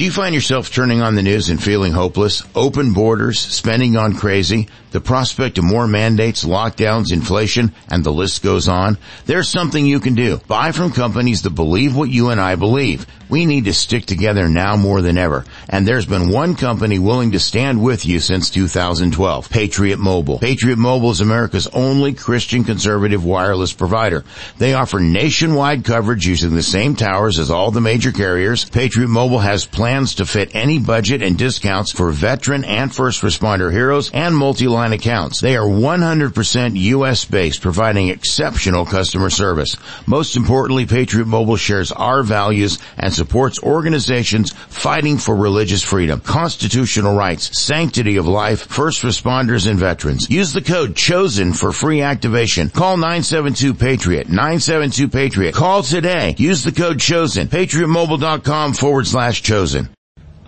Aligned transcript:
Do 0.00 0.06
you 0.06 0.12
find 0.12 0.34
yourself 0.34 0.72
turning 0.72 1.02
on 1.02 1.14
the 1.14 1.22
news 1.22 1.50
and 1.50 1.62
feeling 1.62 1.92
hopeless? 1.92 2.42
Open 2.54 2.94
borders, 2.94 3.38
spending 3.38 3.98
on 3.98 4.14
crazy, 4.14 4.66
the 4.92 5.00
prospect 5.02 5.58
of 5.58 5.64
more 5.64 5.86
mandates, 5.86 6.42
lockdowns, 6.42 7.12
inflation, 7.12 7.74
and 7.90 8.02
the 8.02 8.10
list 8.10 8.42
goes 8.42 8.66
on? 8.66 8.96
There's 9.26 9.50
something 9.50 9.84
you 9.84 10.00
can 10.00 10.14
do. 10.14 10.38
Buy 10.48 10.72
from 10.72 10.92
companies 10.92 11.42
that 11.42 11.50
believe 11.50 11.94
what 11.94 12.08
you 12.08 12.30
and 12.30 12.40
I 12.40 12.56
believe. 12.56 13.06
We 13.30 13.46
need 13.46 13.66
to 13.66 13.72
stick 13.72 14.06
together 14.06 14.48
now 14.48 14.74
more 14.76 15.00
than 15.02 15.16
ever. 15.16 15.44
And 15.68 15.86
there's 15.86 16.04
been 16.04 16.30
one 16.30 16.56
company 16.56 16.98
willing 16.98 17.30
to 17.30 17.38
stand 17.38 17.80
with 17.80 18.04
you 18.04 18.18
since 18.18 18.50
2012. 18.50 19.48
Patriot 19.48 20.00
Mobile. 20.00 20.40
Patriot 20.40 20.78
Mobile 20.78 21.12
is 21.12 21.20
America's 21.20 21.68
only 21.68 22.12
Christian 22.12 22.64
conservative 22.64 23.24
wireless 23.24 23.72
provider. 23.72 24.24
They 24.58 24.74
offer 24.74 24.98
nationwide 24.98 25.84
coverage 25.84 26.26
using 26.26 26.54
the 26.54 26.62
same 26.62 26.96
towers 26.96 27.38
as 27.38 27.52
all 27.52 27.70
the 27.70 27.80
major 27.80 28.10
carriers. 28.10 28.64
Patriot 28.64 29.06
Mobile 29.06 29.38
has 29.38 29.64
plans 29.64 30.16
to 30.16 30.26
fit 30.26 30.56
any 30.56 30.80
budget 30.80 31.22
and 31.22 31.38
discounts 31.38 31.92
for 31.92 32.10
veteran 32.10 32.64
and 32.64 32.92
first 32.92 33.22
responder 33.22 33.70
heroes 33.70 34.10
and 34.12 34.36
multi-line 34.36 34.92
accounts. 34.92 35.40
They 35.40 35.56
are 35.56 35.66
100% 35.68 36.76
US 36.76 37.24
based, 37.26 37.60
providing 37.62 38.08
exceptional 38.08 38.84
customer 38.84 39.30
service. 39.30 39.76
Most 40.06 40.36
importantly, 40.36 40.86
Patriot 40.86 41.26
Mobile 41.26 41.56
shares 41.56 41.92
our 41.92 42.24
values 42.24 42.78
and 42.98 43.19
supports 43.20 43.62
organizations 43.62 44.50
fighting 44.50 45.18
for 45.18 45.36
religious 45.36 45.82
freedom, 45.82 46.20
constitutional 46.20 47.14
rights, 47.14 47.60
sanctity 47.60 48.16
of 48.16 48.26
life, 48.26 48.60
first 48.62 49.02
responders 49.02 49.68
and 49.68 49.78
veterans. 49.78 50.30
Use 50.30 50.54
the 50.54 50.62
code 50.62 50.96
CHOSEN 50.96 51.52
for 51.52 51.70
free 51.70 52.00
activation. 52.00 52.70
Call 52.70 52.96
972-PATRIOT, 52.96 54.28
972-PATRIOT. 54.28 55.52
Call 55.52 55.82
today. 55.82 56.34
Use 56.38 56.64
the 56.64 56.72
code 56.72 56.98
CHOSEN, 56.98 57.48
patriotmobile.com 57.48 58.72
forward 58.72 59.06
slash 59.06 59.42
chosen. 59.42 59.90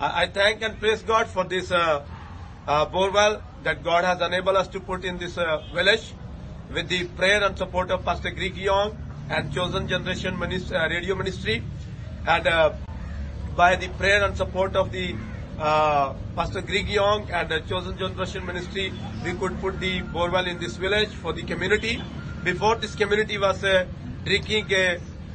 I 0.00 0.26
thank 0.28 0.62
and 0.62 0.80
praise 0.80 1.02
God 1.02 1.26
for 1.26 1.44
this 1.44 1.70
uh, 1.70 2.06
uh, 2.66 2.86
borewell 2.86 3.42
that 3.64 3.84
God 3.84 4.04
has 4.04 4.22
enabled 4.22 4.56
us 4.56 4.68
to 4.68 4.80
put 4.80 5.04
in 5.04 5.18
this 5.18 5.36
uh, 5.36 5.62
village 5.74 6.14
with 6.72 6.88
the 6.88 7.04
prayer 7.20 7.44
and 7.44 7.56
support 7.58 7.90
of 7.90 8.02
Pastor 8.02 8.30
Greg 8.30 8.56
Young 8.56 8.96
and 9.28 9.52
Chosen 9.52 9.86
Generation 9.86 10.42
uh, 10.42 10.88
Radio 10.88 11.14
Ministry 11.14 11.62
and 12.26 12.46
uh, 12.46 12.72
by 13.56 13.76
the 13.76 13.88
prayer 13.88 14.24
and 14.24 14.36
support 14.36 14.76
of 14.76 14.92
the 14.92 15.14
uh, 15.58 16.14
Pastor 16.34 16.62
Greg 16.62 16.88
Young 16.88 17.30
and 17.30 17.48
the 17.48 17.60
Chosen 17.60 17.96
Generation 17.98 18.46
Ministry, 18.46 18.92
we 19.24 19.32
could 19.34 19.60
put 19.60 19.80
the 19.80 20.00
borewell 20.00 20.46
in 20.46 20.58
this 20.58 20.76
village 20.76 21.10
for 21.10 21.32
the 21.32 21.42
community. 21.42 22.02
Before 22.44 22.76
this 22.76 22.94
community 22.94 23.38
was 23.38 23.62
uh, 23.62 23.86
drinking 24.24 24.66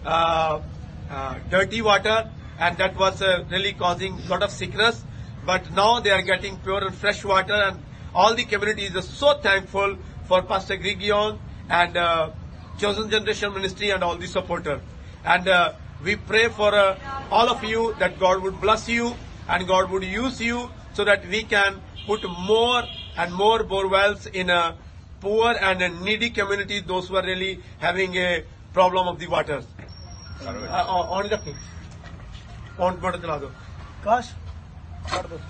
uh, 0.05 0.61
uh, 1.09 1.39
dirty 1.49 1.81
water 1.81 2.29
and 2.59 2.77
that 2.77 2.97
was 2.97 3.21
uh, 3.21 3.45
really 3.49 3.73
causing 3.73 4.13
a 4.13 4.29
lot 4.29 4.43
of 4.43 4.51
sickness. 4.51 5.03
But 5.45 5.71
now 5.71 5.99
they 5.99 6.09
are 6.09 6.21
getting 6.21 6.57
pure 6.57 6.83
and 6.83 6.93
fresh 6.95 7.23
water 7.23 7.53
and 7.53 7.79
all 8.13 8.33
the 8.33 8.45
community 8.45 8.85
is 8.85 9.07
so 9.07 9.35
thankful 9.35 9.97
for 10.25 10.41
Pastor 10.41 10.75
Greg 10.75 11.01
Young 11.01 11.39
and 11.69 11.95
uh, 11.95 12.31
Chosen 12.79 13.09
Generation 13.09 13.53
Ministry 13.53 13.91
and 13.91 14.03
all 14.03 14.15
the 14.15 14.27
supporters. 14.27 14.81
And 15.23 15.47
uh, 15.47 15.73
we 16.03 16.15
pray 16.15 16.49
for 16.49 16.73
uh, 16.75 16.95
all 17.31 17.49
of 17.49 17.63
you 17.63 17.95
that 17.99 18.19
God 18.19 18.41
would 18.43 18.61
bless 18.61 18.87
you 18.87 19.15
and 19.49 19.67
God 19.67 19.89
would 19.91 20.03
use 20.03 20.39
you 20.39 20.69
so 20.93 21.03
that 21.03 21.25
we 21.27 21.43
can 21.43 21.81
put 22.05 22.23
more 22.29 22.83
and 23.17 23.33
more 23.33 23.63
bore 23.63 23.87
wells 23.87 24.27
in 24.27 24.49
a 24.49 24.75
poor 25.19 25.55
and 25.59 25.79
needy 26.03 26.29
community. 26.29 26.79
those 26.81 27.07
who 27.07 27.15
are 27.15 27.23
really 27.23 27.59
having 27.79 28.15
a 28.15 28.43
problem 28.73 29.07
of 29.07 29.19
the. 29.19 29.27
Uh, 29.31 29.61
uh, 30.39 31.15
on 31.17 31.29
the 31.29 31.39
on 32.77 33.01
water 33.01 33.51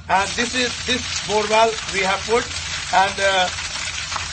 And 0.10 0.30
this 0.30 0.56
is 0.56 0.86
this 0.86 1.28
bore 1.28 1.46
well 1.50 1.72
we 1.94 2.00
have 2.02 2.22
put, 2.22 2.46
and 2.94 3.16
uh, 3.20 3.50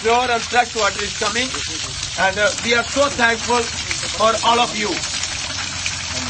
pure 0.00 0.30
and 0.30 0.42
fresh 0.42 0.76
water 0.76 1.02
is 1.02 1.18
coming, 1.18 1.48
and 2.20 2.38
uh, 2.38 2.50
we 2.64 2.74
are 2.74 2.84
so 2.84 3.08
thankful 3.08 3.62
for 4.18 4.32
all 4.48 4.60
of 4.60 4.76
you. 4.76 4.90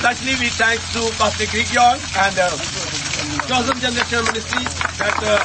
Especially 0.04 0.36
we 0.36 0.50
thank 0.50 0.78
to 0.92 1.00
Pastor 1.16 1.46
Greg 1.46 1.72
Young 1.72 1.96
and 1.96 2.38
uh, 2.38 2.50
Chosen 3.48 3.80
Generation 3.80 4.22
Ministry 4.26 4.64
that 5.00 5.16
uh, 5.24 5.40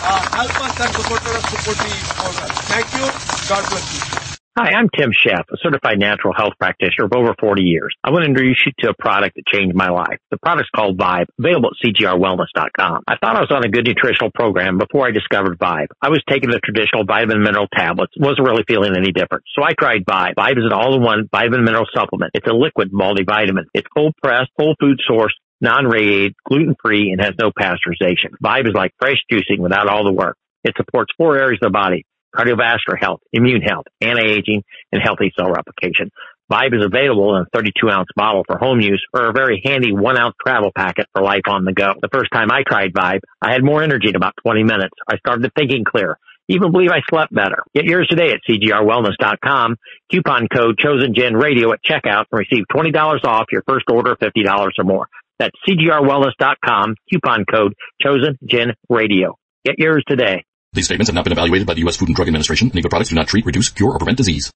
uh, 0.00 0.36
help 0.36 0.60
us 0.62 0.80
and 0.80 0.94
support 0.94 1.26
us 1.26 1.42
support 1.50 1.76
the 1.76 1.90
program. 2.14 2.50
Thank 2.70 2.86
you. 2.94 3.48
God 3.48 3.68
bless 3.68 4.12
you. 4.14 4.15
Hi, 4.58 4.72
I'm 4.72 4.88
Tim 4.88 5.12
Sheff, 5.12 5.44
a 5.52 5.56
certified 5.60 5.98
natural 5.98 6.32
health 6.34 6.54
practitioner 6.58 7.04
of 7.04 7.12
over 7.14 7.34
40 7.38 7.60
years. 7.60 7.94
I 8.02 8.08
want 8.08 8.24
to 8.24 8.30
introduce 8.30 8.56
you 8.64 8.72
to 8.78 8.88
a 8.88 8.94
product 8.94 9.36
that 9.36 9.44
changed 9.52 9.76
my 9.76 9.90
life. 9.90 10.16
The 10.30 10.38
product's 10.38 10.70
called 10.74 10.96
Vibe, 10.96 11.26
available 11.38 11.68
at 11.68 11.76
cgrwellness.com. 11.84 13.02
I 13.06 13.16
thought 13.20 13.36
I 13.36 13.40
was 13.40 13.52
on 13.52 13.66
a 13.66 13.68
good 13.68 13.84
nutritional 13.84 14.30
program 14.34 14.78
before 14.78 15.06
I 15.06 15.10
discovered 15.10 15.58
Vibe. 15.58 15.88
I 16.00 16.08
was 16.08 16.24
taking 16.26 16.48
the 16.48 16.58
traditional 16.64 17.04
vitamin 17.04 17.42
mineral 17.42 17.66
tablets, 17.68 18.14
wasn't 18.16 18.48
really 18.48 18.64
feeling 18.66 18.96
any 18.96 19.12
different. 19.12 19.44
So 19.54 19.62
I 19.62 19.74
tried 19.78 20.06
Vibe. 20.06 20.36
Vibe 20.40 20.56
is 20.56 20.64
an 20.64 20.72
all-in-one 20.72 21.28
vitamin 21.30 21.62
mineral 21.62 21.84
supplement. 21.94 22.30
It's 22.32 22.48
a 22.48 22.56
liquid 22.56 22.92
multivitamin. 22.92 23.68
It's 23.74 23.88
cold 23.94 24.14
pressed, 24.22 24.48
whole 24.56 24.74
food 24.80 25.00
source, 25.06 25.34
non-radiated, 25.60 26.32
gluten-free, 26.48 27.10
and 27.12 27.20
has 27.20 27.34
no 27.38 27.52
pasteurization. 27.52 28.32
Vibe 28.42 28.68
is 28.68 28.74
like 28.74 28.92
fresh 28.98 29.20
juicing 29.30 29.58
without 29.58 29.86
all 29.86 30.04
the 30.04 30.14
work. 30.14 30.38
It 30.64 30.72
supports 30.78 31.12
four 31.18 31.36
areas 31.36 31.58
of 31.60 31.68
the 31.68 31.76
body 31.76 32.06
cardiovascular 32.36 32.98
health, 33.00 33.20
immune 33.32 33.62
health, 33.62 33.86
anti-aging, 34.00 34.62
and 34.92 35.02
healthy 35.02 35.32
cell 35.38 35.50
replication. 35.50 36.10
Vibe 36.50 36.78
is 36.78 36.84
available 36.84 37.34
in 37.34 37.42
a 37.42 37.46
32 37.52 37.90
ounce 37.90 38.08
bottle 38.14 38.44
for 38.46 38.56
home 38.58 38.80
use 38.80 39.04
or 39.12 39.28
a 39.28 39.32
very 39.32 39.60
handy 39.64 39.92
one 39.92 40.16
ounce 40.16 40.34
travel 40.44 40.70
packet 40.76 41.06
for 41.12 41.22
life 41.22 41.42
on 41.48 41.64
the 41.64 41.72
go. 41.72 41.94
The 42.00 42.08
first 42.12 42.30
time 42.32 42.52
I 42.52 42.62
tried 42.62 42.92
Vibe, 42.92 43.20
I 43.42 43.52
had 43.52 43.64
more 43.64 43.82
energy 43.82 44.08
in 44.08 44.16
about 44.16 44.34
20 44.44 44.62
minutes. 44.62 44.94
I 45.10 45.16
started 45.18 45.50
thinking 45.56 45.84
clear. 45.84 46.18
Even 46.48 46.70
believe 46.70 46.90
I 46.90 47.00
slept 47.10 47.34
better. 47.34 47.64
Get 47.74 47.86
yours 47.86 48.06
today 48.08 48.30
at 48.30 48.38
cgrwellness.com. 48.48 49.76
Coupon 50.12 50.46
code 50.54 50.78
ChosenGenRadio 50.78 51.72
at 51.72 51.82
checkout 51.82 52.26
and 52.30 52.38
receive 52.38 52.64
$20 52.72 53.24
off 53.24 53.46
your 53.50 53.64
first 53.66 53.86
order 53.90 54.12
of 54.12 54.18
$50 54.20 54.68
or 54.78 54.84
more. 54.84 55.08
That's 55.40 55.56
cgrwellness.com. 55.68 56.94
Coupon 57.12 57.44
code 57.52 57.74
ChosenGenRadio. 58.04 59.34
Get 59.64 59.78
yours 59.78 60.04
today. 60.06 60.44
These 60.76 60.84
statements 60.84 61.08
have 61.08 61.14
not 61.14 61.24
been 61.24 61.32
evaluated 61.32 61.66
by 61.66 61.72
the 61.72 61.80
U.S. 61.80 61.96
Food 61.96 62.10
and 62.10 62.14
Drug 62.14 62.28
Administration, 62.28 62.68
and 62.68 62.78
other 62.78 62.90
products 62.90 63.08
do 63.08 63.14
not 63.14 63.28
treat, 63.28 63.46
reduce, 63.46 63.70
cure, 63.70 63.92
or 63.92 63.98
prevent 63.98 64.18
disease. 64.18 64.52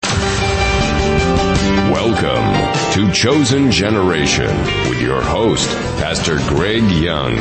Welcome 1.91 2.93
to 2.93 3.11
Chosen 3.15 3.71
Generation 3.71 4.55
with 4.91 5.01
your 5.01 5.23
host, 5.23 5.67
Pastor 5.99 6.37
Greg 6.47 6.83
Young. 6.91 7.37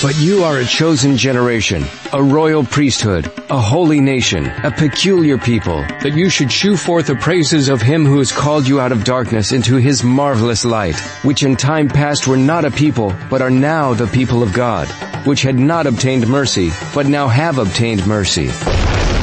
But 0.00 0.16
you 0.18 0.42
are 0.44 0.58
a 0.58 0.64
chosen 0.64 1.18
generation, 1.18 1.84
a 2.14 2.22
royal 2.22 2.64
priesthood, 2.64 3.30
a 3.50 3.58
holy 3.58 4.00
nation, 4.00 4.46
a 4.46 4.70
peculiar 4.70 5.36
people, 5.36 5.82
that 6.00 6.14
you 6.14 6.30
should 6.30 6.50
shew 6.50 6.76
forth 6.76 7.08
the 7.08 7.16
praises 7.16 7.68
of 7.68 7.82
him 7.82 8.06
who 8.06 8.18
has 8.18 8.32
called 8.32 8.66
you 8.66 8.80
out 8.80 8.92
of 8.92 9.04
darkness 9.04 9.52
into 9.52 9.76
his 9.76 10.02
marvelous 10.02 10.64
light, 10.64 10.96
which 11.24 11.42
in 11.42 11.56
time 11.56 11.88
past 11.88 12.26
were 12.26 12.36
not 12.38 12.64
a 12.64 12.70
people, 12.70 13.12
but 13.28 13.42
are 13.42 13.50
now 13.50 13.92
the 13.92 14.06
people 14.06 14.42
of 14.42 14.52
God, 14.52 14.88
which 15.28 15.42
had 15.42 15.58
not 15.58 15.86
obtained 15.86 16.26
mercy, 16.26 16.70
but 16.94 17.06
now 17.06 17.28
have 17.28 17.58
obtained 17.58 18.06
mercy. 18.06 18.48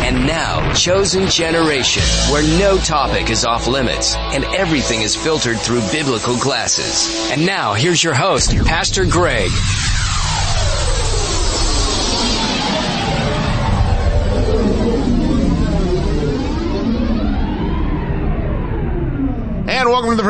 And 0.05 0.27
now, 0.27 0.71
Chosen 0.73 1.27
Generation, 1.27 2.03
where 2.31 2.43
no 2.59 2.77
topic 2.77 3.31
is 3.31 3.43
off 3.43 3.65
limits 3.65 4.15
and 4.15 4.43
everything 4.43 5.01
is 5.01 5.15
filtered 5.15 5.57
through 5.57 5.81
biblical 5.91 6.37
glasses. 6.37 7.31
And 7.31 7.43
now, 7.43 7.73
here's 7.73 8.03
your 8.03 8.13
host, 8.13 8.55
Pastor 8.65 9.03
Greg. 9.05 9.49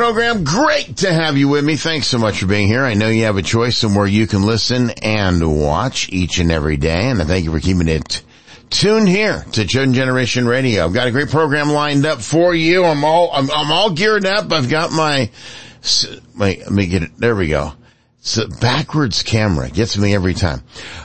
Program. 0.05 0.43
Great 0.43 0.97
to 0.97 1.11
have 1.11 1.35
you 1.35 1.47
with 1.47 1.65
me. 1.65 1.75
Thanks 1.75 2.05
so 2.05 2.19
much 2.19 2.39
for 2.39 2.45
being 2.45 2.67
here. 2.67 2.85
I 2.85 2.93
know 2.93 3.07
you 3.07 3.23
have 3.23 3.37
a 3.37 3.41
choice 3.41 3.75
somewhere 3.75 4.05
you 4.05 4.27
can 4.27 4.43
listen 4.43 4.91
and 5.01 5.59
watch 5.59 6.09
each 6.09 6.37
and 6.37 6.51
every 6.51 6.77
day. 6.77 7.09
And 7.09 7.19
I 7.19 7.25
thank 7.25 7.43
you 7.43 7.51
for 7.51 7.59
keeping 7.59 7.87
it 7.87 8.21
tuned 8.69 9.09
here 9.09 9.43
to 9.53 9.65
Chosen 9.65 9.95
Generation 9.95 10.47
Radio. 10.47 10.85
I've 10.85 10.93
got 10.93 11.07
a 11.07 11.11
great 11.11 11.29
program 11.29 11.71
lined 11.71 12.05
up 12.05 12.21
for 12.21 12.53
you. 12.53 12.83
I'm 12.83 13.03
all, 13.03 13.31
I'm, 13.33 13.49
I'm 13.49 13.71
all 13.71 13.93
geared 13.93 14.27
up. 14.27 14.51
I've 14.51 14.69
got 14.69 14.91
my, 14.91 15.31
wait, 16.37 16.59
let 16.59 16.71
me 16.71 16.85
get 16.85 17.01
it. 17.01 17.17
There 17.17 17.35
we 17.35 17.47
go. 17.47 17.73
So 18.25 18.47
backwards 18.47 19.21
camera 19.21 19.69
gets 19.69 19.99
me 19.99 20.15
every 20.15 20.33
time. 20.33 20.63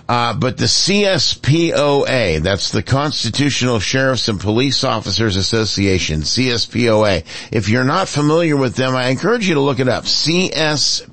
Uh, 0.08 0.32
but 0.32 0.56
the 0.56 0.64
CSPOA, 0.64 2.40
that's 2.42 2.72
the 2.72 2.82
Constitutional 2.82 3.78
Sheriffs 3.78 4.28
and 4.28 4.40
Police 4.40 4.84
Officers 4.84 5.36
Association, 5.36 6.22
CSPOA. 6.22 7.26
If 7.52 7.68
you're 7.68 7.84
not 7.84 8.08
familiar 8.08 8.56
with 8.56 8.74
them, 8.74 8.96
I 8.96 9.08
encourage 9.08 9.46
you 9.46 9.56
to 9.56 9.60
look 9.60 9.80
it 9.80 9.88
up. 9.88 10.04
CSPOA.org. 10.04 11.04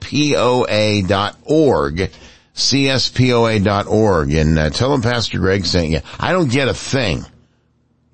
CSPOA.org 2.56 4.34
and 4.34 4.58
uh, 4.58 4.70
tell 4.70 4.92
them 4.92 5.02
Pastor 5.02 5.40
Greg 5.40 5.66
sent 5.66 5.90
you. 5.90 6.00
I 6.18 6.32
don't 6.32 6.50
get 6.50 6.70
a 6.70 6.74
thing. 6.74 7.26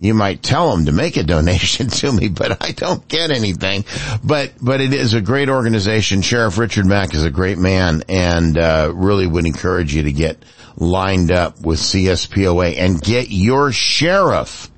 You 0.04 0.14
might 0.14 0.44
tell 0.44 0.76
them 0.76 0.86
to 0.86 0.92
make 0.92 1.16
a 1.16 1.24
donation 1.24 1.88
to 2.02 2.12
me, 2.12 2.28
but 2.28 2.62
I 2.62 2.72
don't 2.72 3.08
get 3.08 3.32
anything. 3.32 3.86
But, 4.24 4.54
but 4.62 4.82
it 4.82 4.94
is 4.94 5.14
a 5.14 5.22
great 5.22 5.48
organization. 5.48 6.22
Sheriff 6.22 6.58
Richard 6.58 6.86
Mack 6.86 7.14
is 7.14 7.24
a 7.24 7.32
great 7.32 7.58
man 7.58 8.04
and, 8.10 8.58
uh, 8.58 8.92
really 8.94 9.26
would 9.26 9.46
encourage 9.46 9.96
you 9.96 10.04
to 10.04 10.12
get 10.12 10.44
lined 10.76 11.32
up 11.32 11.62
with 11.62 11.80
CSPOA 11.80 12.78
and 12.78 13.02
get 13.02 13.30
your 13.30 13.72
sheriff 13.72 14.70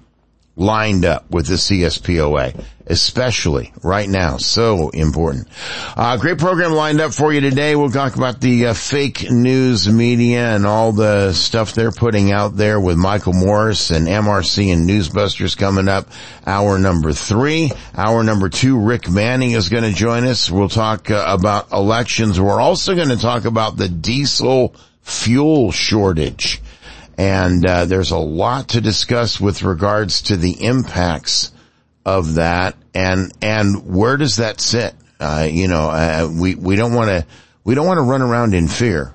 lined 0.55 1.05
up 1.05 1.29
with 1.31 1.47
the 1.47 1.55
CSPOA, 1.55 2.63
especially 2.87 3.73
right 3.81 4.07
now. 4.07 4.37
So 4.37 4.89
important. 4.89 5.47
Uh, 5.95 6.17
great 6.17 6.37
program 6.37 6.71
lined 6.71 7.01
up 7.01 7.13
for 7.13 7.33
you 7.33 7.41
today. 7.41 7.75
We'll 7.75 7.89
talk 7.89 8.15
about 8.15 8.41
the 8.41 8.67
uh, 8.67 8.73
fake 8.73 9.29
news 9.29 9.89
media 9.89 10.55
and 10.55 10.65
all 10.65 10.91
the 10.91 11.33
stuff 11.33 11.73
they're 11.73 11.91
putting 11.91 12.31
out 12.31 12.55
there 12.55 12.79
with 12.79 12.97
Michael 12.97 13.33
Morris 13.33 13.89
and 13.89 14.07
MRC 14.07 14.71
and 14.71 14.89
Newsbusters 14.89 15.57
coming 15.57 15.87
up. 15.87 16.07
Hour 16.45 16.77
number 16.77 17.11
three. 17.11 17.71
Hour 17.95 18.23
number 18.23 18.49
two, 18.49 18.79
Rick 18.79 19.09
Manning 19.09 19.51
is 19.51 19.69
going 19.69 19.83
to 19.83 19.93
join 19.93 20.25
us. 20.25 20.51
We'll 20.51 20.69
talk 20.69 21.09
uh, 21.09 21.25
about 21.27 21.71
elections. 21.71 22.39
We're 22.39 22.61
also 22.61 22.95
going 22.95 23.09
to 23.09 23.17
talk 23.17 23.45
about 23.45 23.77
the 23.77 23.89
diesel 23.89 24.75
fuel 25.01 25.71
shortage 25.71 26.61
and 27.17 27.65
uh, 27.65 27.85
there's 27.85 28.11
a 28.11 28.17
lot 28.17 28.69
to 28.69 28.81
discuss 28.81 29.39
with 29.39 29.63
regards 29.63 30.23
to 30.23 30.35
the 30.35 30.65
impacts 30.65 31.51
of 32.05 32.35
that 32.35 32.75
and 32.93 33.31
and 33.41 33.95
where 33.95 34.17
does 34.17 34.37
that 34.37 34.61
sit 34.61 34.93
uh, 35.19 35.47
you 35.49 35.67
know 35.67 35.89
uh, 35.89 36.29
we 36.31 36.55
we 36.55 36.75
don't 36.75 36.93
want 36.93 37.09
to 37.09 37.25
we 37.63 37.73
don't 37.73 37.87
want 37.87 37.97
to 37.97 38.03
run 38.03 38.21
around 38.21 38.53
in 38.53 38.67
fear 38.67 39.13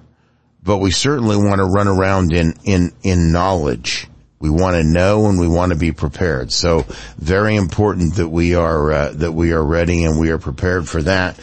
but 0.62 0.78
we 0.78 0.90
certainly 0.90 1.37
want 1.37 1.58
to 1.58 1.64
run 1.64 1.88
around 1.88 2.32
in 2.32 2.54
in 2.64 2.92
in 3.02 3.32
knowledge 3.32 4.08
we 4.40 4.50
want 4.50 4.75
to 4.75 4.82
know 4.82 5.26
and 5.26 5.38
we 5.38 5.46
want 5.46 5.70
to 5.70 5.78
be 5.78 5.92
prepared 5.92 6.50
so 6.52 6.84
very 7.16 7.54
important 7.54 8.14
that 8.16 8.28
we 8.28 8.54
are 8.54 8.92
uh, 8.92 9.12
that 9.12 9.32
we 9.32 9.52
are 9.52 9.64
ready 9.64 10.04
and 10.04 10.19
we 10.19 10.31
are 10.31 10.38
prepared 10.38 10.88
for 10.88 11.02
that 11.02 11.38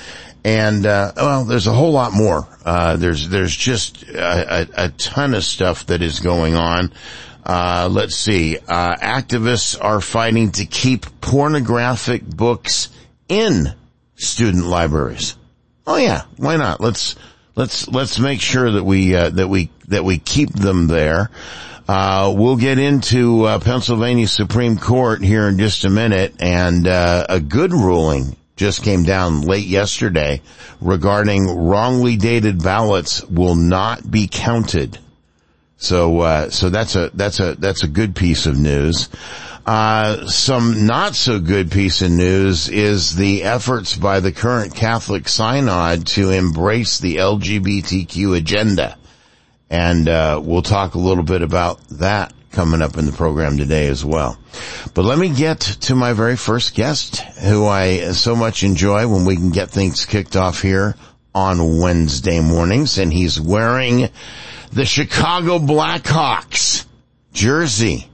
and 0.47 0.85
uh, 0.85 1.11
well, 1.17 1.44
there's 1.44 1.67
a 1.67 1.73
whole 1.73 1.91
lot 1.91 2.13
more. 2.13 2.47
Uh, 2.63 2.95
there's 2.95 3.27
there's 3.27 3.53
just 3.53 4.03
a, 4.03 4.61
a, 4.61 4.85
a, 4.85 4.89
ton 4.91 5.33
of 5.33 5.44
stuff 5.44 5.88
that 5.88 6.01
is 6.01 6.21
going 6.21 6.55
on. 6.55 6.94
Uh, 7.47 7.88
let's 7.89 8.15
see. 8.15 8.57
Uh, 8.67 8.95
activists 8.97 9.81
are 9.81 10.01
fighting 10.01 10.51
to 10.51 10.65
keep 10.65 11.05
pornographic 11.21 12.25
books 12.25 12.89
in 13.29 13.73
student 14.15 14.65
libraries. 14.65 15.38
Oh 15.85 15.95
yeah, 15.95 16.23
why 16.35 16.57
not? 16.57 16.81
Let's 16.81 17.15
let's 17.55 17.88
let's 17.88 18.19
make 18.19 18.41
sure 18.41 18.71
that 18.71 18.83
we 18.83 19.15
uh, 19.15 19.29
that 19.29 19.47
we 19.47 19.71
that 19.88 20.03
we 20.03 20.19
keep 20.19 20.51
them 20.51 20.88
there. 20.88 21.31
Uh, 21.88 22.33
we'll 22.35 22.57
get 22.57 22.79
into 22.79 23.45
uh, 23.45 23.59
Pennsylvania 23.59 24.27
Supreme 24.27 24.77
Court 24.77 25.23
here 25.23 25.47
in 25.47 25.57
just 25.57 25.85
a 25.85 25.89
minute 25.89 26.35
and 26.41 26.85
uh, 26.85 27.27
a 27.29 27.39
good 27.39 27.71
ruling 27.71 28.35
just 28.57 28.83
came 28.83 29.03
down 29.03 29.44
late 29.44 29.67
yesterday 29.67 30.41
regarding 30.81 31.47
wrongly 31.47 32.17
dated 32.17 32.61
ballots 32.61 33.23
will 33.23 33.55
not 33.55 34.11
be 34.11 34.27
counted. 34.29 34.99
So, 35.77 36.19
uh, 36.21 36.50
so 36.50 36.69
that's 36.69 36.95
a, 36.95 37.12
that's 37.13 37.39
a, 37.39 37.56
that's 37.56 37.83
a 37.83 37.88
good 37.88 38.15
piece 38.15 38.45
of 38.45 38.57
news. 38.57 39.09
Uh, 39.65 40.25
some 40.27 40.85
not 40.85 41.13
so 41.13 41.39
good 41.39 41.71
piece 41.71 42.01
of 42.01 42.09
news 42.09 42.69
is 42.69 43.15
the 43.15 43.44
efforts 43.44 43.95
by 43.95 44.19
the 44.21 44.31
current 44.31 44.74
Catholic 44.74 45.27
Synod 45.27 46.07
to 46.07 46.31
embrace 46.31 47.00
the 47.00 47.18
LGBTQ 47.18 48.38
agenda. 48.38 48.97
And, 49.69 50.07
uh, 50.07 50.41
we'll 50.44 50.62
talk 50.62 50.95
a 50.95 51.00
little 51.00 51.25
bit 51.25 51.41
about 51.41 51.85
that 51.89 52.33
coming 52.51 52.81
up 52.81 52.97
in 52.97 53.06
the 53.06 53.12
program 53.12 53.57
today 53.57 53.88
as 53.88 54.03
well. 54.03 54.39
But 54.94 55.06
let 55.06 55.19
me 55.19 55.30
get 55.30 55.59
to 55.59 55.95
my 55.95 56.13
very 56.13 56.35
first 56.35 56.73
guest 56.73 57.19
who 57.19 57.68
I 57.68 58.13
so 58.13 58.35
much 58.35 58.63
enjoy 58.63 59.07
when 59.07 59.25
we 59.25 59.35
can 59.35 59.51
get 59.51 59.69
things 59.69 60.06
kicked 60.06 60.35
off 60.35 60.62
here 60.62 60.95
on 61.35 61.80
Wednesday 61.80 62.39
mornings 62.39 62.97
and 62.97 63.13
he's 63.13 63.39
wearing 63.39 64.09
the 64.72 64.86
Chicago 64.86 65.60
Blackhawks 65.60 66.86
jersey. 67.34 68.08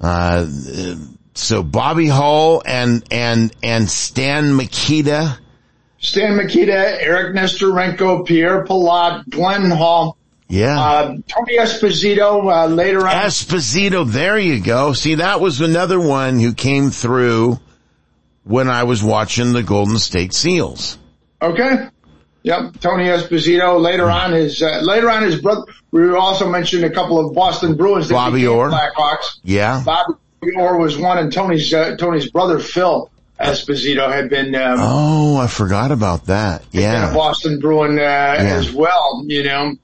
Uh, 0.00 0.46
so 1.34 1.62
Bobby 1.62 2.08
Hull 2.08 2.62
and, 2.64 3.04
and, 3.10 3.54
and 3.62 3.88
Stan 3.88 4.56
Mikita. 4.56 5.38
Stan 5.98 6.36
Mikita, 6.36 7.02
Eric 7.02 7.36
Nesterenko, 7.36 8.26
Pierre 8.26 8.64
Pilote, 8.64 9.28
Glenn 9.28 9.70
Hall, 9.70 10.16
yeah. 10.50 10.80
Uh, 10.80 11.06
Tony 11.28 11.58
Esposito 11.58 12.52
uh, 12.52 12.66
later 12.66 13.06
on. 13.06 13.14
Esposito, 13.14 14.04
there 14.04 14.36
you 14.36 14.60
go. 14.60 14.92
See, 14.92 15.14
that 15.16 15.40
was 15.40 15.60
another 15.60 16.00
one 16.00 16.40
who 16.40 16.54
came 16.54 16.90
through 16.90 17.60
when 18.42 18.68
I 18.68 18.82
was 18.82 19.00
watching 19.00 19.52
the 19.52 19.62
Golden 19.62 19.98
State 19.98 20.34
Seals. 20.34 20.98
Okay. 21.40 21.88
Yep, 22.42 22.80
Tony 22.80 23.04
Esposito. 23.04 23.80
Later 23.80 24.10
on, 24.10 24.32
his 24.32 24.62
uh, 24.62 24.80
later 24.82 25.10
on 25.10 25.22
his 25.22 25.40
brother. 25.40 25.64
We 25.90 26.14
also 26.14 26.48
mentioned 26.48 26.84
a 26.84 26.90
couple 26.90 27.18
of 27.18 27.34
Boston 27.34 27.76
Bruins. 27.76 28.08
That 28.08 28.14
Bobby 28.14 28.46
Orr, 28.46 28.70
Blackhawks. 28.70 29.40
Yeah, 29.42 29.82
Bobby 29.84 30.14
Orr 30.56 30.78
was 30.78 30.96
one, 30.96 31.18
and 31.18 31.32
Tony's 31.32 31.72
uh, 31.74 31.96
Tony's 31.96 32.30
brother 32.30 32.58
Phil 32.58 33.10
Esposito 33.38 34.10
had 34.10 34.30
been. 34.30 34.54
Um, 34.54 34.78
oh, 34.78 35.36
I 35.36 35.48
forgot 35.48 35.92
about 35.92 36.26
that. 36.26 36.64
Yeah, 36.72 37.10
a 37.10 37.14
Boston 37.14 37.60
Bruin 37.60 37.98
uh, 37.98 38.02
yeah. 38.02 38.38
as 38.38 38.72
well. 38.72 39.22
You 39.26 39.44
know. 39.44 39.74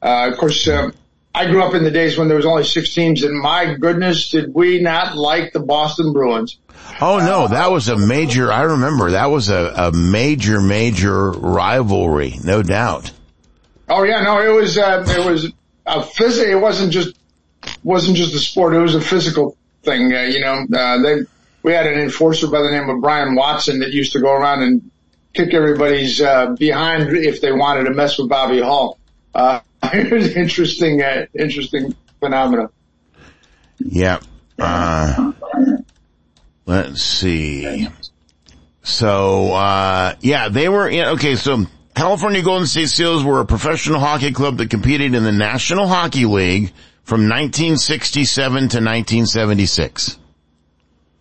Uh, 0.00 0.30
of 0.32 0.38
course, 0.38 0.66
uh, 0.66 0.90
I 1.34 1.46
grew 1.46 1.62
up 1.62 1.74
in 1.74 1.82
the 1.82 1.90
days 1.90 2.18
when 2.18 2.28
there 2.28 2.36
was 2.36 2.44
only 2.44 2.64
six 2.64 2.94
teams, 2.94 3.22
and 3.22 3.40
my 3.40 3.74
goodness, 3.74 4.30
did 4.30 4.52
we 4.54 4.80
not 4.80 5.16
like 5.16 5.52
the 5.52 5.60
Boston 5.60 6.12
Bruins? 6.12 6.58
Oh 7.00 7.18
no, 7.18 7.48
that 7.48 7.70
was 7.70 7.88
a 7.88 7.96
major. 7.96 8.52
I 8.52 8.62
remember 8.62 9.12
that 9.12 9.30
was 9.30 9.48
a, 9.48 9.72
a 9.76 9.92
major, 9.92 10.60
major 10.60 11.30
rivalry, 11.30 12.34
no 12.44 12.62
doubt. 12.62 13.12
Oh 13.88 14.02
yeah, 14.02 14.22
no, 14.22 14.42
it 14.42 14.54
was 14.54 14.76
uh, 14.76 15.04
it 15.06 15.24
was 15.24 15.46
a 15.86 16.00
phys- 16.00 16.46
It 16.46 16.56
wasn't 16.56 16.92
just 16.92 17.16
wasn't 17.82 18.16
just 18.16 18.34
a 18.34 18.38
sport; 18.38 18.74
it 18.74 18.80
was 18.80 18.94
a 18.94 19.00
physical 19.00 19.56
thing. 19.82 20.12
Uh, 20.12 20.22
you 20.22 20.40
know, 20.40 20.66
uh, 20.74 20.98
they 20.98 21.16
we 21.62 21.72
had 21.72 21.86
an 21.86 21.98
enforcer 21.98 22.48
by 22.48 22.60
the 22.60 22.70
name 22.70 22.90
of 22.90 23.00
Brian 23.00 23.34
Watson 23.34 23.80
that 23.80 23.92
used 23.92 24.12
to 24.12 24.20
go 24.20 24.32
around 24.32 24.62
and 24.62 24.90
kick 25.32 25.54
everybody's 25.54 26.20
uh, 26.20 26.54
behind 26.58 27.16
if 27.16 27.40
they 27.40 27.52
wanted 27.52 27.84
to 27.84 27.90
mess 27.92 28.18
with 28.18 28.28
Bobby 28.28 28.60
Hull. 28.60 28.98
Uh, 29.34 29.60
interesting, 29.92 31.02
uh, 31.02 31.26
interesting 31.38 31.94
phenomena. 32.20 32.70
Yep. 33.78 34.24
Uh, 34.58 35.32
let's 36.66 37.02
see. 37.02 37.88
So, 38.82 39.52
uh, 39.52 40.14
yeah, 40.20 40.48
they 40.48 40.68
were, 40.68 40.88
in, 40.88 41.06
okay, 41.10 41.36
so 41.36 41.66
California 41.94 42.42
Golden 42.42 42.66
State 42.66 42.88
Seals 42.88 43.24
were 43.24 43.40
a 43.40 43.46
professional 43.46 44.00
hockey 44.00 44.32
club 44.32 44.58
that 44.58 44.70
competed 44.70 45.14
in 45.14 45.24
the 45.24 45.32
National 45.32 45.86
Hockey 45.86 46.24
League 46.24 46.72
from 47.04 47.28
1967 47.28 48.52
to 48.52 48.58
1976. 48.78 50.18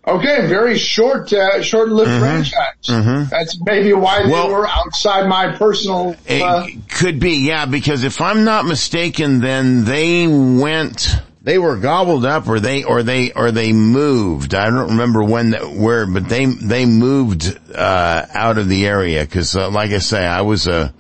Okay, 0.08 0.48
very 0.48 0.80
short, 0.80 1.32
uh, 1.32 1.62
short-lived 1.62 2.10
mm-hmm. 2.10 2.20
franchise. 2.20 2.88
Mm-hmm. 2.88 3.30
That's 3.30 3.60
maybe 3.62 3.94
why 3.94 4.24
they 4.24 4.32
well, 4.32 4.50
were 4.50 4.68
outside 4.68 5.28
my 5.28 5.56
personal. 5.56 6.16
Uh, 6.28 6.66
could 6.90 7.20
be, 7.20 7.46
yeah, 7.46 7.68
because 7.68 8.04
if 8.04 8.20
I'm 8.20 8.44
not 8.44 8.66
mistaken, 8.66 9.42
then 9.42 9.86
they 9.86 10.26
went, 10.26 11.08
they 11.44 11.60
were 11.60 11.78
gobbled 11.78 12.26
up, 12.26 12.48
or 12.48 12.60
they, 12.60 12.84
or 12.84 13.04
they, 13.04 13.32
or 13.34 13.52
they 13.52 13.74
moved. 13.74 14.56
I 14.56 14.72
don't 14.72 14.90
remember 14.90 15.24
when, 15.24 15.52
that, 15.52 15.72
where, 15.72 16.08
but 16.08 16.28
they, 16.28 16.46
they 16.46 16.88
moved 16.88 17.56
uh, 17.72 18.26
out 18.34 18.58
of 18.58 18.68
the 18.68 18.88
area 18.88 19.22
because, 19.22 19.56
uh, 19.56 19.70
like 19.70 19.92
I 19.92 20.00
say, 20.00 20.26
I 20.26 20.42
was 20.42 20.66
a, 20.66 20.96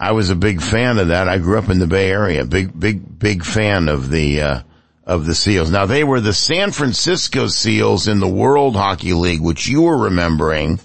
I 0.00 0.12
was 0.12 0.30
a 0.30 0.34
big 0.34 0.62
fan 0.62 0.96
of 0.96 1.08
that. 1.08 1.28
I 1.28 1.36
grew 1.36 1.58
up 1.58 1.68
in 1.68 1.78
the 1.78 1.86
Bay 1.86 2.10
Area, 2.10 2.46
big, 2.46 2.78
big, 2.78 3.18
big 3.18 3.44
fan 3.44 3.90
of 3.90 4.08
the. 4.08 4.64
Of 5.06 5.26
the 5.26 5.34
Seals. 5.34 5.70
Now 5.70 5.86
they 5.86 6.02
were 6.02 6.20
the 6.20 6.32
San 6.32 6.72
Francisco 6.72 7.46
Seals 7.46 8.08
in 8.08 8.20
the 8.20 8.28
World 8.28 8.74
Hockey 8.74 9.12
League, 9.12 9.42
which 9.42 9.66
you 9.66 9.82
were 9.82 9.98
remembering 9.98 10.80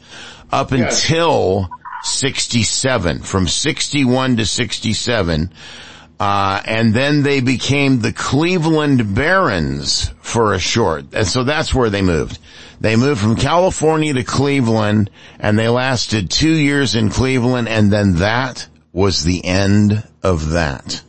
up 0.52 0.72
yes. 0.72 1.04
until 1.04 1.70
67, 2.04 3.20
from 3.20 3.48
61 3.48 4.38
to 4.38 4.46
67. 4.46 5.54
Uh, 6.20 6.62
and 6.66 6.94
then 6.94 7.24
they 7.24 7.40
became 7.40 8.00
the 8.00 8.12
Cleveland 8.12 9.16
Barons 9.16 10.12
for 10.22 10.54
a 10.54 10.60
short. 10.60 11.06
And 11.14 11.26
so 11.26 11.46
that's 11.46 11.74
where 11.74 11.90
they 11.90 12.02
moved. 12.02 12.40
They 12.82 12.98
moved 12.98 13.22
from 13.22 13.38
California 13.38 14.14
to 14.14 14.24
Cleveland 14.24 15.10
and 15.40 15.58
they 15.58 15.70
lasted 15.70 16.30
two 16.30 16.52
years 16.52 16.96
in 16.96 17.10
Cleveland 17.10 17.70
and 17.70 17.92
then 17.92 18.16
that 18.16 18.68
was 18.92 19.24
the 19.24 19.44
end 19.46 20.04
of 20.24 20.52
that. 20.52 21.02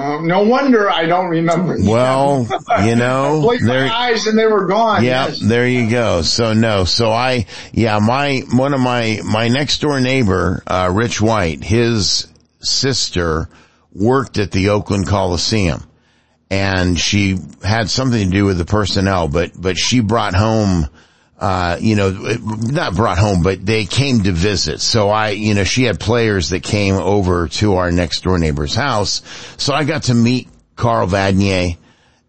Uh, 0.00 0.22
no 0.22 0.44
wonder 0.44 0.88
I 0.88 1.04
don't 1.04 1.28
remember. 1.28 1.76
Well, 1.78 2.48
you 2.84 2.96
know, 2.96 3.50
I 3.50 3.58
there, 3.58 3.86
my 3.86 3.94
eyes 3.94 4.26
and 4.26 4.38
they 4.38 4.46
were 4.46 4.66
gone. 4.66 5.04
Yeah, 5.04 5.26
yes. 5.26 5.40
there 5.40 5.68
you 5.68 5.90
go. 5.90 6.22
So 6.22 6.54
no, 6.54 6.84
so 6.84 7.10
I, 7.10 7.44
yeah, 7.72 7.98
my, 7.98 8.42
one 8.50 8.72
of 8.72 8.80
my, 8.80 9.20
my 9.24 9.48
next 9.48 9.82
door 9.82 10.00
neighbor, 10.00 10.62
uh, 10.66 10.90
Rich 10.90 11.20
White, 11.20 11.62
his 11.62 12.28
sister 12.60 13.50
worked 13.92 14.38
at 14.38 14.52
the 14.52 14.70
Oakland 14.70 15.06
Coliseum. 15.06 15.86
and 16.50 16.98
she 16.98 17.36
had 17.62 17.90
something 17.90 18.30
to 18.30 18.36
do 18.36 18.44
with 18.46 18.56
the 18.56 18.64
personnel, 18.64 19.28
but, 19.28 19.52
but 19.54 19.76
she 19.76 20.00
brought 20.00 20.34
home, 20.34 20.88
uh, 21.40 21.78
you 21.80 21.96
know, 21.96 22.10
not 22.10 22.94
brought 22.94 23.18
home, 23.18 23.42
but 23.42 23.64
they 23.64 23.86
came 23.86 24.22
to 24.24 24.32
visit. 24.32 24.80
So 24.80 25.08
I, 25.08 25.30
you 25.30 25.54
know, 25.54 25.64
she 25.64 25.84
had 25.84 25.98
players 25.98 26.50
that 26.50 26.62
came 26.62 26.94
over 26.94 27.48
to 27.48 27.76
our 27.76 27.90
next 27.90 28.22
door 28.22 28.38
neighbor's 28.38 28.74
house. 28.74 29.22
So 29.56 29.72
I 29.72 29.84
got 29.84 30.04
to 30.04 30.14
meet 30.14 30.48
Carl 30.76 31.06
Vadnais 31.06 31.78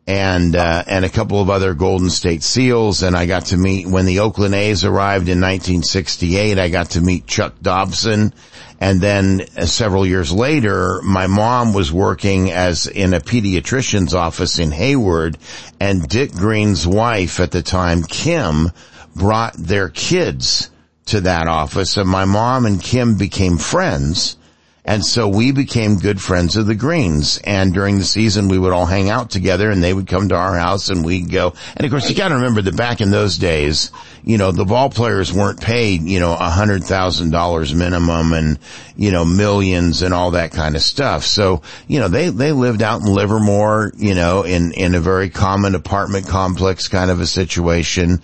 and, 0.07 0.55
uh, 0.55 0.83
and 0.87 1.03
a 1.03 1.09
couple 1.09 1.41
of 1.41 1.49
other 1.49 1.73
Golden 1.73 2.09
State 2.09 2.41
SEALs. 2.41 3.03
And 3.03 3.15
I 3.15 3.25
got 3.25 3.47
to 3.47 3.57
meet 3.57 3.85
when 3.85 4.05
the 4.05 4.19
Oakland 4.19 4.55
A's 4.55 4.85
arrived 4.85 5.27
in 5.27 5.41
1968, 5.41 6.57
I 6.57 6.69
got 6.69 6.91
to 6.91 7.01
meet 7.01 7.27
Chuck 7.27 7.55
Dobson 7.61 8.33
and 8.81 8.99
then 8.99 9.45
uh, 9.55 9.67
several 9.67 10.07
years 10.07 10.33
later, 10.33 11.01
my 11.03 11.27
mom 11.27 11.73
was 11.73 11.93
working 11.93 12.51
as 12.51 12.87
in 12.87 13.13
a 13.13 13.19
pediatrician's 13.19 14.15
office 14.15 14.57
in 14.57 14.71
Hayward 14.71 15.37
and 15.79 16.07
Dick 16.07 16.31
Green's 16.31 16.87
wife 16.87 17.39
at 17.39 17.51
the 17.51 17.61
time, 17.61 18.01
Kim, 18.01 18.71
brought 19.15 19.53
their 19.53 19.89
kids 19.89 20.69
to 21.05 21.21
that 21.21 21.47
office 21.47 21.97
and 21.97 22.09
my 22.09 22.25
mom 22.25 22.65
and 22.65 22.81
Kim 22.81 23.17
became 23.17 23.57
friends 23.57 24.37
and 24.83 25.05
so 25.05 25.27
we 25.27 25.51
became 25.51 25.99
good 25.99 26.19
friends 26.19 26.57
of 26.57 26.65
the 26.65 26.73
Greens. 26.73 27.39
And 27.43 27.71
during 27.71 27.99
the 27.99 28.03
season, 28.03 28.47
we 28.47 28.57
would 28.57 28.73
all 28.73 28.87
hang 28.87 29.11
out 29.11 29.29
together 29.29 29.69
and 29.69 29.83
they 29.83 29.93
would 29.93 30.07
come 30.07 30.29
to 30.29 30.35
our 30.35 30.57
house 30.57 30.89
and 30.89 31.05
we'd 31.05 31.29
go. 31.29 31.53
And 31.77 31.85
of 31.85 31.91
course, 31.91 32.09
you 32.09 32.15
gotta 32.15 32.35
remember 32.35 32.63
that 32.63 32.75
back 32.75 32.99
in 32.99 33.11
those 33.11 33.37
days, 33.37 33.91
you 34.23 34.39
know, 34.39 34.51
the 34.51 34.65
ball 34.65 34.89
players 34.89 35.31
weren't 35.31 35.61
paid, 35.61 36.01
you 36.01 36.19
know, 36.19 36.33
a 36.33 36.49
hundred 36.49 36.83
thousand 36.83 37.29
dollars 37.29 37.75
minimum 37.75 38.33
and, 38.33 38.57
you 38.95 39.11
know, 39.11 39.23
millions 39.23 40.01
and 40.01 40.15
all 40.15 40.31
that 40.31 40.51
kind 40.51 40.75
of 40.75 40.81
stuff. 40.81 41.25
So, 41.25 41.61
you 41.87 41.99
know, 41.99 42.07
they, 42.07 42.29
they 42.29 42.51
lived 42.51 42.81
out 42.81 43.01
in 43.01 43.07
Livermore, 43.07 43.91
you 43.97 44.15
know, 44.15 44.41
in, 44.43 44.71
in 44.71 44.95
a 44.95 44.99
very 44.99 45.29
common 45.29 45.75
apartment 45.75 46.27
complex 46.27 46.87
kind 46.87 47.11
of 47.11 47.19
a 47.19 47.27
situation. 47.27 48.23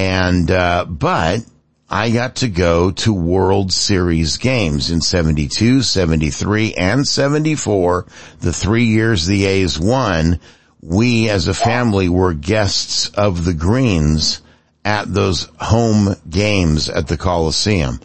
And, 0.00 0.50
uh, 0.50 0.86
but, 0.88 1.44
I 1.90 2.10
got 2.10 2.36
to 2.36 2.48
go 2.48 2.90
to 2.90 3.12
World 3.12 3.70
Series 3.70 4.38
games 4.38 4.90
in 4.90 5.02
72, 5.02 5.82
73, 5.82 6.72
and 6.72 7.06
74. 7.06 8.06
The 8.38 8.52
three 8.52 8.84
years 8.84 9.26
the 9.26 9.44
A's 9.44 9.78
won, 9.78 10.40
we 10.80 11.28
as 11.28 11.48
a 11.48 11.54
family 11.54 12.08
were 12.08 12.32
guests 12.32 13.10
of 13.10 13.44
the 13.44 13.52
Greens 13.52 14.40
at 14.86 15.12
those 15.12 15.50
home 15.58 16.16
games 16.30 16.88
at 16.88 17.06
the 17.06 17.18
Coliseum. 17.18 18.00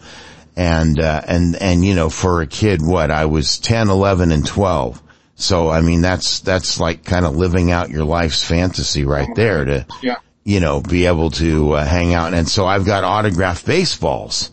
And, 0.54 1.00
uh, 1.00 1.22
and, 1.26 1.56
and 1.56 1.82
you 1.82 1.94
know, 1.94 2.10
for 2.10 2.42
a 2.42 2.46
kid, 2.46 2.82
what, 2.82 3.10
I 3.10 3.24
was 3.24 3.58
10, 3.58 3.88
11, 3.88 4.32
and 4.32 4.44
12. 4.44 5.02
So, 5.36 5.70
I 5.70 5.80
mean, 5.80 6.02
that's, 6.02 6.40
that's 6.40 6.78
like 6.78 7.04
kind 7.06 7.24
of 7.24 7.36
living 7.36 7.70
out 7.70 7.88
your 7.88 8.04
life's 8.04 8.44
fantasy 8.44 9.04
right 9.04 9.34
there 9.34 9.64
to, 9.64 9.86
Yeah. 10.02 10.16
You 10.46 10.60
know, 10.60 10.80
be 10.80 11.06
able 11.06 11.30
to 11.32 11.72
uh, 11.72 11.84
hang 11.84 12.14
out. 12.14 12.32
And 12.32 12.48
so 12.48 12.66
I've 12.66 12.86
got 12.86 13.02
autographed 13.02 13.66
baseballs, 13.66 14.52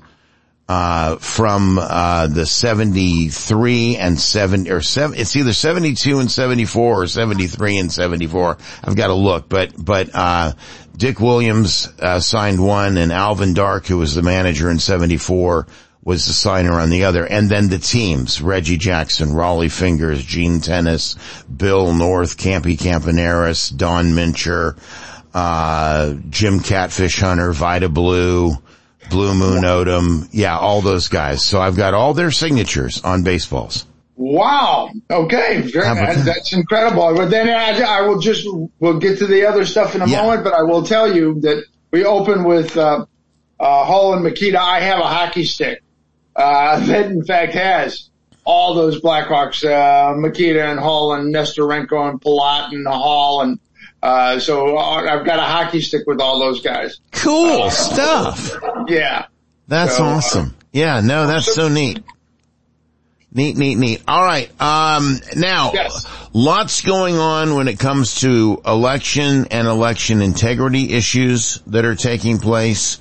uh, 0.67 1.17
from, 1.17 1.77
uh, 1.77 2.27
the 2.27 2.45
73 2.45 3.97
and 3.97 4.19
7, 4.19 4.71
or 4.71 4.81
7, 4.81 5.17
it's 5.17 5.35
either 5.35 5.53
72 5.53 6.19
and 6.19 6.31
74 6.31 7.03
or 7.03 7.07
73 7.07 7.77
and 7.77 7.91
74. 7.91 8.57
I've 8.83 8.95
got 8.95 9.07
to 9.07 9.13
look, 9.13 9.49
but, 9.49 9.73
but, 9.77 10.09
uh, 10.13 10.53
Dick 10.95 11.19
Williams, 11.19 11.91
uh, 11.99 12.19
signed 12.19 12.65
one 12.65 12.97
and 12.97 13.11
Alvin 13.11 13.53
Dark, 13.53 13.87
who 13.87 13.97
was 13.97 14.15
the 14.15 14.21
manager 14.21 14.69
in 14.71 14.79
74, 14.79 15.67
was 16.03 16.25
the 16.25 16.33
signer 16.33 16.79
on 16.79 16.89
the 16.89 17.05
other. 17.05 17.25
And 17.25 17.49
then 17.49 17.69
the 17.69 17.77
teams, 17.77 18.41
Reggie 18.41 18.77
Jackson, 18.77 19.29
Rollie 19.29 19.71
Fingers, 19.71 20.23
Gene 20.23 20.59
Tenace, 20.59 21.15
Bill 21.45 21.93
North, 21.93 22.37
Campy 22.37 22.77
Campaneris, 22.77 23.75
Don 23.75 24.07
Mincher, 24.13 24.77
uh, 25.33 26.13
Jim 26.29 26.59
Catfish 26.59 27.19
Hunter, 27.19 27.51
Vida 27.53 27.89
Blue, 27.89 28.51
Blue 29.09 29.33
Moon 29.33 29.63
Odom. 29.63 30.27
Yeah, 30.31 30.57
all 30.57 30.81
those 30.81 31.07
guys. 31.07 31.43
So 31.43 31.59
I've 31.61 31.75
got 31.75 31.93
all 31.93 32.13
their 32.13 32.31
signatures 32.31 33.01
on 33.03 33.23
baseballs. 33.23 33.85
Wow. 34.15 34.91
Okay. 35.09 35.61
That? 35.61 36.23
that's 36.25 36.53
incredible. 36.53 37.15
But 37.15 37.29
then 37.31 37.49
I, 37.49 37.81
I 37.81 38.01
will 38.01 38.19
just, 38.19 38.47
we'll 38.79 38.99
get 38.99 39.17
to 39.19 39.27
the 39.27 39.45
other 39.47 39.65
stuff 39.65 39.95
in 39.95 40.01
a 40.01 40.07
Yeah. 40.07 40.21
moment, 40.21 40.43
but 40.43 40.53
I 40.53 40.61
will 40.63 40.83
tell 40.83 41.13
you 41.15 41.39
that 41.41 41.63
we 41.91 42.05
open 42.05 42.43
with, 42.43 42.77
uh, 42.77 43.05
uh, 43.59 43.85
Hall 43.85 44.13
and 44.13 44.23
Mikita. 44.23 44.59
I 44.61 44.81
have 44.81 44.99
a 44.99 45.07
hockey 45.07 45.45
stick, 45.45 45.81
uh, 46.35 46.79
that 46.85 47.07
in 47.07 47.23
fact 47.25 47.53
has 47.53 48.09
all 48.45 48.75
those 48.75 49.01
Blackhawks, 49.01 49.63
uh, 49.65 50.13
Mikita 50.15 50.63
and 50.69 50.79
Hall 50.79 51.13
and 51.13 51.33
Nesterenko 51.33 52.09
and 52.09 52.21
Pilote 52.21 52.71
and 52.73 52.85
Hall 52.87 53.41
and, 53.41 53.59
uh, 54.03 54.39
so 54.39 54.77
I've 54.77 55.25
got 55.25 55.39
a 55.39 55.43
hockey 55.43 55.81
stick 55.81 56.03
with 56.05 56.19
all 56.19 56.39
those 56.39 56.61
guys. 56.61 56.99
Cool 57.11 57.69
stuff. 57.71 58.51
Yeah. 58.87 59.25
That's 59.67 59.97
So, 59.97 60.03
uh, 60.03 60.07
awesome. 60.17 60.55
Yeah, 60.73 61.01
no, 61.01 61.25
that's 61.27 61.53
so 61.53 61.69
neat. 61.69 62.03
Neat, 63.35 63.57
neat, 63.57 63.75
neat. 63.75 64.01
All 64.07 64.23
right. 64.23 64.49
Um, 64.61 65.19
now, 65.35 65.71
Yes. 65.73 66.05
lots 66.33 66.81
going 66.81 67.17
on 67.17 67.55
when 67.55 67.67
it 67.67 67.79
comes 67.79 68.21
to 68.21 68.61
election 68.65 69.47
and 69.49 69.67
election 69.67 70.21
integrity 70.21 70.93
issues 70.93 71.59
that 71.67 71.83
are 71.85 71.95
taking 71.95 72.37
place. 72.37 72.99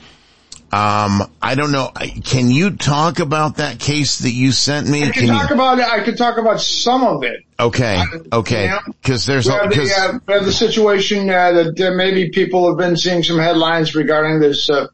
Um, 0.72 1.30
I 1.42 1.54
don't 1.54 1.70
know. 1.70 1.90
Can 2.24 2.50
you 2.50 2.70
talk 2.70 3.18
about 3.18 3.56
that 3.56 3.78
case 3.78 4.20
that 4.20 4.30
you 4.30 4.52
sent 4.52 4.88
me? 4.88 5.02
I 5.02 5.10
Can 5.10 5.12
could 5.12 5.28
talk 5.28 5.50
you? 5.50 5.54
about 5.54 5.78
it. 5.78 5.86
I 5.86 6.02
could 6.02 6.16
talk 6.16 6.38
about 6.38 6.62
some 6.62 7.04
of 7.04 7.22
it. 7.24 7.44
Okay. 7.60 8.02
Okay. 8.32 8.64
Yeah. 8.64 8.80
Cause 9.02 9.26
there's, 9.26 9.46
We 9.46 9.52
a 9.52 9.58
have, 9.58 9.70
the, 9.70 9.82
uh, 9.82 10.18
we 10.26 10.34
have 10.34 10.44
the 10.46 10.52
situation 10.52 11.28
uh, 11.28 11.52
that 11.52 11.80
uh, 11.80 11.94
maybe 11.94 12.30
people 12.30 12.68
have 12.68 12.78
been 12.78 12.96
seeing 12.96 13.22
some 13.22 13.38
headlines 13.38 13.94
regarding 13.94 14.40
this 14.40 14.70
uh, 14.70 14.86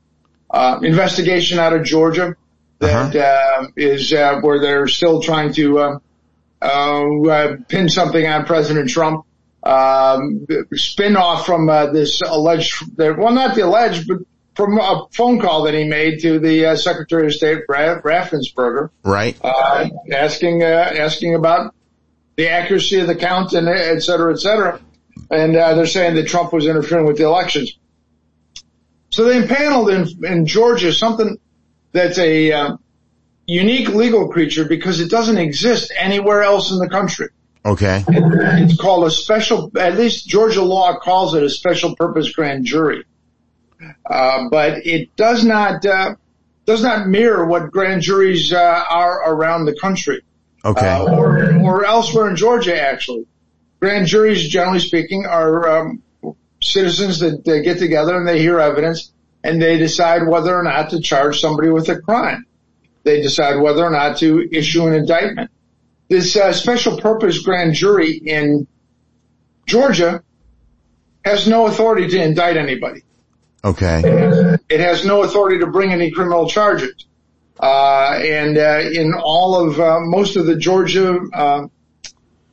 uh, 0.50 0.80
investigation 0.82 1.60
out 1.60 1.72
of 1.72 1.84
Georgia 1.84 2.34
that 2.80 3.16
uh 3.16 3.66
is 3.76 4.12
uh, 4.12 4.40
where 4.40 4.60
they're 4.60 4.86
still 4.86 5.20
trying 5.20 5.52
to 5.52 5.78
uh, 5.78 5.98
uh, 6.62 7.22
uh, 7.28 7.56
pin 7.68 7.88
something 7.88 8.26
on 8.26 8.44
President 8.44 8.90
Trump. 8.90 9.24
Um, 9.62 10.46
spin 10.72 11.16
off 11.16 11.44
from 11.44 11.68
uh, 11.68 11.86
this 11.86 12.22
alleged, 12.22 12.96
well, 12.96 13.32
not 13.32 13.54
the 13.56 13.62
alleged, 13.62 14.06
but 14.08 14.18
from 14.58 14.76
a 14.76 15.06
phone 15.12 15.40
call 15.40 15.62
that 15.62 15.74
he 15.74 15.84
made 15.84 16.20
to 16.20 16.40
the 16.40 16.66
uh, 16.66 16.76
Secretary 16.76 17.26
of 17.26 17.32
State, 17.32 17.60
Raffensperger, 17.70 18.90
right? 19.04 19.38
uh, 19.40 19.88
asking 20.12 20.64
uh, 20.64 20.66
asking 20.66 21.36
about 21.36 21.76
the 22.34 22.48
accuracy 22.48 22.98
of 22.98 23.06
the 23.06 23.14
count 23.14 23.52
and 23.52 23.68
et 23.68 24.00
cetera, 24.00 24.32
et 24.32 24.40
cetera. 24.40 24.80
And 25.30 25.54
uh, 25.54 25.74
they're 25.74 25.86
saying 25.86 26.16
that 26.16 26.26
Trump 26.26 26.52
was 26.52 26.66
interfering 26.66 27.06
with 27.06 27.18
the 27.18 27.24
elections. 27.24 27.78
So 29.10 29.24
they 29.24 29.36
impaneled 29.36 29.90
in, 29.90 30.24
in 30.24 30.46
Georgia 30.46 30.92
something 30.92 31.38
that's 31.92 32.18
a 32.18 32.50
uh, 32.50 32.76
unique 33.46 33.90
legal 33.90 34.28
creature 34.28 34.64
because 34.64 34.98
it 34.98 35.08
doesn't 35.08 35.38
exist 35.38 35.92
anywhere 35.96 36.42
else 36.42 36.72
in 36.72 36.78
the 36.78 36.88
country. 36.88 37.28
Okay. 37.64 38.04
It's 38.08 38.76
called 38.76 39.04
a 39.04 39.10
special, 39.10 39.70
at 39.78 39.96
least 39.96 40.26
Georgia 40.26 40.62
law 40.62 40.98
calls 40.98 41.34
it 41.34 41.44
a 41.44 41.50
special 41.50 41.94
purpose 41.94 42.32
grand 42.32 42.64
jury. 42.64 43.04
Uh, 44.08 44.48
but 44.50 44.86
it 44.86 45.14
does 45.16 45.44
not, 45.44 45.84
uh, 45.86 46.14
does 46.66 46.82
not 46.82 47.08
mirror 47.08 47.46
what 47.46 47.70
grand 47.70 48.02
juries, 48.02 48.52
uh, 48.52 48.84
are 48.90 49.32
around 49.32 49.64
the 49.64 49.74
country 49.74 50.22
Okay. 50.64 50.98
or, 51.00 51.54
or 51.60 51.84
elsewhere 51.84 52.28
in 52.28 52.36
Georgia, 52.36 52.80
actually. 52.80 53.26
Grand 53.80 54.06
juries, 54.06 54.48
generally 54.48 54.80
speaking, 54.80 55.24
are 55.26 55.78
um, 55.78 56.02
citizens 56.60 57.20
that 57.20 57.44
they 57.44 57.62
get 57.62 57.78
together 57.78 58.16
and 58.16 58.26
they 58.26 58.40
hear 58.40 58.58
evidence 58.58 59.12
and 59.44 59.62
they 59.62 59.78
decide 59.78 60.26
whether 60.26 60.54
or 60.56 60.64
not 60.64 60.90
to 60.90 61.00
charge 61.00 61.40
somebody 61.40 61.70
with 61.70 61.88
a 61.88 62.00
crime. 62.00 62.44
They 63.04 63.22
decide 63.22 63.60
whether 63.60 63.84
or 63.84 63.90
not 63.90 64.18
to 64.18 64.46
issue 64.52 64.86
an 64.86 64.94
indictment. 64.94 65.50
This 66.08 66.36
uh, 66.36 66.52
special 66.52 67.00
purpose 67.00 67.38
grand 67.38 67.74
jury 67.74 68.12
in 68.12 68.66
Georgia 69.66 70.22
has 71.24 71.46
no 71.46 71.66
authority 71.66 72.08
to 72.08 72.22
indict 72.22 72.56
anybody. 72.56 73.02
Okay. 73.64 74.02
It 74.68 74.80
has 74.80 75.04
no 75.04 75.22
authority 75.22 75.58
to 75.60 75.66
bring 75.66 75.92
any 75.92 76.10
criminal 76.10 76.48
charges. 76.48 77.06
Uh, 77.60 78.20
and 78.22 78.56
uh, 78.56 78.80
in 78.92 79.14
all 79.14 79.68
of 79.68 79.80
uh, 79.80 79.98
most 80.00 80.36
of 80.36 80.46
the 80.46 80.56
Georgia 80.56 81.18
uh, 81.32 81.66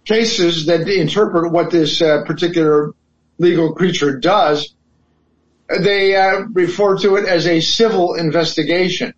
cases 0.04 0.66
that 0.66 0.88
interpret 0.88 1.52
what 1.52 1.70
this 1.70 2.00
particular 2.00 2.94
legal 3.38 3.74
creature 3.74 4.18
does, 4.18 4.74
they 5.80 6.16
refer 6.54 6.98
to 6.98 7.18
it 7.18 7.28
as 7.28 7.46
a 7.48 7.60
civil 7.60 8.16
investigation. 8.16 9.14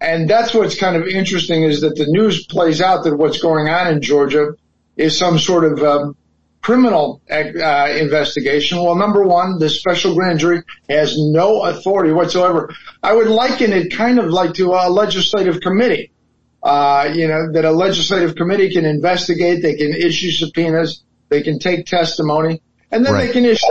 And 0.00 0.30
that's 0.30 0.54
what's 0.54 0.78
kind 0.78 0.96
of 0.96 1.06
interesting 1.08 1.64
is 1.64 1.80
that 1.80 1.96
the 1.96 2.06
news 2.06 2.46
plays 2.46 2.80
out 2.80 3.04
that 3.04 3.16
what's 3.16 3.40
going 3.40 3.68
on 3.68 3.88
in 3.88 4.00
Georgia 4.00 4.54
is 4.96 5.18
some 5.18 5.38
sort 5.38 5.64
of 5.64 5.82
um, 5.82 6.16
criminal 6.62 7.20
uh, 7.30 7.88
investigation. 7.96 8.78
Well, 8.82 8.96
number 8.96 9.22
one, 9.22 9.58
the 9.58 9.70
special 9.70 10.14
grand 10.14 10.38
jury 10.40 10.62
has 10.88 11.16
no 11.18 11.64
authority 11.64 12.12
whatsoever. 12.12 12.74
I 13.02 13.14
would 13.14 13.28
liken 13.28 13.72
it 13.72 13.92
kind 13.92 14.18
of 14.18 14.26
like 14.26 14.54
to 14.54 14.72
a 14.72 14.90
legislative 14.90 15.60
committee. 15.60 16.12
Uh, 16.62 17.12
you 17.14 17.28
know, 17.28 17.52
that 17.52 17.64
a 17.64 17.70
legislative 17.70 18.34
committee 18.34 18.72
can 18.72 18.84
investigate, 18.84 19.62
they 19.62 19.76
can 19.76 19.94
issue 19.94 20.30
subpoenas, 20.32 21.04
They 21.28 21.42
can 21.42 21.58
take 21.58 21.86
testimony 21.86 22.60
and 22.90 23.04
then 23.04 23.14
they 23.14 23.32
can 23.32 23.44
issue. 23.44 23.66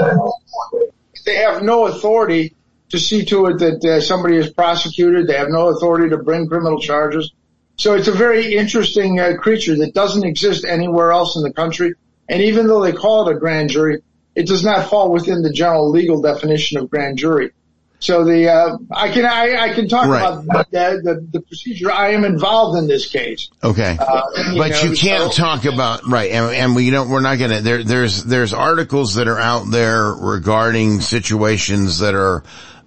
They 1.25 1.35
have 1.35 1.63
no 1.63 1.87
authority 1.87 2.55
to 2.89 2.99
see 2.99 3.25
to 3.25 3.47
it 3.47 3.59
that 3.59 3.83
uh, 3.83 4.01
somebody 4.01 4.37
is 4.37 4.49
prosecuted. 4.51 5.27
They 5.27 5.37
have 5.37 5.49
no 5.49 5.67
authority 5.69 6.09
to 6.09 6.17
bring 6.17 6.47
criminal 6.47 6.79
charges. 6.79 7.33
So 7.75 7.93
it's 7.93 8.07
a 8.07 8.13
very 8.13 8.55
interesting 8.55 9.19
uh, 9.19 9.33
creature 9.37 9.75
that 9.77 9.93
doesn't 9.93 10.23
exist 10.23 10.65
anywhere 10.65 11.11
else 11.11 11.35
in 11.35 11.43
the 11.43 11.51
country. 11.51 11.93
And 12.29 12.41
even 12.41 12.67
though 12.67 12.81
they 12.81 12.91
call 12.93 13.27
it 13.27 13.35
a 13.35 13.39
grand 13.39 13.69
jury, 13.69 14.01
it 14.35 14.47
does 14.47 14.63
not 14.63 14.89
fall 14.89 15.11
within 15.11 15.41
the 15.41 15.51
general 15.51 15.89
legal 15.89 16.21
definition 16.21 16.77
of 16.77 16.89
grand 16.89 17.17
jury. 17.17 17.51
So 17.99 18.23
the 18.23 18.47
uh, 18.49 18.77
I 18.91 19.09
can 19.11 19.25
I, 19.25 19.55
I 19.55 19.73
can 19.73 19.87
talk 19.87 20.05
Right. 20.07 20.21
about 20.21 20.69
the, 20.69 21.01
the 21.03 21.27
the 21.31 21.41
procedure. 21.41 21.91
I 21.91 22.09
am 22.11 22.25
involved 22.25 22.77
in 22.77 22.87
this 22.87 23.07
case. 23.11 23.49
Okay. 23.63 23.97
Uh, 23.99 24.21
but 24.55 24.69
know, 24.69 24.81
you 24.83 24.95
can't 24.95 25.33
so- 25.33 25.41
talk 25.41 25.65
about 25.65 26.05
right, 26.05 26.29
and, 26.29 26.53
and 26.53 26.75
we 26.75 26.91
don't. 26.91 27.09
We're 27.09 27.21
not 27.21 27.39
gonna. 27.39 27.61
There, 27.61 27.83
there's 27.83 28.23
there's 28.23 28.53
articles 28.53 29.15
that 29.15 29.27
are 29.27 29.39
out 29.39 29.71
there 29.71 30.13
regarding 30.13 31.01
situations 31.01 31.97
that 31.99 32.13
are 32.13 32.43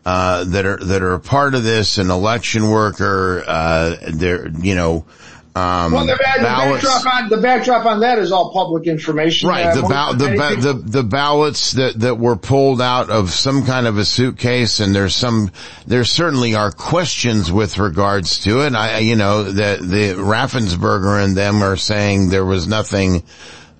uh, 0.07 0.45
that 0.45 0.65
are 0.65 0.77
that 0.77 1.03
are 1.03 1.15
a 1.15 1.21
part 1.21 1.57
of 1.57 1.65
this. 1.65 1.99
An 1.99 2.11
election 2.11 2.71
worker, 2.71 3.43
uh, 3.45 3.97
there, 4.13 4.49
you 4.49 4.77
know, 4.77 5.07
um, 5.57 5.93
Well, 5.93 6.07
the, 6.07 6.13
the 6.13 6.19
backdrop 6.23 7.07
on 7.15 7.29
the 7.29 7.37
backdrop 7.39 7.85
on 7.87 8.01
that 8.01 8.19
is 8.19 8.31
all 8.31 8.53
public 8.53 8.87
information. 8.87 9.49
Right, 9.49 9.67
Uh, 9.67 9.75
the, 9.75 9.83
ba- 9.83 10.15
the, 10.17 10.37
ba- 10.37 10.61
the, 10.61 10.73
the 10.75 11.03
ballots 11.03 11.73
that, 11.73 11.99
that 12.01 12.19
were 12.19 12.37
pulled 12.37 12.81
out 12.81 13.11
of 13.11 13.31
some 13.31 13.65
kind 13.65 13.87
of 13.87 13.99
a 13.99 14.05
suitcase 14.05 14.79
and 14.81 14.95
there's 14.95 15.15
some, 15.15 15.51
there 15.87 16.05
certainly 16.05 16.55
are 16.55 16.71
questions 16.71 17.51
with 17.51 17.79
regards 17.79 18.39
to 18.41 18.65
it. 18.65 18.75
I, 18.75 18.99
you 18.99 19.17
know, 19.17 19.45
the, 19.45 19.79
the 19.83 20.15
Raffensperger 20.23 21.25
and 21.25 21.37
them 21.37 21.63
are 21.63 21.77
saying 21.77 22.29
there 22.29 22.45
was 22.45 22.69
nothing, 22.69 23.25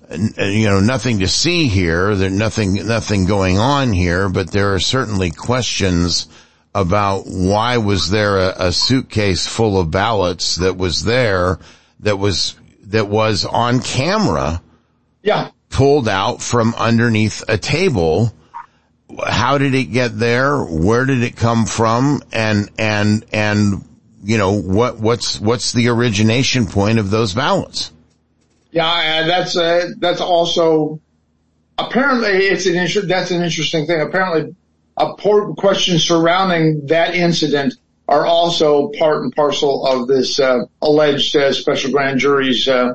you 0.09 0.67
know, 0.69 0.81
nothing 0.81 1.19
to 1.19 1.27
see 1.29 1.67
here. 1.67 2.15
There's 2.15 2.33
nothing, 2.33 2.73
nothing 2.85 3.25
going 3.25 3.57
on 3.59 3.93
here, 3.93 4.27
but 4.27 4.51
there 4.51 4.73
are 4.73 4.79
certainly 4.79 5.31
questions 5.31 6.27
about 6.73 7.23
why 7.25 7.77
was 7.77 8.09
there 8.09 8.37
a, 8.37 8.67
a 8.67 8.71
suitcase 8.71 9.47
full 9.47 9.79
of 9.79 9.91
ballots 9.91 10.57
that 10.57 10.77
was 10.77 11.03
there 11.03 11.59
that 11.99 12.17
was, 12.17 12.55
that 12.85 13.07
was 13.07 13.45
on 13.45 13.81
camera 13.81 14.61
yeah. 15.21 15.51
pulled 15.69 16.07
out 16.07 16.41
from 16.41 16.73
underneath 16.75 17.43
a 17.47 17.57
table. 17.57 18.33
How 19.27 19.57
did 19.57 19.75
it 19.75 19.85
get 19.85 20.17
there? 20.17 20.57
Where 20.63 21.05
did 21.05 21.23
it 21.23 21.35
come 21.35 21.65
from? 21.65 22.21
And, 22.31 22.69
and, 22.79 23.25
and, 23.33 23.83
you 24.23 24.37
know, 24.37 24.53
what, 24.61 24.99
what's, 24.99 25.39
what's 25.39 25.73
the 25.73 25.89
origination 25.89 26.67
point 26.67 26.99
of 26.99 27.09
those 27.09 27.33
ballots? 27.33 27.91
Yeah, 28.71 29.19
and 29.19 29.29
that's 29.29 29.57
uh, 29.57 29.91
that's 29.97 30.21
also 30.21 31.01
apparently 31.77 32.29
it's 32.29 32.65
an 32.65 32.77
inter- 32.77 33.01
that's 33.01 33.31
an 33.31 33.43
interesting 33.43 33.85
thing. 33.85 33.99
Apparently, 33.99 34.55
important 35.09 35.57
questions 35.57 36.03
surrounding 36.03 36.85
that 36.87 37.15
incident 37.15 37.73
are 38.07 38.25
also 38.25 38.89
part 38.99 39.23
and 39.23 39.33
parcel 39.35 39.85
of 39.85 40.07
this 40.07 40.39
uh, 40.39 40.65
alleged 40.81 41.35
uh, 41.35 41.53
special 41.53 41.91
grand 41.91 42.19
jury's 42.19 42.67
uh, 42.67 42.93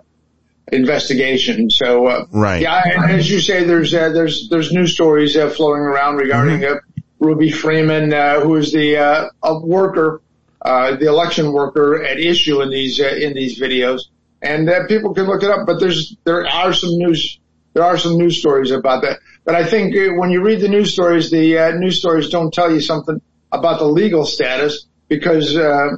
investigation. 0.73 1.71
So, 1.71 2.07
uh, 2.07 2.27
Right. 2.33 2.63
yeah, 2.63 2.83
and 2.85 3.11
as 3.13 3.31
you 3.31 3.41
say, 3.41 3.65
there's 3.65 3.95
uh, 3.95 4.11
there's 4.11 4.49
there's 4.49 4.73
news 4.73 4.95
stories 4.95 5.37
uh, 5.37 5.49
floating 5.51 5.83
around 5.83 6.17
regarding 6.17 6.65
uh, 6.65 6.77
Ruby 7.19 7.51
Freeman, 7.51 8.13
uh, 8.13 8.41
who 8.41 8.57
is 8.57 8.73
the 8.73 8.97
uh, 8.99 9.29
a 9.43 9.59
worker, 9.61 10.21
uh, 10.63 10.97
the 10.97 11.07
election 11.07 11.53
worker 11.53 12.03
at 12.03 12.19
issue 12.19 12.61
in 12.63 12.71
these 12.71 13.01
uh, 13.01 13.07
in 13.07 13.33
these 13.35 13.59
videos, 13.59 14.03
and 14.43 14.69
uh, 14.69 14.87
people 14.87 15.15
can 15.15 15.25
look 15.25 15.43
it 15.43 15.51
up. 15.51 15.67
But 15.67 15.81
there's 15.81 16.17
there 16.25 16.47
are 16.47 16.73
some 16.73 16.91
news 16.99 17.39
there 17.77 17.85
are 17.85 17.99
some 17.99 18.17
news 18.17 18.39
stories 18.39 18.71
about 18.71 19.03
that. 19.03 19.19
But 19.45 19.55
I 19.55 19.67
think 19.67 19.95
uh, 19.95 20.15
when 20.15 20.31
you 20.31 20.43
read 20.43 20.63
the 20.63 20.69
news 20.69 20.95
stories, 20.95 21.31
the 21.31 21.59
uh, 21.59 21.71
news 21.73 21.99
stories 21.99 22.31
don't 22.31 22.51
tell 22.51 22.73
you 22.73 22.81
something 22.81 23.21
about 23.53 23.81
the 23.81 23.85
legal 23.85 24.25
status 24.25 24.87
because 25.09 25.55
uh, 25.55 25.89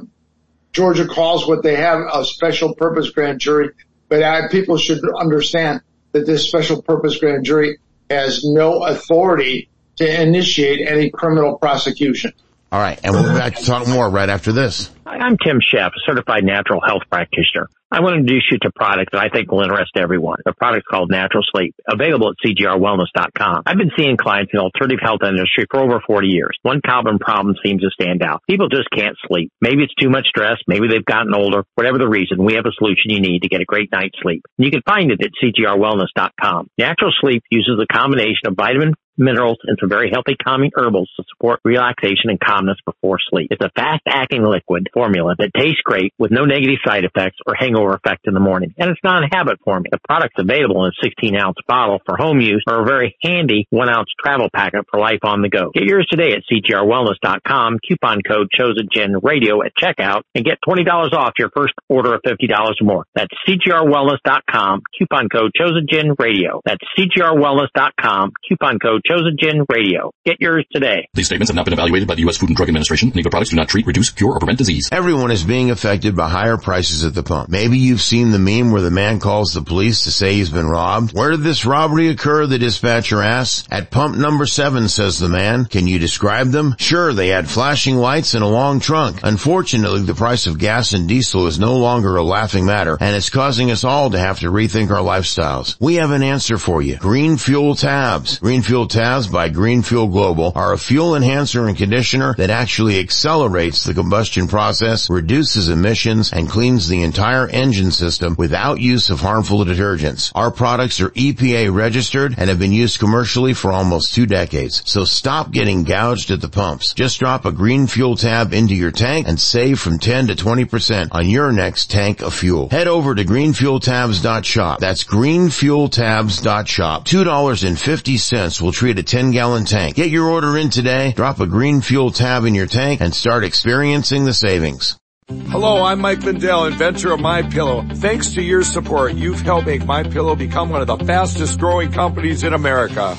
Georgia 0.73 1.07
calls 1.07 1.47
what 1.47 1.63
they 1.63 1.77
have 1.77 2.01
a 2.13 2.25
special 2.25 2.75
purpose 2.75 3.11
grand 3.11 3.39
jury. 3.39 3.69
But 4.09 4.51
people 4.51 4.77
should 4.77 4.99
understand 5.17 5.79
that 6.11 6.25
this 6.25 6.45
special 6.45 6.81
purpose 6.81 7.17
grand 7.17 7.45
jury 7.45 7.77
has 8.09 8.43
no 8.43 8.83
authority 8.83 9.69
to 9.95 10.21
initiate 10.21 10.85
any 10.85 11.09
criminal 11.09 11.57
prosecution. 11.57 12.33
All 12.71 12.79
right. 12.79 12.99
And 13.03 13.13
we'll 13.13 13.23
be 13.23 13.37
back 13.37 13.55
to 13.55 13.65
talk 13.65 13.87
more 13.87 14.09
right 14.09 14.29
after 14.29 14.51
this. 14.51 14.89
I'm 15.05 15.37
Tim 15.43 15.59
Sheff, 15.59 15.91
certified 16.05 16.43
natural 16.43 16.81
health 16.85 17.01
practitioner. 17.09 17.67
I 17.91 18.01
want 18.01 18.13
to 18.13 18.19
introduce 18.19 18.45
you 18.51 18.59
to 18.59 18.67
a 18.67 18.71
product 18.71 19.13
that 19.13 19.21
I 19.21 19.29
think 19.29 19.51
will 19.51 19.61
interest 19.61 19.93
everyone. 19.95 20.37
The 20.45 20.53
product's 20.53 20.85
called 20.87 21.09
Natural 21.09 21.41
Sleep, 21.51 21.73
available 21.89 22.29
at 22.29 22.35
cgrwellness.com. 22.45 23.63
I've 23.65 23.77
been 23.77 23.89
seeing 23.97 24.15
clients 24.15 24.53
in 24.53 24.57
the 24.59 24.63
alternative 24.63 24.99
health 25.01 25.21
industry 25.25 25.65
for 25.71 25.79
over 25.79 25.99
40 26.05 26.27
years. 26.27 26.55
One 26.61 26.81
common 26.85 27.17
problem 27.17 27.55
seems 27.65 27.81
to 27.81 27.89
stand 27.89 28.21
out. 28.21 28.43
People 28.47 28.69
just 28.69 28.91
can't 28.95 29.17
sleep. 29.27 29.51
Maybe 29.59 29.81
it's 29.81 29.95
too 29.95 30.09
much 30.09 30.27
stress. 30.27 30.57
Maybe 30.67 30.87
they've 30.87 31.03
gotten 31.03 31.33
older. 31.33 31.65
Whatever 31.73 31.97
the 31.97 32.07
reason, 32.07 32.45
we 32.45 32.53
have 32.53 32.67
a 32.67 32.77
solution 32.77 33.09
you 33.09 33.21
need 33.21 33.41
to 33.41 33.49
get 33.49 33.61
a 33.61 33.65
great 33.65 33.91
night's 33.91 34.19
sleep. 34.21 34.43
You 34.59 34.69
can 34.69 34.83
find 34.85 35.09
it 35.11 35.23
at 35.23 35.31
cgrwellness.com. 35.41 36.69
Natural 36.77 37.11
Sleep 37.19 37.41
uses 37.49 37.81
a 37.81 37.91
combination 37.91 38.45
of 38.45 38.53
vitamin 38.55 38.93
minerals, 39.19 39.57
and 39.65 39.77
some 39.79 39.89
very 39.89 40.09
healthy 40.11 40.35
calming 40.41 40.71
herbals 40.75 41.09
to 41.17 41.23
support 41.29 41.59
relaxation 41.63 42.29
and 42.29 42.39
calmness 42.39 42.77
before 42.85 43.17
sleep. 43.29 43.49
It's 43.51 43.63
a 43.63 43.69
fast 43.75 44.01
acting 44.07 44.43
liquid 44.43 44.89
formula 44.93 45.35
that 45.37 45.51
tastes 45.55 45.81
great 45.83 46.13
with 46.17 46.31
no 46.31 46.45
negative 46.45 46.79
side 46.85 47.03
effects 47.03 47.37
or 47.45 47.53
hangover 47.55 47.93
effect 47.93 48.27
in 48.27 48.33
the 48.33 48.39
morning. 48.39 48.73
And 48.77 48.89
it's 48.89 49.03
not 49.03 49.23
a 49.23 49.27
habit 49.31 49.59
forming. 49.63 49.91
The 49.91 49.99
product's 50.07 50.39
available 50.39 50.85
in 50.85 50.91
a 50.91 51.03
16 51.03 51.35
ounce 51.35 51.57
bottle 51.67 51.99
for 52.05 52.17
home 52.17 52.39
use 52.39 52.63
or 52.67 52.81
a 52.81 52.85
very 52.85 53.15
handy 53.21 53.67
one 53.69 53.89
ounce 53.89 54.09
travel 54.23 54.49
packet 54.53 54.85
for 54.89 54.99
life 54.99 55.19
on 55.23 55.41
the 55.41 55.49
go. 55.49 55.71
Get 55.73 55.83
yours 55.83 56.07
today 56.09 56.33
at 56.33 56.43
cgrwellness.com, 56.51 57.79
coupon 57.87 58.21
code 58.27 58.47
chosen 58.51 58.87
gen 58.91 59.15
radio 59.21 59.63
at 59.63 59.73
checkout 59.75 60.21
and 60.33 60.45
get 60.45 60.57
$20 60.67 60.87
off 61.13 61.33
your 61.37 61.49
first 61.55 61.73
order 61.87 62.15
of 62.15 62.21
$50 62.21 62.49
or 62.49 62.73
more. 62.85 63.05
That's 63.15 63.33
cgrwellness.com, 63.47 64.81
coupon 64.97 65.29
code 65.29 65.51
chosen 65.55 65.87
gen 65.89 66.15
radio. 66.17 66.61
That's 66.65 66.83
cgrwellness.com, 66.97 68.31
coupon 68.47 68.79
code 68.79 69.01
chosen 69.09 69.35
gen 69.39 69.65
radio. 69.69 70.11
Get 70.25 70.37
yours 70.39 70.65
today. 70.71 71.07
These 71.13 71.27
statements 71.27 71.49
have 71.49 71.55
not 71.55 71.65
been 71.65 71.73
evaluated 71.73 72.07
by 72.07 72.15
the 72.15 72.21
U.S. 72.21 72.37
Food 72.37 72.49
and 72.49 72.55
Drug 72.55 72.69
Administration. 72.69 73.11
Any 73.13 73.23
products 73.23 73.49
do 73.49 73.55
not 73.55 73.67
treat, 73.67 73.87
reduce, 73.87 74.11
cure, 74.11 74.33
or 74.33 74.39
prevent 74.39 74.57
disease. 74.57 74.89
Everyone 74.91 75.31
is 75.31 75.43
being 75.43 75.71
affected 75.71 76.15
by 76.15 76.29
higher 76.29 76.57
prices 76.57 77.03
at 77.03 77.15
the 77.15 77.23
pump. 77.23 77.49
Maybe 77.49 77.77
you've 77.77 78.01
seen 78.01 78.31
the 78.31 78.39
meme 78.39 78.71
where 78.71 78.81
the 78.81 78.91
man 78.91 79.19
calls 79.19 79.53
the 79.53 79.61
police 79.61 80.03
to 80.03 80.11
say 80.11 80.33
he's 80.33 80.49
been 80.49 80.67
robbed. 80.67 81.13
Where 81.13 81.31
did 81.31 81.41
this 81.41 81.65
robbery 81.65 82.09
occur? 82.09 82.45
The 82.45 82.59
dispatcher 82.59 83.21
asks. 83.21 83.67
At 83.71 83.91
pump 83.91 84.17
number 84.17 84.45
seven, 84.45 84.87
says 84.87 85.19
the 85.19 85.29
man. 85.29 85.65
Can 85.65 85.87
you 85.87 85.99
describe 85.99 86.49
them? 86.49 86.75
Sure, 86.77 87.13
they 87.13 87.29
had 87.29 87.49
flashing 87.49 87.95
lights 87.95 88.33
and 88.33 88.43
a 88.43 88.47
long 88.47 88.79
trunk. 88.79 89.21
Unfortunately, 89.23 90.01
the 90.01 90.13
price 90.13 90.45
of 90.47 90.59
gas 90.59 90.93
and 90.93 91.07
diesel 91.07 91.47
is 91.47 91.59
no 91.59 91.77
longer 91.77 92.15
a 92.15 92.23
laughing 92.23 92.65
matter, 92.65 92.97
and 92.99 93.15
it's 93.15 93.29
causing 93.29 93.71
us 93.71 93.83
all 93.83 94.11
to 94.11 94.19
have 94.19 94.39
to 94.39 94.51
rethink 94.51 94.91
our 94.91 95.03
lifestyles. 95.03 95.77
We 95.79 95.95
have 95.95 96.11
an 96.11 96.23
answer 96.23 96.57
for 96.57 96.81
you. 96.81 96.97
Green 96.97 97.37
Fuel 97.37 97.75
Tabs. 97.75 98.39
Green 98.39 98.61
Fuel 98.61 98.87
Tabs 98.87 98.98
by 98.99 99.47
Green 99.47 99.81
Fuel 99.81 100.07
Global 100.07 100.51
are 100.55 100.73
a 100.73 100.77
fuel 100.77 101.15
enhancer 101.15 101.65
and 101.65 101.77
conditioner 101.77 102.33
that 102.33 102.49
actually 102.49 102.99
accelerates 102.99 103.85
the 103.85 103.93
combustion 103.93 104.49
process, 104.49 105.09
reduces 105.09 105.69
emissions, 105.69 106.33
and 106.33 106.49
cleans 106.49 106.89
the 106.89 107.03
entire 107.03 107.47
engine 107.47 107.91
system 107.91 108.35
without 108.37 108.81
use 108.81 109.09
of 109.09 109.21
harmful 109.21 109.63
detergents. 109.63 110.33
Our 110.35 110.51
products 110.51 110.99
are 110.99 111.11
EPA 111.11 111.73
registered 111.73 112.35
and 112.37 112.49
have 112.49 112.59
been 112.59 112.73
used 112.73 112.99
commercially 112.99 113.53
for 113.53 113.71
almost 113.71 114.13
two 114.13 114.25
decades. 114.25 114.83
So 114.85 115.05
stop 115.05 115.51
getting 115.51 115.85
gouged 115.85 116.31
at 116.31 116.41
the 116.41 116.49
pumps. 116.49 116.93
Just 116.93 117.19
drop 117.19 117.45
a 117.45 117.53
Green 117.53 117.87
Fuel 117.87 118.17
Tab 118.17 118.51
into 118.51 118.75
your 118.75 118.91
tank 118.91 119.29
and 119.29 119.39
save 119.39 119.79
from 119.79 119.99
10 119.99 120.27
to 120.27 120.35
20% 120.35 121.07
on 121.11 121.29
your 121.29 121.53
next 121.53 121.89
tank 121.89 122.21
of 122.21 122.33
fuel. 122.33 122.67
Head 122.67 122.89
over 122.89 123.15
to 123.15 123.23
greenfueltabs.shop. 123.23 124.81
That's 124.81 125.05
greenfueltabs.shop. 125.05 127.05
$2.50 127.05 128.61
will 128.61 128.73
treat 128.79 128.97
a 128.97 129.03
10 129.03 129.31
gallon 129.31 129.65
tank. 129.65 129.97
Get 129.97 130.09
your 130.09 130.29
order 130.29 130.57
in 130.57 130.69
today, 130.69 131.11
drop 131.11 131.41
a 131.41 131.45
Green 131.45 131.81
Fuel 131.81 132.11
Tab 132.11 132.45
in 132.45 132.55
your 132.55 132.65
tank, 132.65 133.01
and 133.01 133.13
start 133.13 133.43
experiencing 133.43 134.23
the 134.23 134.33
savings. 134.33 134.97
Hello, 135.27 135.83
I'm 135.83 135.99
Mike 135.99 136.23
Lindell, 136.23 136.63
inventor 136.63 137.11
of 137.11 137.19
My 137.19 137.41
Pillow. 137.41 137.85
Thanks 137.95 138.33
to 138.35 138.41
your 138.41 138.63
support, 138.63 139.15
you've 139.15 139.41
helped 139.41 139.67
make 139.67 139.85
My 139.85 140.03
Pillow 140.03 140.33
become 140.33 140.69
one 140.69 140.79
of 140.79 140.87
the 140.87 140.95
fastest 141.05 141.59
growing 141.59 141.91
companies 141.91 142.43
in 142.43 142.53
America. 142.53 143.17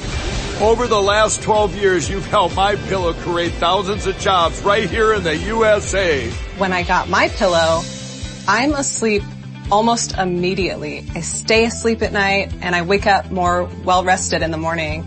Over 0.62 0.86
the 0.86 1.00
last 1.00 1.42
12 1.42 1.76
years, 1.76 2.08
you've 2.08 2.24
helped 2.24 2.56
My 2.56 2.76
Pillow 2.76 3.12
create 3.12 3.52
thousands 3.52 4.06
of 4.06 4.16
jobs 4.16 4.62
right 4.62 4.88
here 4.88 5.12
in 5.12 5.24
the 5.24 5.36
USA. 5.36 6.26
When 6.56 6.72
I 6.72 6.84
got 6.84 7.10
My 7.10 7.28
Pillow, 7.28 7.82
I'm 8.48 8.72
asleep 8.72 9.22
almost 9.70 10.16
immediately. 10.16 11.06
I 11.14 11.20
stay 11.20 11.66
asleep 11.66 12.00
at 12.00 12.14
night 12.14 12.50
and 12.62 12.74
I 12.74 12.80
wake 12.80 13.06
up 13.06 13.30
more 13.30 13.68
well 13.84 14.04
rested 14.04 14.40
in 14.40 14.52
the 14.52 14.56
morning. 14.56 15.06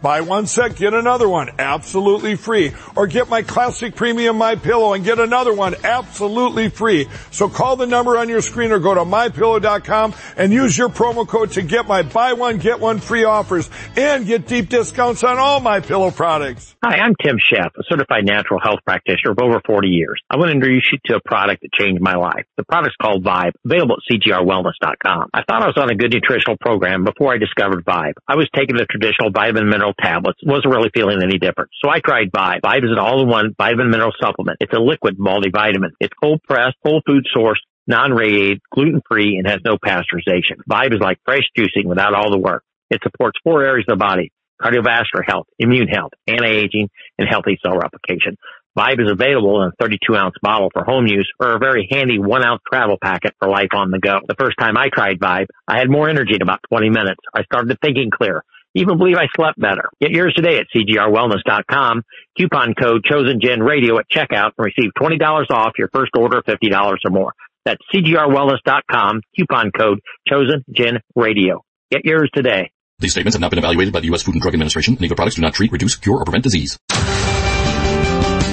Buy 0.00 0.20
one 0.20 0.46
set, 0.46 0.76
get 0.76 0.94
another 0.94 1.28
one 1.28 1.50
absolutely 1.58 2.36
free. 2.36 2.72
Or 2.94 3.08
get 3.08 3.28
my 3.28 3.42
classic 3.42 3.96
premium 3.96 4.36
My 4.36 4.54
Pillow 4.54 4.92
and 4.92 5.04
get 5.04 5.18
another 5.18 5.52
one 5.52 5.74
absolutely 5.82 6.68
free. 6.68 7.08
So 7.32 7.48
call 7.48 7.74
the 7.74 7.86
number 7.86 8.16
on 8.16 8.28
your 8.28 8.40
screen 8.40 8.70
or 8.70 8.78
go 8.78 8.94
to 8.94 9.00
mypillow.com 9.00 10.14
and 10.36 10.52
use 10.52 10.78
your 10.78 10.88
promo 10.88 11.26
code 11.26 11.52
to 11.52 11.62
get 11.62 11.88
my 11.88 12.02
buy 12.02 12.34
one, 12.34 12.58
get 12.58 12.78
one 12.78 13.00
free 13.00 13.24
offers 13.24 13.68
and 13.96 14.24
get 14.24 14.46
deep 14.46 14.68
discounts 14.68 15.24
on 15.24 15.36
all 15.38 15.58
my 15.60 15.80
pillow 15.80 16.12
products. 16.12 16.76
Hi, 16.84 16.98
I'm 16.98 17.14
Tim 17.20 17.38
Sheff, 17.38 17.70
a 17.76 17.82
certified 17.88 18.24
natural 18.24 18.60
health 18.62 18.78
practitioner 18.84 19.32
of 19.32 19.38
over 19.42 19.60
40 19.66 19.88
years. 19.88 20.22
I 20.30 20.36
want 20.36 20.50
to 20.50 20.52
introduce 20.52 20.88
you 20.92 20.98
to 21.06 21.16
a 21.16 21.20
product 21.20 21.62
that 21.62 21.72
changed 21.72 22.00
my 22.00 22.14
life. 22.14 22.44
The 22.56 22.64
product's 22.64 22.96
called 23.02 23.24
Vibe, 23.24 23.52
available 23.64 23.96
at 23.96 24.14
cgrwellness.com. 24.14 25.30
I 25.34 25.42
thought 25.42 25.62
I 25.62 25.66
was 25.66 25.76
on 25.76 25.90
a 25.90 25.96
good 25.96 26.12
nutritional 26.12 26.56
program 26.60 27.02
before 27.04 27.34
I 27.34 27.38
discovered 27.38 27.84
Vibe. 27.84 28.14
I 28.28 28.36
was 28.36 28.48
taking 28.54 28.76
the 28.76 28.86
traditional 28.86 29.30
vitamin 29.30 29.68
mineral 29.68 29.87
tablets, 30.00 30.38
wasn't 30.42 30.74
really 30.74 30.90
feeling 30.94 31.22
any 31.22 31.38
different. 31.38 31.70
So 31.82 31.90
I 31.90 32.00
tried 32.00 32.30
Vibe. 32.30 32.60
Vibe 32.60 32.84
is 32.84 32.90
an 32.90 32.98
all-in-one 32.98 33.54
vitamin 33.56 33.90
mineral 33.90 34.12
supplement. 34.20 34.58
It's 34.60 34.72
a 34.72 34.80
liquid 34.80 35.18
multivitamin. 35.18 35.90
It's 36.00 36.14
cold 36.22 36.42
pressed, 36.42 36.76
whole 36.84 37.02
food 37.06 37.26
sourced, 37.34 37.62
non-radiated, 37.86 38.60
gluten-free, 38.72 39.36
and 39.38 39.48
has 39.48 39.60
no 39.64 39.76
pasteurization. 39.76 40.56
Vibe 40.68 40.94
is 40.94 41.00
like 41.00 41.18
fresh 41.24 41.44
juicing 41.56 41.86
without 41.86 42.14
all 42.14 42.30
the 42.30 42.38
work. 42.38 42.62
It 42.90 43.00
supports 43.02 43.38
four 43.42 43.64
areas 43.64 43.86
of 43.88 43.98
the 43.98 44.04
body, 44.04 44.32
cardiovascular 44.60 45.22
health, 45.26 45.46
immune 45.58 45.88
health, 45.88 46.12
anti-aging, 46.26 46.88
and 47.18 47.28
healthy 47.28 47.58
cell 47.62 47.76
replication. 47.76 48.36
Vibe 48.78 49.00
is 49.00 49.10
available 49.10 49.62
in 49.62 49.68
a 49.68 49.72
32 49.80 50.14
ounce 50.14 50.34
bottle 50.40 50.70
for 50.72 50.84
home 50.84 51.06
use 51.06 51.28
or 51.40 51.56
a 51.56 51.58
very 51.58 51.88
handy 51.90 52.18
one 52.18 52.44
ounce 52.44 52.62
travel 52.70 52.96
packet 53.02 53.34
for 53.38 53.48
life 53.48 53.70
on 53.74 53.90
the 53.90 53.98
go. 53.98 54.20
The 54.28 54.36
first 54.38 54.56
time 54.58 54.76
I 54.76 54.88
tried 54.88 55.18
Vibe, 55.18 55.46
I 55.66 55.78
had 55.78 55.90
more 55.90 56.08
energy 56.08 56.34
in 56.34 56.42
about 56.42 56.60
20 56.68 56.88
minutes. 56.90 57.20
I 57.34 57.42
started 57.42 57.76
thinking 57.82 58.10
clear. 58.10 58.44
Even 58.78 58.96
believe 58.96 59.16
I 59.16 59.26
slept 59.34 59.58
better. 59.58 59.90
Get 60.00 60.12
yours 60.12 60.32
today 60.36 60.58
at 60.58 60.66
cgrwellness.com. 60.72 62.02
Coupon 62.38 62.74
code 62.80 63.02
chosen 63.04 63.40
gen 63.40 63.60
radio 63.60 63.98
at 63.98 64.06
checkout 64.08 64.52
and 64.56 64.64
receive 64.64 64.92
$20 64.96 65.50
off 65.50 65.72
your 65.76 65.88
first 65.92 66.12
order 66.16 66.38
of 66.38 66.44
$50 66.44 66.70
or 67.04 67.10
more. 67.10 67.32
That's 67.64 67.80
cgrwellness.com. 67.92 69.22
Coupon 69.36 69.72
code 69.76 69.98
chosen 70.28 70.64
gen 70.72 71.00
radio. 71.16 71.64
Get 71.90 72.04
yours 72.04 72.30
today. 72.32 72.70
These 73.00 73.12
statements 73.12 73.34
have 73.34 73.40
not 73.40 73.50
been 73.50 73.58
evaluated 73.58 73.92
by 73.92 73.98
the 73.98 74.06
U.S. 74.06 74.22
Food 74.22 74.36
and 74.36 74.42
Drug 74.42 74.54
Administration. 74.54 74.94
The 74.94 75.08
products 75.08 75.34
do 75.34 75.42
not 75.42 75.54
treat, 75.54 75.72
reduce, 75.72 75.96
cure, 75.96 76.18
or 76.18 76.24
prevent 76.24 76.44
disease. 76.44 76.78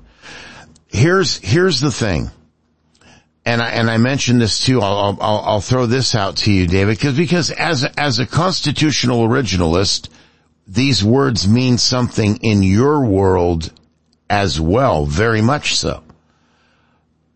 Here's, 0.88 1.38
here's 1.38 1.82
the 1.82 1.92
thing. 1.92 2.30
And 3.46 3.62
I, 3.62 3.70
and 3.70 3.92
I 3.92 3.98
mentioned 3.98 4.42
this 4.42 4.66
too. 4.66 4.82
I'll, 4.82 5.18
I'll, 5.22 5.40
I'll 5.40 5.62
throw 5.62 5.86
this 5.86 6.16
out 6.16 6.38
to 6.38 6.52
you, 6.52 6.66
David, 6.66 6.98
because, 6.98 7.16
because 7.16 7.52
as, 7.52 7.84
as 7.84 8.18
a 8.20 8.26
constitutional 8.26 9.28
originalist, 9.28 10.10
these 10.68 11.04
words 11.04 11.48
mean 11.48 11.78
something 11.78 12.38
in 12.38 12.64
your 12.64 13.06
world 13.06 13.72
as 14.30 14.60
well, 14.60 15.06
very 15.06 15.42
much 15.42 15.76
so. 15.76 16.02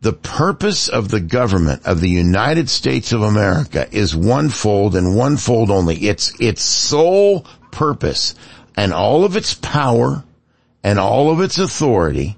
The 0.01 0.13
purpose 0.13 0.87
of 0.87 1.09
the 1.09 1.19
government 1.19 1.85
of 1.85 1.99
the 1.99 2.09
United 2.09 2.69
States 2.69 3.11
of 3.11 3.21
America 3.21 3.87
is 3.91 4.15
onefold 4.15 4.95
and 4.95 5.15
onefold 5.15 5.69
only. 5.69 6.07
It's, 6.07 6.33
its 6.39 6.63
sole 6.63 7.45
purpose 7.71 8.33
and 8.75 8.93
all 8.93 9.25
of 9.25 9.35
its 9.35 9.53
power 9.53 10.23
and 10.83 10.99
all 10.99 11.29
of 11.29 11.41
its 11.41 11.57
authority 11.57 12.37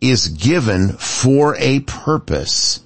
is 0.00 0.28
given 0.28 0.92
for 0.92 1.56
a 1.56 1.80
purpose. 1.80 2.80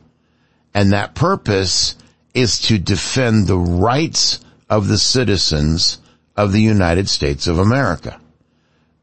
And 0.74 0.92
that 0.92 1.14
purpose 1.14 1.96
is 2.34 2.60
to 2.60 2.78
defend 2.78 3.46
the 3.46 3.58
rights 3.58 4.40
of 4.68 4.88
the 4.88 4.98
citizens 4.98 5.98
of 6.36 6.52
the 6.52 6.62
United 6.62 7.08
States 7.08 7.46
of 7.46 7.58
America. 7.58 8.20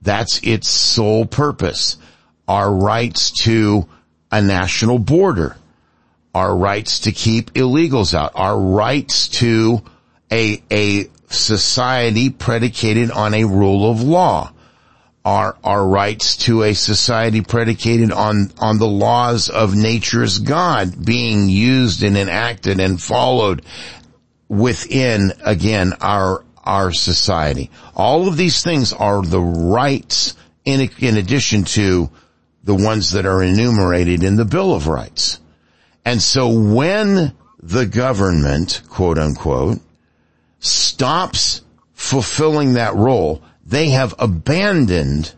That's 0.01 0.39
its 0.43 0.69
sole 0.69 1.25
purpose. 1.25 1.97
Our 2.47 2.73
rights 2.73 3.31
to 3.43 3.87
a 4.31 4.41
national 4.41 4.99
border, 4.99 5.57
our 6.33 6.55
rights 6.55 6.99
to 6.99 7.11
keep 7.11 7.51
illegals 7.53 8.13
out, 8.13 8.31
our 8.35 8.57
rights 8.57 9.27
to 9.27 9.81
a, 10.31 10.61
a 10.71 11.09
society 11.29 12.29
predicated 12.29 13.11
on 13.11 13.33
a 13.33 13.43
rule 13.43 13.89
of 13.91 14.01
law, 14.01 14.51
our, 15.27 15.57
our 15.61 15.85
rights 15.85 16.37
to 16.37 16.63
a 16.63 16.73
society 16.73 17.41
predicated 17.41 18.13
on, 18.13 18.49
on 18.59 18.77
the 18.77 18.87
laws 18.87 19.49
of 19.49 19.75
nature's 19.75 20.39
God 20.39 21.05
being 21.05 21.49
used 21.49 22.01
and 22.01 22.17
enacted 22.17 22.79
and 22.79 23.01
followed 23.01 23.61
within, 24.47 25.33
again, 25.43 25.91
our, 25.99 26.45
our 26.63 26.93
society. 26.93 27.69
All 27.93 28.29
of 28.29 28.37
these 28.37 28.63
things 28.63 28.93
are 28.93 29.21
the 29.21 29.41
rights 29.41 30.33
in, 30.63 30.89
in 30.99 31.17
addition 31.17 31.65
to 31.75 32.09
the 32.63 32.75
ones 32.75 33.11
that 33.11 33.25
are 33.25 33.43
enumerated 33.43 34.23
in 34.23 34.37
the 34.37 34.45
Bill 34.45 34.73
of 34.73 34.87
Rights. 34.87 35.41
And 36.05 36.21
so 36.21 36.57
when 36.57 37.35
the 37.61 37.85
government, 37.85 38.81
quote 38.87 39.17
unquote, 39.17 39.79
stops 40.59 41.63
fulfilling 41.91 42.75
that 42.75 42.95
role, 42.95 43.43
they 43.67 43.89
have 43.89 44.15
abandoned 44.17 45.33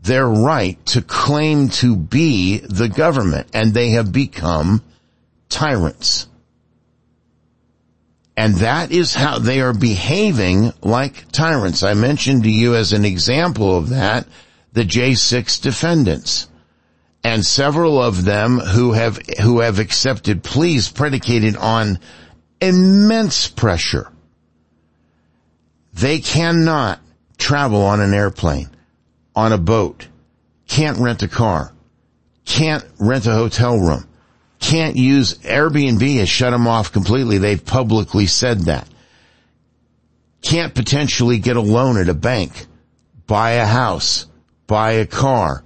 their 0.00 0.28
right 0.28 0.84
to 0.86 1.00
claim 1.00 1.68
to 1.68 1.96
be 1.96 2.58
the 2.58 2.88
government 2.88 3.46
and 3.54 3.72
they 3.72 3.90
have 3.90 4.12
become 4.12 4.82
tyrants. 5.48 6.26
And 8.36 8.56
that 8.56 8.90
is 8.90 9.14
how 9.14 9.38
they 9.38 9.60
are 9.60 9.72
behaving 9.72 10.72
like 10.82 11.30
tyrants. 11.32 11.82
I 11.82 11.94
mentioned 11.94 12.42
to 12.42 12.50
you 12.50 12.74
as 12.74 12.92
an 12.92 13.04
example 13.04 13.78
of 13.78 13.90
that, 13.90 14.26
the 14.72 14.84
J6 14.84 15.62
defendants 15.62 16.48
and 17.24 17.46
several 17.46 18.02
of 18.02 18.24
them 18.24 18.58
who 18.58 18.92
have, 18.92 19.18
who 19.40 19.60
have 19.60 19.78
accepted 19.78 20.42
pleas 20.42 20.88
predicated 20.88 21.56
on 21.56 21.98
immense 22.60 23.48
pressure. 23.48 24.12
They 25.94 26.18
cannot 26.18 27.00
travel 27.38 27.82
on 27.82 28.00
an 28.00 28.14
airplane, 28.14 28.70
on 29.34 29.52
a 29.52 29.58
boat, 29.58 30.08
can't 30.66 30.98
rent 30.98 31.22
a 31.22 31.28
car, 31.28 31.72
can't 32.44 32.84
rent 32.98 33.26
a 33.26 33.32
hotel 33.32 33.78
room, 33.78 34.06
can't 34.58 34.96
use 34.96 35.34
Airbnb 35.38 36.18
has 36.18 36.28
shut 36.28 36.50
them 36.50 36.66
off 36.66 36.92
completely. 36.92 37.38
They've 37.38 37.64
publicly 37.64 38.26
said 38.26 38.60
that. 38.62 38.88
Can't 40.42 40.74
potentially 40.74 41.38
get 41.38 41.56
a 41.56 41.60
loan 41.60 41.98
at 41.98 42.08
a 42.08 42.14
bank, 42.14 42.66
buy 43.26 43.52
a 43.52 43.66
house, 43.66 44.26
buy 44.66 44.92
a 44.92 45.06
car. 45.06 45.64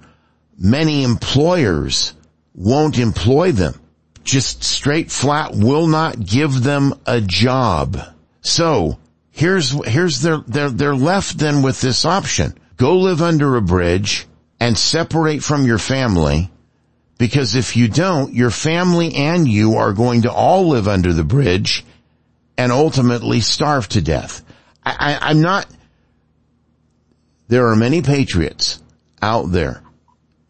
Many 0.57 1.03
employers 1.03 2.13
won't 2.53 2.99
employ 2.99 3.51
them. 3.51 3.79
Just 4.23 4.63
straight 4.63 5.11
flat 5.11 5.55
will 5.55 5.87
not 5.87 6.23
give 6.23 6.63
them 6.63 6.93
a 7.05 7.21
job. 7.21 7.97
So 8.41 8.99
here's, 9.31 9.71
here's 9.87 10.21
their, 10.21 10.37
they're, 10.47 10.69
they're 10.69 10.95
left 10.95 11.37
then 11.37 11.61
with 11.61 11.81
this 11.81 12.05
option. 12.05 12.57
Go 12.77 12.97
live 12.99 13.21
under 13.21 13.55
a 13.55 13.61
bridge 13.61 14.27
and 14.59 14.77
separate 14.77 15.43
from 15.43 15.65
your 15.65 15.79
family 15.79 16.51
because 17.17 17.55
if 17.55 17.77
you 17.77 17.87
don't, 17.87 18.33
your 18.33 18.49
family 18.49 19.13
and 19.15 19.47
you 19.47 19.75
are 19.75 19.93
going 19.93 20.23
to 20.23 20.31
all 20.31 20.69
live 20.69 20.87
under 20.87 21.13
the 21.13 21.23
bridge 21.23 21.85
and 22.57 22.71
ultimately 22.71 23.41
starve 23.41 23.87
to 23.89 24.01
death. 24.01 24.43
I, 24.83 24.95
I, 25.21 25.29
I'm 25.29 25.41
not, 25.41 25.67
there 27.47 27.67
are 27.67 27.75
many 27.75 28.01
patriots 28.01 28.81
out 29.21 29.51
there 29.51 29.83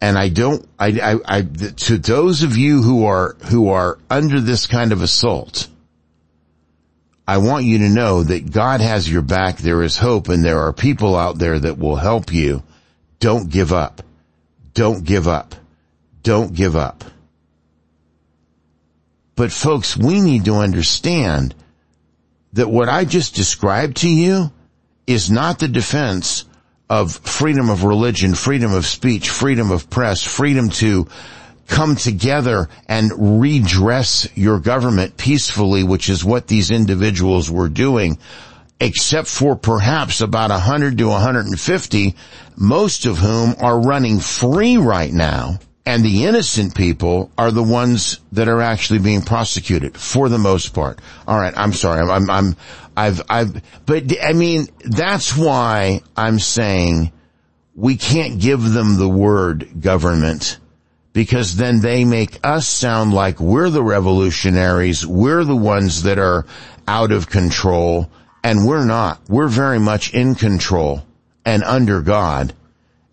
and 0.00 0.18
I 0.18 0.30
don't, 0.30 0.66
I, 0.78 0.88
I, 0.88 1.38
I, 1.38 1.42
to 1.42 1.96
those 1.96 2.42
of 2.42 2.56
you 2.56 2.82
who 2.82 3.04
are, 3.04 3.36
who 3.50 3.68
are 3.68 3.98
under 4.10 4.40
this 4.40 4.66
kind 4.66 4.92
of 4.92 5.00
assault, 5.00 5.68
I 7.32 7.38
want 7.38 7.64
you 7.64 7.78
to 7.78 7.88
know 7.88 8.22
that 8.22 8.52
God 8.52 8.82
has 8.82 9.10
your 9.10 9.22
back. 9.22 9.56
There 9.56 9.82
is 9.82 9.96
hope 9.96 10.28
and 10.28 10.44
there 10.44 10.58
are 10.58 10.72
people 10.74 11.16
out 11.16 11.38
there 11.38 11.58
that 11.58 11.78
will 11.78 11.96
help 11.96 12.30
you. 12.30 12.62
Don't 13.20 13.48
give 13.48 13.72
up. 13.72 14.02
Don't 14.74 15.02
give 15.02 15.26
up. 15.26 15.54
Don't 16.22 16.52
give 16.52 16.76
up. 16.76 17.04
But 19.34 19.50
folks, 19.50 19.96
we 19.96 20.20
need 20.20 20.44
to 20.44 20.56
understand 20.56 21.54
that 22.52 22.68
what 22.68 22.90
I 22.90 23.06
just 23.06 23.34
described 23.34 23.96
to 24.02 24.10
you 24.10 24.52
is 25.06 25.30
not 25.30 25.58
the 25.58 25.68
defense 25.68 26.44
of 26.90 27.12
freedom 27.12 27.70
of 27.70 27.84
religion, 27.84 28.34
freedom 28.34 28.74
of 28.74 28.84
speech, 28.84 29.30
freedom 29.30 29.70
of 29.70 29.88
press, 29.88 30.22
freedom 30.22 30.68
to 30.68 31.08
come 31.66 31.96
together 31.96 32.68
and 32.86 33.40
redress 33.40 34.28
your 34.34 34.58
government 34.58 35.16
peacefully, 35.16 35.82
which 35.84 36.08
is 36.08 36.24
what 36.24 36.46
these 36.46 36.70
individuals 36.70 37.50
were 37.50 37.68
doing, 37.68 38.18
except 38.80 39.28
for 39.28 39.56
perhaps 39.56 40.20
about 40.20 40.50
100 40.50 40.98
to 40.98 41.08
150, 41.08 42.14
most 42.56 43.06
of 43.06 43.18
whom 43.18 43.54
are 43.60 43.80
running 43.80 44.20
free 44.20 44.76
right 44.76 45.12
now. 45.12 45.58
And 45.84 46.04
the 46.04 46.26
innocent 46.26 46.76
people 46.76 47.32
are 47.36 47.50
the 47.50 47.62
ones 47.62 48.20
that 48.32 48.46
are 48.46 48.60
actually 48.60 49.00
being 49.00 49.22
prosecuted 49.22 49.96
for 49.96 50.28
the 50.28 50.38
most 50.38 50.74
part. 50.74 51.00
All 51.26 51.36
right. 51.36 51.52
I'm 51.56 51.72
sorry. 51.72 52.08
I'm, 52.08 52.30
I'm, 52.30 52.56
I've, 52.96 53.22
I've, 53.28 53.62
but 53.84 54.04
I 54.22 54.32
mean, 54.32 54.68
that's 54.84 55.36
why 55.36 56.02
I'm 56.16 56.38
saying 56.38 57.10
we 57.74 57.96
can't 57.96 58.38
give 58.38 58.62
them 58.62 58.96
the 58.96 59.08
word 59.08 59.80
government 59.80 60.58
because 61.12 61.56
then 61.56 61.80
they 61.80 62.04
make 62.04 62.38
us 62.44 62.66
sound 62.66 63.12
like 63.12 63.40
we're 63.40 63.70
the 63.70 63.82
revolutionaries. 63.82 65.06
We're 65.06 65.44
the 65.44 65.56
ones 65.56 66.04
that 66.04 66.18
are 66.18 66.46
out 66.88 67.12
of 67.12 67.28
control 67.28 68.10
and 68.42 68.66
we're 68.66 68.84
not. 68.84 69.20
We're 69.28 69.48
very 69.48 69.78
much 69.78 70.12
in 70.14 70.34
control 70.34 71.04
and 71.44 71.62
under 71.62 72.00
God 72.00 72.54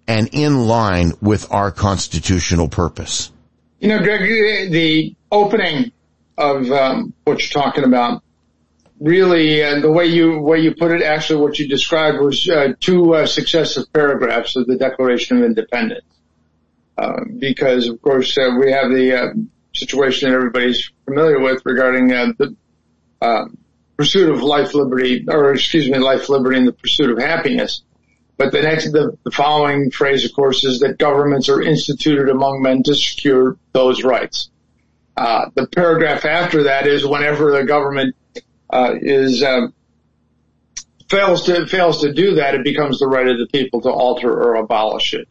and 0.07 0.29
in 0.31 0.67
line 0.67 1.13
with 1.21 1.51
our 1.51 1.71
constitutional 1.71 2.67
purpose. 2.67 3.31
You 3.79 3.89
know, 3.89 3.99
Greg, 3.99 4.71
the 4.71 5.15
opening 5.31 5.91
of 6.37 6.71
um, 6.71 7.13
what 7.25 7.39
you're 7.39 7.63
talking 7.63 7.83
about 7.83 8.23
really, 8.99 9.63
uh, 9.63 9.79
the 9.79 9.91
way 9.91 10.05
you 10.05 10.39
way 10.39 10.59
you 10.59 10.73
put 10.73 10.91
it, 10.91 11.01
actually, 11.01 11.41
what 11.41 11.59
you 11.59 11.67
described 11.67 12.19
was 12.19 12.49
uh, 12.49 12.73
two 12.79 13.15
uh, 13.15 13.25
successive 13.25 13.91
paragraphs 13.93 14.55
of 14.55 14.67
the 14.67 14.75
Declaration 14.75 15.37
of 15.37 15.43
Independence. 15.43 16.05
Uh, 16.99 17.23
because, 17.37 17.87
of 17.87 18.01
course, 18.01 18.37
uh, 18.37 18.57
we 18.59 18.73
have 18.73 18.91
the 18.91 19.17
uh, 19.17 19.33
situation 19.73 20.29
that 20.29 20.35
everybody's 20.35 20.91
familiar 21.05 21.39
with 21.39 21.61
regarding 21.65 22.07
the 22.07 22.55
pursuit 23.95 24.29
of 24.29 24.41
life, 24.41 24.73
liberty, 24.73 25.25
or 25.29 25.53
excuse 25.53 25.89
me, 25.89 25.97
life, 25.97 26.27
liberty, 26.27 26.57
and 26.57 26.67
the 26.67 26.73
pursuit 26.73 27.09
of 27.09 27.17
happiness. 27.17 27.83
But 28.37 28.51
the 28.51 28.61
next, 28.61 28.91
the, 28.91 29.17
the 29.23 29.31
following 29.31 29.91
phrase, 29.91 30.25
of 30.25 30.33
course, 30.33 30.65
is 30.65 30.79
that 30.79 30.97
governments 30.97 31.47
are 31.47 31.61
instituted 31.61 32.27
among 32.27 32.61
men 32.61 32.83
to 32.83 32.95
secure 32.95 33.57
those 33.71 34.03
rights. 34.03 34.49
Uh, 35.15 35.49
the 35.53 35.67
paragraph 35.67 36.25
after 36.25 36.63
that 36.63 36.85
is 36.85 37.05
whenever 37.05 37.51
the 37.51 37.63
government 37.63 38.15
uh, 38.69 38.93
is 39.01 39.41
uh, 39.41 39.67
fails 41.09 41.45
to 41.45 41.65
fails 41.67 42.01
to 42.01 42.13
do 42.13 42.35
that, 42.35 42.55
it 42.55 42.63
becomes 42.65 42.99
the 42.99 43.07
right 43.07 43.27
of 43.27 43.37
the 43.37 43.47
people 43.47 43.81
to 43.81 43.89
alter 43.89 44.31
or 44.31 44.55
abolish 44.55 45.13
it. 45.13 45.27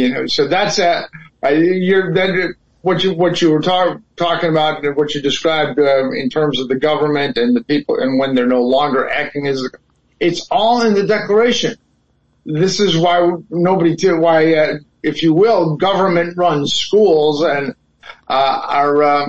You 0.00 0.14
know, 0.14 0.26
so 0.26 0.48
that's 0.48 0.76
that. 0.76 1.10
You're 1.42 2.14
then 2.14 2.54
what 2.82 3.04
you 3.04 3.12
what 3.12 3.42
you 3.42 3.50
were 3.50 3.60
talk, 3.60 4.00
talking 4.16 4.50
about 4.50 4.84
and 4.84 4.96
what 4.96 5.14
you 5.14 5.20
described 5.20 5.78
uh, 5.78 6.10
in 6.12 6.30
terms 6.30 6.60
of 6.60 6.68
the 6.68 6.76
government 6.76 7.36
and 7.36 7.54
the 7.54 7.62
people 7.64 7.98
and 7.98 8.18
when 8.18 8.34
they're 8.34 8.46
no 8.46 8.62
longer 8.62 9.08
acting 9.08 9.46
as 9.46 9.66
it's 10.18 10.46
all 10.50 10.82
in 10.82 10.94
the 10.94 11.06
declaration. 11.06 11.76
This 12.46 12.80
is 12.80 12.96
why 12.96 13.32
nobody 13.50 13.96
did 13.96 14.18
why 14.18 14.54
uh, 14.54 14.78
if 15.02 15.22
you 15.22 15.34
will 15.34 15.76
government 15.76 16.36
run 16.36 16.66
schools 16.66 17.42
and 17.42 17.74
uh, 18.28 18.60
are 18.66 19.02
uh, 19.02 19.26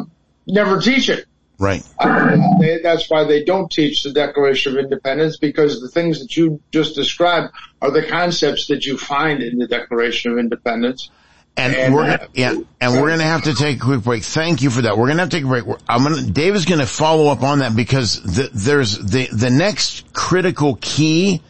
never 0.48 0.80
teach 0.80 1.10
it. 1.10 1.26
Right. 1.62 1.88
Uh, 2.00 2.38
they, 2.60 2.80
that's 2.80 3.08
why 3.08 3.24
they 3.24 3.44
don't 3.44 3.72
teach 3.72 4.02
the 4.02 4.12
Declaration 4.12 4.74
of 4.74 4.84
Independence 4.84 5.38
because 5.38 5.80
the 5.80 5.90
things 5.90 6.20
that 6.20 6.36
you 6.36 6.60
just 6.72 6.96
described 6.96 7.54
are 7.84 7.92
the 7.92 8.02
concepts 8.02 8.66
that 8.66 8.84
you 8.84 8.98
find 8.98 9.44
in 9.44 9.60
the 9.60 9.68
Declaration 9.68 10.32
of 10.32 10.40
Independence. 10.40 11.12
And, 11.56 11.76
and 11.76 11.94
we're 11.94 12.10
uh, 12.10 12.28
yeah, 12.34 12.56
and 12.80 12.94
we're 13.00 13.10
gonna 13.10 13.24
have 13.26 13.44
to 13.44 13.54
take 13.54 13.78
a 13.78 13.80
quick 13.80 14.02
break. 14.02 14.24
Thank 14.24 14.64
you 14.64 14.72
for 14.72 14.82
that. 14.82 14.98
We're 14.98 15.10
gonna 15.10 15.20
have 15.20 15.30
to 15.30 15.38
take 15.38 15.46
a 15.46 15.48
break. 15.48 15.66
I'm 15.88 16.02
gonna 16.02 16.24
Dave 16.24 16.56
is 16.56 16.66
gonna 16.66 16.88
follow 16.88 17.28
up 17.28 17.44
on 17.44 17.60
that 17.60 17.76
because 17.76 18.24
the, 18.24 18.50
there's 18.54 18.98
the 18.98 19.28
the 19.32 19.52
next 19.52 20.14
critical 20.14 20.80
key 20.82 21.44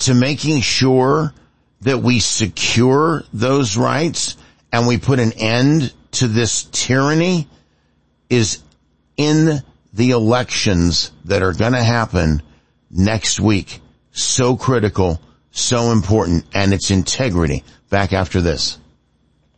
to 0.00 0.12
making 0.12 0.60
sure 0.60 1.32
that 1.82 1.98
we 1.98 2.18
secure 2.18 3.22
those 3.32 3.78
rights 3.78 4.36
and 4.72 4.86
we 4.86 4.98
put 4.98 5.20
an 5.20 5.32
end 5.32 5.94
to 6.10 6.26
this 6.26 6.64
tyranny 6.64 7.48
is 8.28 8.62
in 9.18 9.62
the 9.92 10.12
elections 10.12 11.12
that 11.26 11.42
are 11.42 11.52
going 11.52 11.74
to 11.74 11.82
happen 11.82 12.42
next 12.90 13.38
week. 13.38 13.80
So 14.12 14.56
critical, 14.56 15.20
so 15.50 15.92
important, 15.92 16.46
and 16.54 16.72
its 16.72 16.90
integrity. 16.90 17.64
Back 17.90 18.14
after 18.14 18.40
this. 18.40 18.78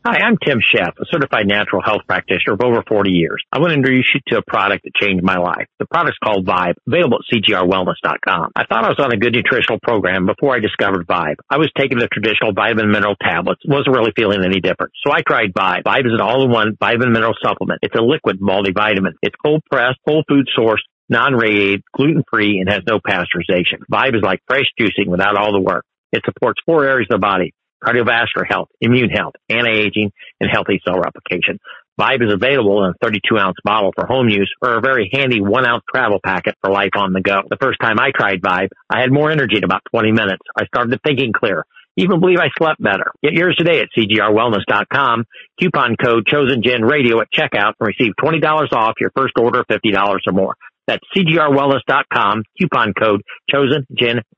Hi, 0.03 0.17
I'm 0.25 0.39
Tim 0.43 0.61
Sheff, 0.65 0.97
a 0.99 1.05
certified 1.13 1.47
natural 1.47 1.83
health 1.85 2.01
practitioner 2.09 2.55
of 2.55 2.65
over 2.65 2.83
40 2.89 3.11
years. 3.11 3.45
I 3.53 3.59
want 3.59 3.73
to 3.73 3.75
introduce 3.75 4.11
you 4.15 4.21
to 4.29 4.39
a 4.39 4.43
product 4.43 4.85
that 4.85 4.95
changed 4.95 5.23
my 5.23 5.37
life. 5.37 5.67
The 5.79 5.85
product's 5.85 6.17
called 6.25 6.47
Vibe, 6.47 6.81
available 6.89 7.19
at 7.21 7.29
cgrwellness.com. 7.29 8.53
I 8.57 8.65
thought 8.65 8.85
I 8.85 8.89
was 8.89 8.99
on 8.99 9.13
a 9.13 9.19
good 9.19 9.35
nutritional 9.35 9.79
program 9.83 10.25
before 10.25 10.57
I 10.57 10.61
discovered 10.61 11.07
Vibe. 11.07 11.37
I 11.51 11.59
was 11.59 11.69
taking 11.77 11.99
the 11.99 12.09
traditional 12.09 12.55
vitamin 12.55 12.91
mineral 12.91 13.15
tablets, 13.21 13.61
wasn't 13.69 13.95
really 13.95 14.13
feeling 14.17 14.43
any 14.43 14.59
different. 14.59 14.95
So 15.05 15.13
I 15.13 15.21
tried 15.21 15.53
Vibe. 15.53 15.83
Vibe 15.85 16.07
is 16.07 16.15
an 16.15 16.23
all-in-one 16.23 16.79
vitamin 16.81 17.13
mineral 17.13 17.35
supplement. 17.45 17.81
It's 17.83 17.95
a 17.95 18.01
liquid 18.01 18.41
multivitamin. 18.41 19.21
It's 19.21 19.37
cold 19.45 19.61
pressed, 19.71 19.99
whole 20.07 20.25
food 20.27 20.49
sourced, 20.59 20.89
non-radiated, 21.11 21.83
gluten-free, 21.95 22.59
and 22.59 22.73
has 22.73 22.81
no 22.89 23.01
pasteurization. 23.01 23.85
Vibe 23.93 24.17
is 24.17 24.23
like 24.23 24.41
fresh 24.49 24.73
juicing 24.81 25.09
without 25.09 25.37
all 25.37 25.53
the 25.53 25.61
work. 25.61 25.85
It 26.11 26.23
supports 26.25 26.63
four 26.65 26.87
areas 26.87 27.09
of 27.11 27.21
the 27.21 27.27
body 27.27 27.53
cardiovascular 27.85 28.45
health, 28.49 28.69
immune 28.81 29.11
health, 29.11 29.35
anti-aging, 29.49 30.13
and 30.41 30.51
healthy 30.51 30.81
cell 30.87 30.99
replication. 30.99 31.59
Vibe 32.01 32.25
is 32.27 32.33
available 32.33 32.83
in 32.85 32.91
a 32.91 32.95
32 33.03 33.39
ounce 33.39 33.57
bottle 33.63 33.93
for 33.95 34.07
home 34.07 34.29
use 34.29 34.51
or 34.63 34.79
a 34.79 34.81
very 34.81 35.11
handy 35.13 35.41
one 35.43 35.67
ounce 35.67 35.85
travel 35.93 36.19
packet 36.25 36.55
for 36.63 36.71
life 36.71 36.97
on 36.97 37.13
the 37.13 37.21
go. 37.21 37.43
The 37.51 37.59
first 37.61 37.79
time 37.81 38.01
I 38.01 38.11
tried 38.17 38.41
Vibe, 38.41 38.69
I 38.89 39.01
had 39.01 39.13
more 39.13 39.31
energy 39.31 39.57
in 39.57 39.65
about 39.65 39.83
20 39.91 40.13
minutes. 40.13 40.43
I 40.57 40.65
started 40.67 40.99
thinking 41.05 41.33
clear. 41.33 41.65
Even 41.97 42.21
believe 42.21 42.39
I 42.39 42.49
slept 42.57 42.83
better. 42.83 43.13
Get 43.23 43.35
yours 43.35 43.57
today 43.59 43.81
at 43.81 43.89
cgrwellness.com. 43.97 45.25
Coupon 45.61 45.97
code 46.03 46.27
chosen 46.27 46.63
radio 46.83 47.21
at 47.21 47.29
checkout 47.37 47.73
and 47.79 47.89
receive 47.89 48.13
$20 48.19 48.73
off 48.73 48.95
your 49.01 49.11
first 49.15 49.35
order 49.39 49.61
of 49.61 49.67
$50 49.67 50.19
or 50.27 50.33
more. 50.33 50.55
That's 50.87 51.03
cgrwellness.com. 51.15 52.45
Coupon 52.59 52.95
code 52.95 53.23
chosen 53.51 53.87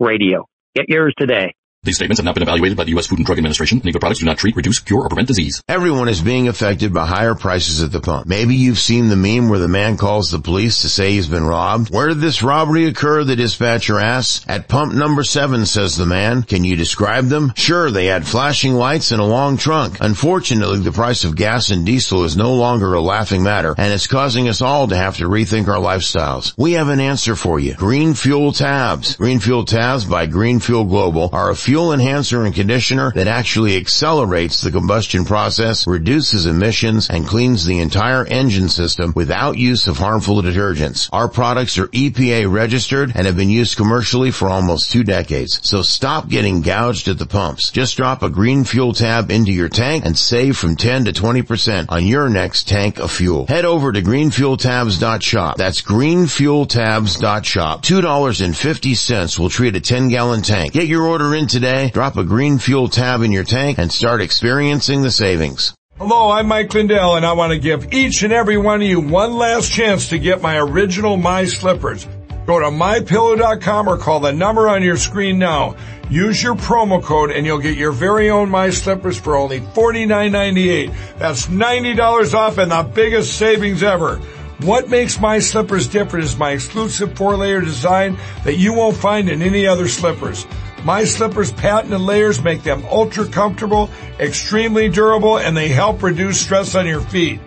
radio. 0.00 0.48
Get 0.74 0.86
yours 0.88 1.14
today. 1.16 1.54
These 1.84 1.96
statements 1.96 2.20
have 2.20 2.24
not 2.24 2.36
been 2.36 2.44
evaluated 2.44 2.76
by 2.76 2.84
the 2.84 2.90
U.S. 2.90 3.08
Food 3.08 3.18
and 3.18 3.26
Drug 3.26 3.38
Administration. 3.38 3.80
The 3.80 3.90
products 3.98 4.20
do 4.20 4.24
not 4.24 4.38
treat, 4.38 4.54
reduce, 4.54 4.78
cure, 4.78 5.00
or 5.00 5.08
prevent 5.08 5.26
disease. 5.26 5.60
Everyone 5.66 6.08
is 6.08 6.20
being 6.20 6.46
affected 6.46 6.94
by 6.94 7.06
higher 7.06 7.34
prices 7.34 7.82
at 7.82 7.90
the 7.90 7.98
pump. 7.98 8.28
Maybe 8.28 8.54
you've 8.54 8.78
seen 8.78 9.08
the 9.08 9.16
meme 9.16 9.48
where 9.48 9.58
the 9.58 9.66
man 9.66 9.96
calls 9.96 10.30
the 10.30 10.38
police 10.38 10.82
to 10.82 10.88
say 10.88 11.10
he's 11.10 11.26
been 11.26 11.42
robbed. 11.42 11.92
Where 11.92 12.06
did 12.06 12.20
this 12.20 12.40
robbery 12.40 12.86
occur? 12.86 13.24
The 13.24 13.34
dispatcher 13.34 13.98
asks. 13.98 14.48
At 14.48 14.68
pump 14.68 14.94
number 14.94 15.24
seven, 15.24 15.66
says 15.66 15.96
the 15.96 16.06
man. 16.06 16.44
Can 16.44 16.62
you 16.62 16.76
describe 16.76 17.24
them? 17.24 17.52
Sure, 17.56 17.90
they 17.90 18.06
had 18.06 18.28
flashing 18.28 18.74
lights 18.74 19.10
and 19.10 19.20
a 19.20 19.24
long 19.24 19.56
trunk. 19.56 19.96
Unfortunately, 20.00 20.78
the 20.78 20.92
price 20.92 21.24
of 21.24 21.34
gas 21.34 21.70
and 21.70 21.84
diesel 21.84 22.22
is 22.22 22.36
no 22.36 22.54
longer 22.54 22.94
a 22.94 23.00
laughing 23.00 23.42
matter, 23.42 23.74
and 23.76 23.92
it's 23.92 24.06
causing 24.06 24.48
us 24.48 24.62
all 24.62 24.86
to 24.86 24.96
have 24.96 25.16
to 25.16 25.24
rethink 25.24 25.66
our 25.66 25.82
lifestyles. 25.82 26.54
We 26.56 26.74
have 26.74 26.90
an 26.90 27.00
answer 27.00 27.34
for 27.34 27.58
you. 27.58 27.74
Green 27.74 28.14
Fuel 28.14 28.52
Tabs. 28.52 29.16
Green 29.16 29.40
Fuel 29.40 29.64
Tabs 29.64 30.04
by 30.04 30.26
Green 30.26 30.60
Fuel 30.60 30.84
Global 30.84 31.28
are 31.32 31.50
a 31.50 31.56
fuel 31.56 31.71
fuel 31.72 31.94
enhancer 31.94 32.44
and 32.44 32.54
conditioner 32.54 33.10
that 33.12 33.26
actually 33.26 33.78
accelerates 33.78 34.60
the 34.60 34.70
combustion 34.70 35.24
process, 35.24 35.86
reduces 35.86 36.44
emissions, 36.44 37.08
and 37.08 37.26
cleans 37.26 37.64
the 37.64 37.78
entire 37.78 38.26
engine 38.26 38.68
system 38.68 39.10
without 39.16 39.56
use 39.56 39.88
of 39.88 39.96
harmful 39.96 40.42
detergents. 40.42 41.08
Our 41.14 41.28
products 41.28 41.78
are 41.78 41.86
EPA 41.86 42.52
registered 42.52 43.12
and 43.14 43.26
have 43.26 43.38
been 43.38 43.48
used 43.48 43.78
commercially 43.78 44.30
for 44.30 44.50
almost 44.50 44.92
two 44.92 45.02
decades. 45.02 45.66
So 45.66 45.80
stop 45.80 46.28
getting 46.28 46.60
gouged 46.60 47.08
at 47.08 47.16
the 47.16 47.24
pumps. 47.24 47.70
Just 47.70 47.96
drop 47.96 48.22
a 48.22 48.28
green 48.28 48.64
fuel 48.64 48.92
tab 48.92 49.30
into 49.30 49.50
your 49.50 49.70
tank 49.70 50.04
and 50.04 50.18
save 50.18 50.58
from 50.58 50.76
10 50.76 51.06
to 51.06 51.12
20% 51.14 51.86
on 51.88 52.04
your 52.04 52.28
next 52.28 52.68
tank 52.68 52.98
of 52.98 53.10
fuel. 53.10 53.46
Head 53.46 53.64
over 53.64 53.92
to 53.92 54.02
greenfueltabs.shop. 54.02 55.56
That's 55.56 55.80
greenfueltabs.shop. 55.80 57.82
$2.50 57.82 59.38
will 59.38 59.48
treat 59.48 59.74
a 59.74 59.80
10 59.80 60.10
gallon 60.10 60.42
tank. 60.42 60.74
Get 60.74 60.86
your 60.86 61.04
order 61.04 61.34
in 61.34 61.46
today, 61.46 61.61
drop 61.62 62.16
a 62.16 62.24
green 62.24 62.58
fuel 62.58 62.88
tab 62.88 63.22
in 63.22 63.30
your 63.30 63.44
tank 63.44 63.78
and 63.78 63.92
start 63.92 64.20
experiencing 64.20 65.02
the 65.02 65.10
savings. 65.10 65.74
Hello, 65.96 66.32
I'm 66.32 66.48
Mike 66.48 66.74
Lindell 66.74 67.14
and 67.14 67.24
I 67.24 67.34
want 67.34 67.52
to 67.52 67.58
give 67.58 67.92
each 67.92 68.24
and 68.24 68.32
every 68.32 68.58
one 68.58 68.82
of 68.82 68.88
you 68.88 69.00
one 69.00 69.34
last 69.34 69.70
chance 69.70 70.08
to 70.08 70.18
get 70.18 70.42
my 70.42 70.58
original 70.58 71.16
My 71.16 71.44
Slippers. 71.44 72.08
Go 72.46 72.58
to 72.58 72.66
mypillow.com 72.66 73.88
or 73.88 73.96
call 73.96 74.18
the 74.18 74.32
number 74.32 74.68
on 74.68 74.82
your 74.82 74.96
screen 74.96 75.38
now. 75.38 75.76
Use 76.10 76.42
your 76.42 76.56
promo 76.56 77.00
code 77.00 77.30
and 77.30 77.46
you'll 77.46 77.60
get 77.60 77.76
your 77.76 77.92
very 77.92 78.28
own 78.30 78.50
My 78.50 78.70
Slippers 78.70 79.16
for 79.16 79.36
only 79.36 79.60
$49.98. 79.60 80.92
That's 81.18 81.46
$90 81.46 82.34
off 82.34 82.58
and 82.58 82.72
the 82.72 82.82
biggest 82.82 83.38
savings 83.38 83.84
ever. 83.84 84.16
What 84.62 84.88
makes 84.88 85.20
my 85.20 85.40
slippers 85.40 85.88
different 85.88 86.24
is 86.24 86.36
my 86.36 86.52
exclusive 86.52 87.16
four 87.16 87.36
layer 87.36 87.60
design 87.60 88.16
that 88.44 88.58
you 88.58 88.72
won't 88.72 88.96
find 88.96 89.28
in 89.28 89.42
any 89.42 89.66
other 89.66 89.88
slippers. 89.88 90.46
My 90.84 91.04
slippers 91.04 91.52
patented 91.52 92.00
layers 92.00 92.42
make 92.42 92.64
them 92.64 92.84
ultra 92.90 93.26
comfortable, 93.26 93.88
extremely 94.18 94.88
durable, 94.88 95.38
and 95.38 95.56
they 95.56 95.68
help 95.68 96.02
reduce 96.02 96.40
stress 96.40 96.74
on 96.74 96.86
your 96.86 97.00
feet. 97.00 97.40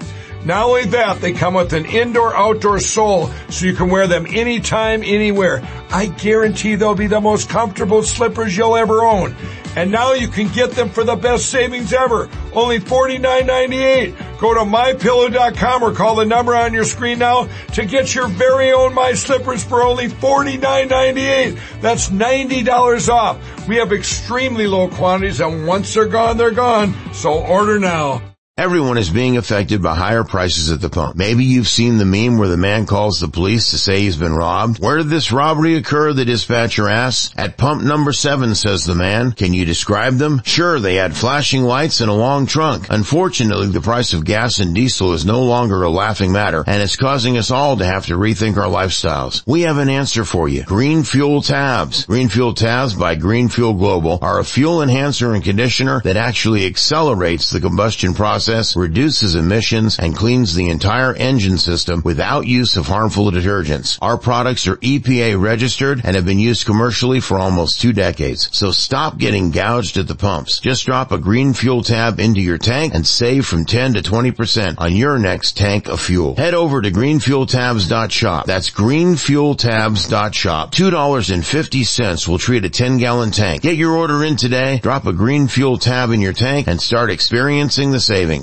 Not 0.45 0.67
only 0.67 0.85
that, 0.85 1.21
they 1.21 1.33
come 1.33 1.55
with 1.55 1.73
an 1.73 1.85
indoor 1.85 2.35
outdoor 2.35 2.79
sole 2.79 3.31
so 3.49 3.65
you 3.65 3.73
can 3.73 3.89
wear 3.89 4.05
them 4.05 4.27
anytime, 4.27 5.01
anywhere. 5.03 5.67
I 5.89 6.05
guarantee 6.05 6.75
they'll 6.75 6.93
be 6.93 7.07
the 7.07 7.19
most 7.19 7.49
comfortable 7.49 8.03
slippers 8.03 8.55
you'll 8.55 8.75
ever 8.75 9.03
own. 9.03 9.35
And 9.75 9.91
now 9.91 10.13
you 10.13 10.27
can 10.27 10.47
get 10.49 10.71
them 10.71 10.89
for 10.89 11.03
the 11.03 11.15
best 11.15 11.49
savings 11.49 11.91
ever. 11.91 12.29
Only 12.53 12.79
$49.98. 12.79 14.39
Go 14.39 14.53
to 14.53 14.59
mypillow.com 14.61 15.83
or 15.83 15.93
call 15.93 16.15
the 16.15 16.25
number 16.25 16.55
on 16.55 16.73
your 16.73 16.85
screen 16.85 17.19
now 17.19 17.49
to 17.73 17.85
get 17.85 18.13
your 18.13 18.27
very 18.27 18.71
own 18.71 18.93
My 18.93 19.13
Slippers 19.13 19.63
for 19.63 19.81
only 19.81 20.07
$49.98. 20.07 21.81
That's 21.81 22.09
$90 22.09 23.09
off. 23.09 23.67
We 23.67 23.77
have 23.77 23.91
extremely 23.91 24.67
low 24.67 24.89
quantities 24.89 25.41
and 25.41 25.65
once 25.65 25.93
they're 25.93 26.05
gone, 26.05 26.37
they're 26.37 26.51
gone. 26.51 26.93
So 27.13 27.33
order 27.33 27.79
now. 27.79 28.34
Everyone 28.57 28.97
is 28.97 29.09
being 29.09 29.35
affected 29.35 29.83
by 29.83 29.95
higher 29.95 30.23
prices 30.23 30.71
at 30.71 30.79
the 30.79 30.89
pump. 30.89 31.17
Maybe 31.17 31.43
you've 31.43 31.67
seen 31.67 31.97
the 31.97 32.05
meme 32.05 32.37
where 32.37 32.47
the 32.47 32.55
man 32.55 32.85
calls 32.85 33.19
the 33.19 33.27
police 33.27 33.71
to 33.71 33.77
say 33.77 33.99
he's 33.99 34.15
been 34.15 34.33
robbed. 34.33 34.79
Where 34.79 34.95
did 34.95 35.09
this 35.09 35.33
robbery 35.33 35.75
occur? 35.75 36.13
The 36.13 36.23
dispatcher 36.23 36.87
asks. 36.87 37.33
At 37.35 37.57
pump 37.57 37.83
number 37.83 38.13
seven, 38.13 38.55
says 38.55 38.85
the 38.85 38.95
man. 38.95 39.33
Can 39.33 39.53
you 39.53 39.65
describe 39.65 40.13
them? 40.13 40.41
Sure, 40.45 40.79
they 40.79 40.95
had 40.95 41.17
flashing 41.17 41.63
lights 41.63 41.99
and 41.99 42.09
a 42.09 42.13
long 42.13 42.45
trunk. 42.45 42.87
Unfortunately, 42.89 43.67
the 43.67 43.81
price 43.81 44.13
of 44.13 44.23
gas 44.23 44.59
and 44.59 44.73
diesel 44.73 45.11
is 45.11 45.25
no 45.25 45.43
longer 45.43 45.83
a 45.83 45.89
laughing 45.89 46.31
matter 46.31 46.63
and 46.65 46.81
it's 46.81 46.95
causing 46.95 47.37
us 47.37 47.51
all 47.51 47.75
to 47.75 47.85
have 47.85 48.05
to 48.05 48.13
rethink 48.13 48.55
our 48.55 48.71
lifestyles. 48.71 49.43
We 49.45 49.63
have 49.63 49.79
an 49.79 49.89
answer 49.89 50.23
for 50.23 50.47
you. 50.47 50.63
Green 50.63 51.03
Fuel 51.03 51.41
Tabs. 51.41 52.05
Green 52.05 52.29
Fuel 52.29 52.53
Tabs 52.53 52.93
by 52.93 53.15
Green 53.15 53.49
Fuel 53.49 53.73
Global 53.73 54.17
are 54.21 54.39
a 54.39 54.45
fuel 54.45 54.81
enhancer 54.81 55.33
and 55.33 55.43
conditioner 55.43 55.99
that 56.05 56.15
actually 56.15 56.65
accelerates 56.65 57.49
the 57.49 57.59
combustion 57.59 58.13
process 58.13 58.44
process, 58.45 58.75
reduces 58.75 59.33
emissions, 59.33 59.97
and 59.97 60.15
cleans 60.15 60.53
the 60.53 60.69
entire 60.69 61.15
engine 61.15 61.57
system 61.57 61.99
without 62.05 62.45
use 62.45 62.77
of 62.77 62.85
harmful 62.85 63.31
detergents. 63.31 63.97
Our 64.03 64.19
products 64.19 64.67
are 64.67 64.75
EPA 64.75 65.41
registered 65.41 66.01
and 66.03 66.15
have 66.15 66.25
been 66.25 66.37
used 66.37 66.67
commercially 66.67 67.21
for 67.21 67.39
almost 67.39 67.81
two 67.81 67.91
decades. 67.91 68.47
So 68.51 68.69
stop 68.69 69.17
getting 69.17 69.49
gouged 69.49 69.97
at 69.97 70.07
the 70.07 70.13
pumps. 70.13 70.59
Just 70.59 70.85
drop 70.85 71.11
a 71.11 71.17
green 71.17 71.53
fuel 71.53 71.81
tab 71.81 72.19
into 72.19 72.39
your 72.39 72.59
tank 72.59 72.93
and 72.93 73.07
save 73.07 73.47
from 73.47 73.65
10 73.65 73.95
to 73.95 74.03
20% 74.03 74.75
on 74.77 74.93
your 74.93 75.17
next 75.17 75.57
tank 75.57 75.87
of 75.87 75.99
fuel. 75.99 76.35
Head 76.35 76.53
over 76.53 76.83
to 76.83 76.91
greenfueltabs.shop. 76.91 78.45
That's 78.45 78.69
greenfueltabs.shop. 78.69 80.71
$2.50 80.71 82.27
will 82.27 82.37
treat 82.37 82.63
a 82.63 82.69
10 82.69 82.99
gallon 82.99 83.31
tank. 83.31 83.63
Get 83.63 83.77
your 83.77 83.93
order 83.93 84.23
in 84.23 84.35
today, 84.35 84.77
drop 84.83 85.07
a 85.07 85.13
green 85.13 85.47
fuel 85.47 85.79
tab 85.79 86.11
in 86.11 86.21
your 86.21 86.33
tank 86.33 86.67
and 86.67 86.79
start 86.79 87.09
experiencing 87.09 87.91
the 87.91 87.99
savings. 87.99 88.34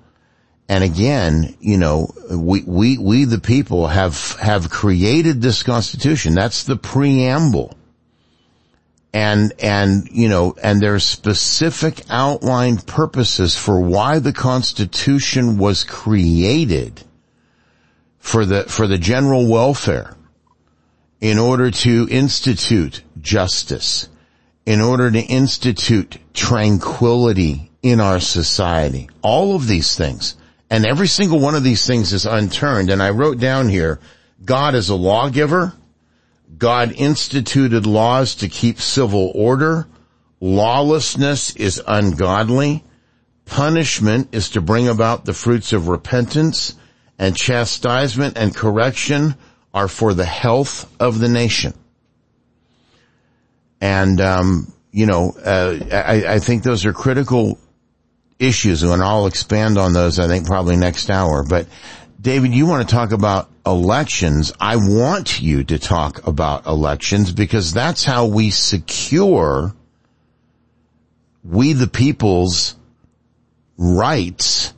and 0.70 0.84
again, 0.84 1.56
you 1.58 1.78
know, 1.78 2.14
we, 2.30 2.62
we, 2.62 2.96
we 2.96 3.24
the 3.24 3.40
people 3.40 3.88
have, 3.88 4.36
have 4.36 4.70
created 4.70 5.42
this 5.42 5.64
constitution. 5.64 6.36
That's 6.36 6.62
the 6.62 6.76
preamble. 6.76 7.76
And, 9.12 9.52
and, 9.58 10.08
you 10.12 10.28
know, 10.28 10.54
and 10.62 10.80
there's 10.80 11.02
specific 11.02 12.02
outlined 12.08 12.86
purposes 12.86 13.58
for 13.58 13.80
why 13.80 14.20
the 14.20 14.32
constitution 14.32 15.58
was 15.58 15.82
created 15.82 17.02
for 18.20 18.44
the, 18.44 18.62
for 18.62 18.86
the 18.86 18.98
general 18.98 19.48
welfare 19.48 20.14
in 21.20 21.36
order 21.36 21.72
to 21.72 22.06
institute 22.08 23.02
justice, 23.20 24.08
in 24.66 24.80
order 24.80 25.10
to 25.10 25.20
institute 25.20 26.18
tranquility 26.32 27.72
in 27.82 27.98
our 27.98 28.20
society. 28.20 29.10
All 29.20 29.56
of 29.56 29.66
these 29.66 29.96
things 29.96 30.36
and 30.70 30.86
every 30.86 31.08
single 31.08 31.40
one 31.40 31.56
of 31.56 31.64
these 31.64 31.84
things 31.84 32.12
is 32.12 32.26
unturned. 32.26 32.90
And 32.90 33.02
I 33.02 33.10
wrote 33.10 33.38
down 33.38 33.68
here, 33.68 33.98
God 34.44 34.74
is 34.76 34.88
a 34.88 34.94
lawgiver. 34.94 35.74
God 36.56 36.92
instituted 36.92 37.86
laws 37.86 38.36
to 38.36 38.48
keep 38.48 38.80
civil 38.80 39.32
order. 39.34 39.88
Lawlessness 40.40 41.56
is 41.56 41.82
ungodly. 41.86 42.84
Punishment 43.46 44.28
is 44.32 44.50
to 44.50 44.60
bring 44.60 44.86
about 44.86 45.24
the 45.24 45.34
fruits 45.34 45.72
of 45.72 45.88
repentance 45.88 46.76
and 47.18 47.36
chastisement 47.36 48.38
and 48.38 48.54
correction 48.54 49.34
are 49.74 49.88
for 49.88 50.14
the 50.14 50.24
health 50.24 50.90
of 51.00 51.18
the 51.18 51.28
nation. 51.28 51.74
And, 53.80 54.20
um, 54.20 54.72
you 54.92 55.06
know, 55.06 55.34
uh, 55.44 55.78
I, 55.92 56.34
I 56.34 56.38
think 56.38 56.62
those 56.62 56.86
are 56.86 56.92
critical 56.92 57.58
issues, 58.40 58.82
and 58.82 59.02
I'll 59.02 59.26
expand 59.26 59.78
on 59.78 59.92
those, 59.92 60.18
I 60.18 60.26
think, 60.26 60.46
probably 60.46 60.76
next 60.76 61.10
hour. 61.10 61.44
But 61.48 61.66
David, 62.20 62.52
you 62.52 62.66
want 62.66 62.88
to 62.88 62.94
talk 62.94 63.12
about 63.12 63.50
elections. 63.64 64.52
I 64.58 64.76
want 64.76 65.40
you 65.40 65.62
to 65.64 65.78
talk 65.78 66.26
about 66.26 66.66
elections 66.66 67.30
because 67.30 67.72
that's 67.72 68.04
how 68.04 68.26
we 68.26 68.50
secure 68.50 69.74
we 71.42 71.72
the 71.72 71.86
people's 71.86 72.76
rights 73.76 74.74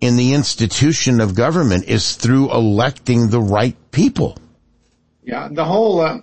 in 0.00 0.16
the 0.16 0.34
institution 0.34 1.20
of 1.20 1.34
government 1.34 1.84
is 1.84 2.16
through 2.16 2.52
electing 2.52 3.28
the 3.28 3.40
right 3.40 3.76
people. 3.90 4.36
Yeah, 5.22 5.48
the 5.50 5.64
whole, 5.64 6.00
uh, 6.00 6.18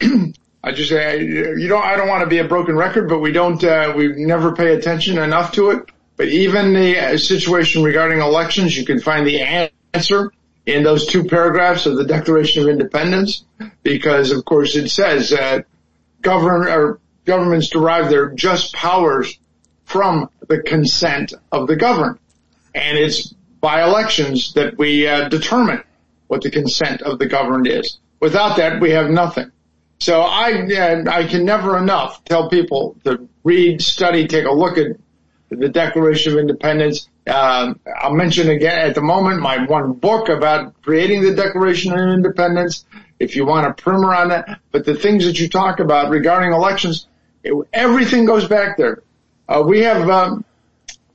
I 0.66 0.72
just 0.72 0.88
say 0.90 1.22
you 1.22 1.68
don't. 1.68 1.84
I 1.84 1.94
don't 1.94 2.08
want 2.08 2.24
to 2.24 2.28
be 2.28 2.38
a 2.38 2.48
broken 2.48 2.76
record, 2.76 3.08
but 3.08 3.20
we 3.20 3.30
don't. 3.30 3.62
Uh, 3.62 3.94
we 3.96 4.08
never 4.08 4.52
pay 4.52 4.74
attention 4.74 5.16
enough 5.16 5.52
to 5.52 5.70
it. 5.70 5.88
But 6.16 6.26
even 6.26 6.72
the 6.72 6.98
uh, 6.98 7.18
situation 7.18 7.84
regarding 7.84 8.20
elections, 8.20 8.76
you 8.76 8.84
can 8.84 8.98
find 8.98 9.24
the 9.24 9.70
answer 9.94 10.32
in 10.66 10.82
those 10.82 11.06
two 11.06 11.22
paragraphs 11.22 11.86
of 11.86 11.96
the 11.96 12.04
Declaration 12.04 12.64
of 12.64 12.68
Independence, 12.68 13.44
because 13.84 14.32
of 14.32 14.44
course 14.44 14.74
it 14.74 14.88
says 14.88 15.30
that 15.30 15.66
govern 16.20 16.66
or 16.66 16.98
governments 17.26 17.68
derive 17.68 18.10
their 18.10 18.30
just 18.30 18.74
powers 18.74 19.38
from 19.84 20.28
the 20.48 20.62
consent 20.62 21.32
of 21.52 21.68
the 21.68 21.76
governed, 21.76 22.18
and 22.74 22.98
it's 22.98 23.32
by 23.60 23.84
elections 23.84 24.54
that 24.54 24.76
we 24.76 25.06
uh, 25.06 25.28
determine 25.28 25.84
what 26.26 26.42
the 26.42 26.50
consent 26.50 27.02
of 27.02 27.20
the 27.20 27.26
governed 27.26 27.68
is. 27.68 27.98
Without 28.18 28.56
that, 28.56 28.80
we 28.80 28.90
have 28.90 29.10
nothing. 29.10 29.52
So 29.98 30.20
I, 30.20 31.04
I 31.08 31.26
can 31.26 31.44
never 31.44 31.78
enough 31.78 32.24
tell 32.24 32.50
people 32.50 32.96
to 33.04 33.28
read, 33.44 33.80
study, 33.80 34.26
take 34.26 34.44
a 34.44 34.52
look 34.52 34.78
at 34.78 34.96
the 35.48 35.68
Declaration 35.68 36.32
of 36.32 36.38
Independence. 36.38 37.08
Um, 37.26 37.80
I'll 37.98 38.14
mention 38.14 38.50
again 38.50 38.78
at 38.78 38.94
the 38.94 39.02
moment 39.02 39.40
my 39.40 39.64
one 39.64 39.94
book 39.94 40.28
about 40.28 40.80
creating 40.82 41.22
the 41.22 41.34
Declaration 41.34 41.92
of 41.92 41.98
Independence. 41.98 42.84
If 43.18 43.34
you 43.34 43.46
want 43.46 43.66
a 43.66 43.72
primer 43.72 44.14
on 44.14 44.28
that, 44.28 44.60
but 44.70 44.84
the 44.84 44.94
things 44.94 45.24
that 45.24 45.40
you 45.40 45.48
talk 45.48 45.80
about 45.80 46.10
regarding 46.10 46.52
elections, 46.52 47.06
it, 47.42 47.54
everything 47.72 48.26
goes 48.26 48.46
back 48.46 48.76
there. 48.76 49.02
Uh, 49.48 49.62
we 49.66 49.82
have. 49.82 50.08
Um, 50.08 50.44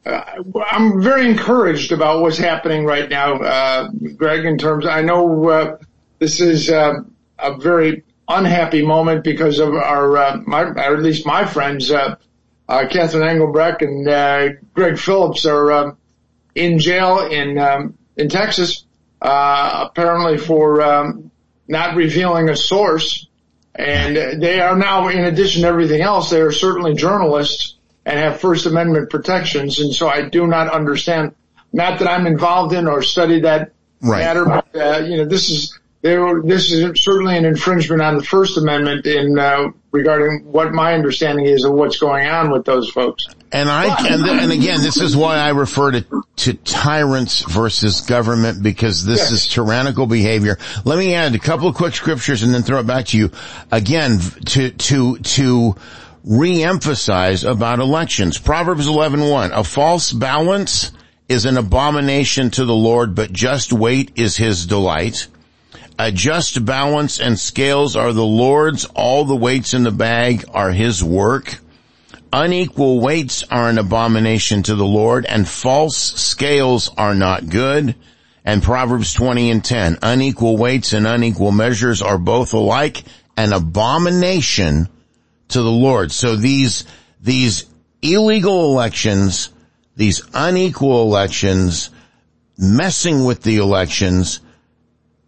uh, 0.03 0.41
I'm 0.71 0.99
very 0.99 1.29
encouraged 1.29 1.91
about 1.91 2.21
what's 2.21 2.37
happening 2.37 2.85
right 2.85 3.07
now, 3.07 3.35
uh, 3.35 3.89
Greg. 4.17 4.45
In 4.45 4.57
terms, 4.57 4.87
I 4.87 5.01
know 5.01 5.47
uh, 5.47 5.77
this 6.17 6.41
is 6.41 6.71
uh, 6.71 7.01
a 7.37 7.57
very 7.57 8.03
unhappy 8.37 8.85
moment 8.85 9.23
because 9.23 9.59
of 9.59 9.73
our, 9.73 10.17
uh, 10.17 10.37
my, 10.45 10.63
or 10.63 10.95
at 10.95 11.01
least 11.01 11.25
my 11.25 11.45
friends, 11.45 11.91
uh, 11.91 12.15
uh, 12.67 12.87
Catherine 12.87 13.27
Engelbrecht 13.27 13.81
and 13.81 14.07
uh, 14.07 14.49
Greg 14.73 14.97
Phillips 14.97 15.45
are 15.45 15.71
um, 15.71 15.97
in 16.55 16.79
jail 16.79 17.19
in 17.19 17.57
um, 17.57 17.97
in 18.15 18.29
Texas, 18.29 18.85
uh, 19.21 19.87
apparently 19.89 20.37
for 20.37 20.81
um, 20.81 21.31
not 21.67 21.95
revealing 21.95 22.49
a 22.49 22.55
source. 22.55 23.27
And 23.73 24.41
they 24.41 24.59
are 24.59 24.75
now, 24.75 25.07
in 25.07 25.23
addition 25.23 25.61
to 25.61 25.67
everything 25.67 26.01
else, 26.01 26.29
they 26.29 26.41
are 26.41 26.51
certainly 26.51 26.93
journalists 26.93 27.75
and 28.05 28.19
have 28.19 28.39
First 28.39 28.65
Amendment 28.65 29.09
protections. 29.09 29.79
And 29.79 29.93
so 29.93 30.09
I 30.09 30.27
do 30.27 30.45
not 30.45 30.69
understand, 30.69 31.35
not 31.71 31.99
that 31.99 32.07
I'm 32.07 32.27
involved 32.27 32.73
in 32.73 32.87
or 32.87 33.01
study 33.01 33.41
that 33.41 33.71
right. 34.01 34.19
matter, 34.19 34.45
but 34.45 34.75
uh, 34.75 34.99
you 35.05 35.17
know, 35.17 35.25
this 35.25 35.49
is 35.49 35.79
this 36.01 36.71
is 36.71 37.01
certainly 37.01 37.37
an 37.37 37.45
infringement 37.45 38.01
on 38.01 38.17
the 38.17 38.23
First 38.23 38.57
Amendment 38.57 39.05
in 39.05 39.37
uh, 39.37 39.69
regarding 39.91 40.45
what 40.45 40.71
my 40.71 40.93
understanding 40.93 41.45
is 41.45 41.63
of 41.63 41.73
what's 41.73 41.97
going 41.97 42.27
on 42.27 42.51
with 42.51 42.65
those 42.65 42.89
folks. 42.89 43.27
And 43.51 43.69
I 43.69 44.07
and, 44.07 44.25
and 44.25 44.51
again, 44.51 44.81
this 44.81 44.97
is 44.97 45.15
why 45.15 45.37
I 45.37 45.49
refer 45.49 45.91
to 45.91 46.23
to 46.37 46.53
tyrants 46.53 47.41
versus 47.41 48.01
government 48.01 48.63
because 48.63 49.05
this 49.05 49.31
is 49.31 49.47
tyrannical 49.47 50.07
behavior. 50.07 50.57
Let 50.85 50.97
me 50.97 51.13
add 51.13 51.35
a 51.35 51.39
couple 51.39 51.67
of 51.67 51.75
quick 51.75 51.93
scriptures 51.93 52.43
and 52.43 52.53
then 52.53 52.63
throw 52.63 52.79
it 52.79 52.87
back 52.87 53.07
to 53.07 53.17
you 53.17 53.31
again 53.69 54.19
to 54.45 54.71
to 54.71 55.17
to 55.17 55.75
re-emphasize 56.23 57.43
about 57.43 57.79
elections. 57.79 58.37
Proverbs 58.37 58.87
11:1, 58.87 59.51
a 59.53 59.63
false 59.65 60.13
balance 60.13 60.91
is 61.27 61.45
an 61.45 61.57
abomination 61.57 62.51
to 62.51 62.63
the 62.63 62.75
Lord, 62.75 63.15
but 63.15 63.33
just 63.33 63.73
weight 63.73 64.11
is 64.15 64.37
his 64.37 64.65
delight. 64.65 65.27
A 66.03 66.11
just 66.11 66.65
balance 66.65 67.19
and 67.19 67.37
scales 67.37 67.95
are 67.95 68.11
the 68.11 68.25
Lord's. 68.25 68.85
All 68.85 69.23
the 69.23 69.35
weights 69.35 69.75
in 69.75 69.83
the 69.83 69.91
bag 69.91 70.43
are 70.51 70.71
his 70.71 71.03
work. 71.03 71.59
Unequal 72.33 72.99
weights 72.99 73.43
are 73.51 73.69
an 73.69 73.77
abomination 73.77 74.63
to 74.63 74.73
the 74.73 74.83
Lord 74.83 75.27
and 75.27 75.47
false 75.47 75.97
scales 75.97 76.89
are 76.97 77.13
not 77.13 77.49
good. 77.49 77.93
And 78.43 78.63
Proverbs 78.63 79.13
20 79.13 79.51
and 79.51 79.63
10, 79.63 79.99
unequal 80.01 80.57
weights 80.57 80.93
and 80.93 81.05
unequal 81.05 81.51
measures 81.51 82.01
are 82.01 82.17
both 82.17 82.55
alike 82.55 83.03
an 83.37 83.53
abomination 83.53 84.89
to 85.49 85.61
the 85.61 85.69
Lord. 85.69 86.11
So 86.11 86.35
these, 86.35 86.83
these 87.21 87.67
illegal 88.01 88.71
elections, 88.71 89.49
these 89.95 90.23
unequal 90.33 91.03
elections, 91.03 91.91
messing 92.57 93.23
with 93.23 93.43
the 93.43 93.57
elections, 93.57 94.39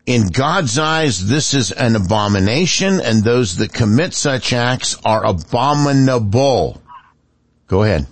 in 0.06 0.28
God's 0.28 0.78
eyes, 0.78 1.26
this 1.28 1.54
is 1.54 1.72
an 1.72 1.96
abomination 1.96 3.00
and 3.00 3.24
those 3.24 3.58
that 3.58 3.74
commit 3.74 4.14
such 4.14 4.52
acts 4.52 4.98
are 5.06 5.26
abominable. 5.26 6.82
Go 7.68 7.84
ahead. 7.84 8.08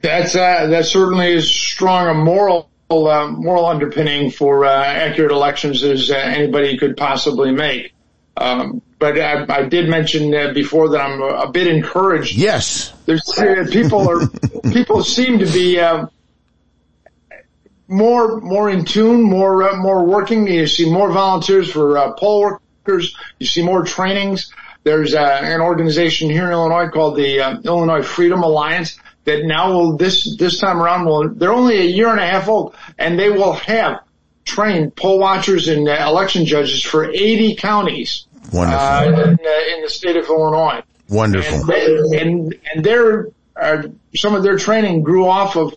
That's, 0.00 0.36
uh, 0.36 0.66
that 0.66 0.86
certainly 0.86 1.32
is 1.32 1.50
strong 1.50 2.08
a 2.08 2.14
moral, 2.14 2.70
uh, 2.90 3.28
moral 3.28 3.66
underpinning 3.66 4.30
for, 4.30 4.64
uh, 4.64 4.84
accurate 4.84 5.32
elections 5.32 5.82
as 5.82 6.10
uh, 6.10 6.14
anybody 6.14 6.76
could 6.76 6.96
possibly 6.96 7.50
make. 7.50 7.94
Um, 8.36 8.80
but 8.98 9.18
I, 9.18 9.44
I, 9.48 9.62
did 9.64 9.88
mention 9.88 10.34
uh, 10.34 10.52
before 10.54 10.90
that 10.90 11.00
I'm 11.00 11.20
a, 11.20 11.48
a, 11.48 11.50
bit 11.50 11.66
encouraged. 11.66 12.36
Yes. 12.36 12.92
There's, 13.04 13.28
uh, 13.38 13.66
people 13.70 14.08
are, 14.08 14.26
people 14.72 15.02
seem 15.02 15.38
to 15.40 15.46
be, 15.46 15.78
more 17.92 18.40
more 18.40 18.70
in 18.70 18.84
tune, 18.84 19.22
more 19.22 19.70
uh, 19.70 19.76
more 19.76 20.04
working. 20.04 20.46
You 20.46 20.66
see 20.66 20.90
more 20.90 21.12
volunteers 21.12 21.70
for 21.70 21.98
uh, 21.98 22.12
poll 22.14 22.58
workers. 22.84 23.14
You 23.38 23.46
see 23.46 23.62
more 23.62 23.84
trainings. 23.84 24.52
There's 24.84 25.14
uh, 25.14 25.40
an 25.42 25.60
organization 25.60 26.30
here 26.30 26.46
in 26.46 26.52
Illinois 26.52 26.88
called 26.88 27.16
the 27.16 27.40
uh, 27.40 27.60
Illinois 27.60 28.02
Freedom 28.02 28.42
Alliance 28.42 28.98
that 29.24 29.44
now 29.44 29.72
will 29.72 29.96
this 29.96 30.36
this 30.36 30.58
time 30.58 30.80
around 30.80 31.04
will 31.04 31.28
they're 31.28 31.52
only 31.52 31.78
a 31.78 31.84
year 31.84 32.08
and 32.08 32.18
a 32.18 32.26
half 32.26 32.48
old 32.48 32.74
and 32.98 33.18
they 33.18 33.30
will 33.30 33.52
have 33.52 34.00
trained 34.44 34.96
poll 34.96 35.20
watchers 35.20 35.68
and 35.68 35.88
uh, 35.88 36.04
election 36.08 36.44
judges 36.44 36.82
for 36.82 37.04
80 37.08 37.54
counties 37.54 38.26
Wonderful. 38.52 38.78
Uh, 38.80 39.04
in, 39.04 39.38
in, 39.74 39.82
the 39.82 39.88
state 39.88 40.16
of 40.16 40.26
Illinois. 40.26 40.82
Wonderful. 41.08 41.60
And 41.60 41.68
they, 41.68 42.20
and, 42.20 42.54
and 42.74 42.84
their 42.84 43.28
some 44.14 44.34
of 44.34 44.42
their 44.42 44.58
training 44.58 45.02
grew 45.02 45.26
off 45.26 45.56
of 45.56 45.74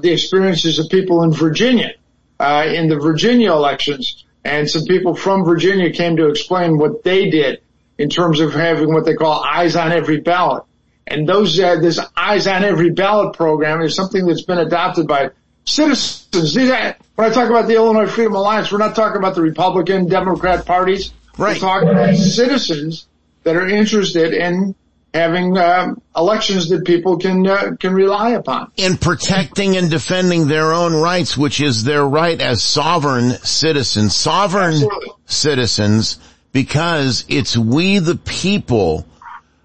the 0.00 0.12
experiences 0.12 0.78
of 0.78 0.88
people 0.88 1.22
in 1.22 1.32
Virginia 1.32 1.92
uh, 2.38 2.64
in 2.66 2.88
the 2.88 2.96
Virginia 2.96 3.52
elections, 3.52 4.24
and 4.44 4.68
some 4.68 4.84
people 4.84 5.14
from 5.14 5.44
Virginia 5.44 5.92
came 5.92 6.16
to 6.16 6.28
explain 6.28 6.78
what 6.78 7.02
they 7.02 7.30
did 7.30 7.60
in 7.98 8.10
terms 8.10 8.40
of 8.40 8.52
having 8.52 8.92
what 8.92 9.04
they 9.04 9.14
call 9.14 9.42
eyes 9.42 9.74
on 9.76 9.92
every 9.92 10.20
ballot. 10.20 10.64
And 11.06 11.28
those 11.28 11.58
uh, 11.58 11.76
this 11.76 12.00
eyes 12.16 12.46
on 12.46 12.64
every 12.64 12.90
ballot 12.90 13.34
program 13.34 13.80
is 13.80 13.94
something 13.94 14.26
that's 14.26 14.42
been 14.42 14.58
adopted 14.58 15.06
by 15.06 15.30
citizens. 15.64 16.54
When 16.54 17.30
I 17.30 17.32
talk 17.32 17.48
about 17.48 17.66
the 17.66 17.74
Illinois 17.74 18.06
Freedom 18.06 18.34
Alliance, 18.34 18.70
we're 18.70 18.78
not 18.78 18.96
talking 18.96 19.18
about 19.18 19.34
the 19.34 19.42
Republican, 19.42 20.08
Democrat 20.08 20.66
parties. 20.66 21.12
Right. 21.38 21.54
We're 21.54 21.60
talking 21.60 21.88
about 21.90 22.14
citizens 22.16 23.06
that 23.44 23.56
are 23.56 23.68
interested 23.68 24.32
in 24.32 24.74
having 25.16 25.56
uh, 25.56 25.94
elections 26.16 26.68
that 26.68 26.84
people 26.84 27.16
can 27.18 27.46
uh, 27.46 27.74
can 27.80 27.94
rely 27.94 28.30
upon 28.30 28.70
in 28.76 28.96
protecting 28.96 29.76
and 29.76 29.90
defending 29.90 30.46
their 30.46 30.72
own 30.72 30.94
rights, 30.94 31.36
which 31.36 31.60
is 31.60 31.84
their 31.84 32.04
right 32.04 32.40
as 32.40 32.62
sovereign 32.62 33.30
citizens, 33.42 34.14
sovereign 34.14 34.74
Absolutely. 34.74 35.08
citizens, 35.24 36.18
because 36.52 37.24
it's 37.28 37.56
we 37.56 37.98
the 37.98 38.16
people 38.16 39.06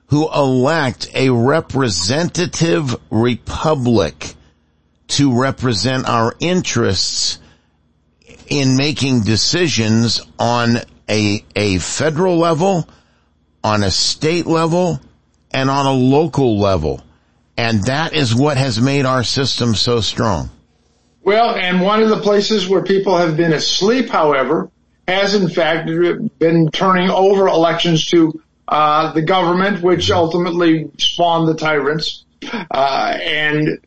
who 0.08 0.32
elect 0.34 1.10
a 1.14 1.30
representative 1.30 2.95
republic 3.10 4.36
to 5.08 5.39
represent 5.39 6.08
our 6.08 6.34
interests 6.39 7.39
in 8.47 8.76
making 8.76 9.22
decisions 9.22 10.22
on 10.38 10.78
a, 11.10 11.43
a 11.56 11.78
federal 11.80 12.38
level, 12.38 12.88
on 13.64 13.84
a 13.84 13.91
state 13.91 14.45
level, 14.45 14.99
and 15.54 15.70
on 15.70 15.86
a 15.86 15.93
local 15.93 16.60
level. 16.60 17.02
And 17.58 17.84
that 17.86 18.14
is 18.14 18.34
what 18.34 18.58
has 18.58 18.80
made 18.80 19.06
our 19.06 19.24
system 19.24 19.76
so 19.76 20.02
strong. 20.02 20.49
Well, 21.24 21.56
and 21.56 21.82
one 21.82 22.02
of 22.02 22.10
the 22.10 22.20
places 22.20 22.68
where 22.68 22.82
people 22.82 23.18
have 23.18 23.38
been 23.38 23.54
asleep, 23.54 24.10
however, 24.10 24.72
has 25.08 25.36
in 25.36 25.49
fact 25.49 25.88
been 26.39 26.72
turning 26.72 27.10
over 27.10 27.47
elections 27.47 28.08
to 28.08 28.41
uh, 28.68 29.12
the 29.12 29.22
government, 29.22 29.84
which 29.84 30.10
ultimately 30.10 30.89
spawned 30.97 31.47
the 31.47 31.56
tyrants. 31.56 32.26
Uh, 32.72 33.18
and 33.22 33.80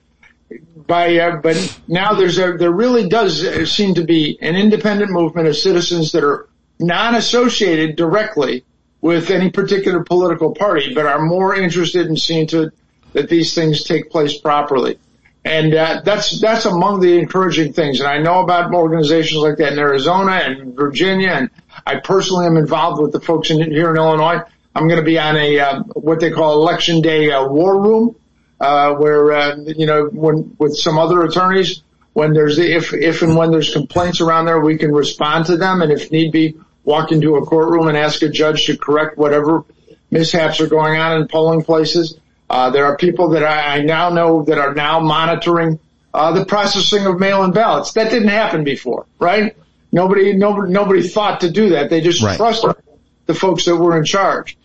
by 0.86 1.16
uh, 1.16 1.36
but 1.36 1.80
now 1.88 2.12
there's 2.14 2.38
a 2.38 2.52
there 2.52 2.70
really 2.70 3.08
does 3.08 3.72
seem 3.72 3.94
to 3.94 4.04
be 4.04 4.38
an 4.40 4.54
independent 4.54 5.10
movement 5.10 5.48
of 5.48 5.56
citizens 5.56 6.12
that 6.12 6.22
are 6.22 6.48
non-associated 6.78 7.96
directly 7.96 8.64
with 9.04 9.30
any 9.30 9.50
particular 9.50 10.02
political 10.02 10.54
party, 10.54 10.94
but 10.94 11.04
are 11.04 11.20
more 11.20 11.54
interested 11.54 12.06
in 12.06 12.16
seeing 12.16 12.46
to 12.46 12.72
that 13.12 13.28
these 13.28 13.54
things 13.54 13.84
take 13.84 14.10
place 14.10 14.38
properly. 14.38 14.98
And 15.44 15.74
uh, 15.74 16.00
that's 16.02 16.40
that's 16.40 16.64
among 16.64 17.00
the 17.00 17.18
encouraging 17.18 17.74
things. 17.74 18.00
And 18.00 18.08
I 18.08 18.16
know 18.16 18.40
about 18.40 18.72
organizations 18.72 19.42
like 19.42 19.58
that 19.58 19.74
in 19.74 19.78
Arizona 19.78 20.32
and 20.32 20.74
Virginia 20.74 21.32
and 21.32 21.50
I 21.86 21.96
personally 21.96 22.46
am 22.46 22.56
involved 22.56 22.98
with 22.98 23.12
the 23.12 23.20
folks 23.20 23.50
in, 23.50 23.60
here 23.70 23.90
in 23.90 23.96
Illinois. 23.98 24.40
I'm 24.74 24.88
going 24.88 25.00
to 25.00 25.04
be 25.04 25.18
on 25.18 25.36
a 25.36 25.60
uh, 25.60 25.82
what 25.92 26.20
they 26.20 26.30
call 26.30 26.54
election 26.54 27.02
day 27.02 27.30
uh, 27.30 27.46
war 27.46 27.78
room, 27.78 28.16
uh, 28.58 28.94
where 28.94 29.32
uh, 29.32 29.56
you 29.66 29.84
know 29.84 30.06
when 30.06 30.56
with 30.58 30.78
some 30.78 30.96
other 30.98 31.22
attorneys, 31.24 31.82
when 32.14 32.32
there's 32.32 32.58
if 32.58 32.94
if 32.94 33.20
and 33.20 33.36
when 33.36 33.50
there's 33.50 33.70
complaints 33.70 34.22
around 34.22 34.46
there, 34.46 34.60
we 34.60 34.78
can 34.78 34.92
respond 34.92 35.44
to 35.46 35.58
them, 35.58 35.82
and 35.82 35.92
if 35.92 36.10
need 36.10 36.32
be, 36.32 36.56
walk 36.84 37.12
into 37.12 37.36
a 37.36 37.44
courtroom 37.44 37.88
and 37.88 37.96
ask 37.96 38.22
a 38.22 38.28
judge 38.28 38.66
to 38.66 38.76
correct 38.76 39.16
whatever 39.16 39.64
mishaps 40.10 40.60
are 40.60 40.66
going 40.66 40.98
on 40.98 41.20
in 41.20 41.28
polling 41.28 41.62
places. 41.62 42.18
Uh, 42.48 42.70
there 42.70 42.84
are 42.84 42.96
people 42.96 43.30
that 43.30 43.42
I, 43.42 43.80
now 43.80 44.10
know 44.10 44.44
that 44.44 44.58
are 44.58 44.74
now 44.74 45.00
monitoring 45.00 45.80
uh, 46.12 46.32
the 46.32 46.44
processing 46.44 47.06
of 47.06 47.18
mail-in 47.18 47.50
ballots. 47.52 47.92
That 47.94 48.10
didn't 48.10 48.28
happen 48.28 48.64
before, 48.64 49.06
right? 49.18 49.56
Nobody, 49.90 50.34
nobody, 50.34 50.72
nobody 50.72 51.02
thought 51.02 51.40
to 51.40 51.50
do 51.50 51.70
that. 51.70 51.90
They 51.90 52.00
just 52.00 52.20
trusted 52.20 52.76
the 53.26 53.34
folks 53.34 53.64
that 53.64 53.76
were 53.76 53.96
in 53.96 54.04
charge. 54.04 54.56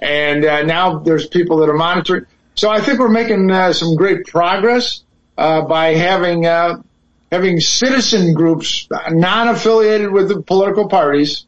And 0.00 0.44
uh, 0.44 0.62
now 0.62 0.98
there's 0.98 1.26
people 1.26 1.58
that 1.58 1.68
are 1.68 1.76
monitoring. 1.76 2.26
So 2.54 2.70
I 2.70 2.80
think 2.80 2.98
we're 2.98 3.08
making 3.08 3.50
uh, 3.50 3.72
some 3.72 3.96
great 3.96 4.26
progress 4.26 5.02
uh, 5.36 5.62
by 5.62 5.94
having 5.94 6.46
uh, 6.46 6.82
having 7.30 7.60
citizen 7.60 8.32
groups 8.32 8.88
non-affiliated 9.10 10.10
with 10.10 10.28
the 10.28 10.42
political 10.42 10.88
parties 10.88 11.44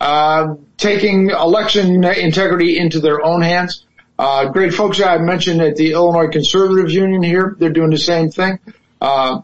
uh, 0.00 0.54
taking 0.76 1.30
election 1.30 2.02
integrity 2.04 2.78
into 2.78 3.00
their 3.00 3.22
own 3.22 3.42
hands. 3.42 3.84
Uh, 4.18 4.48
great 4.48 4.74
folks 4.74 5.00
I 5.00 5.18
mentioned 5.18 5.62
at 5.62 5.76
the 5.76 5.92
Illinois 5.92 6.28
Conservative 6.28 6.90
Union 6.90 7.22
here. 7.22 7.56
They're 7.58 7.70
doing 7.70 7.90
the 7.90 7.98
same 7.98 8.30
thing. 8.30 8.58
Uh, 9.00 9.42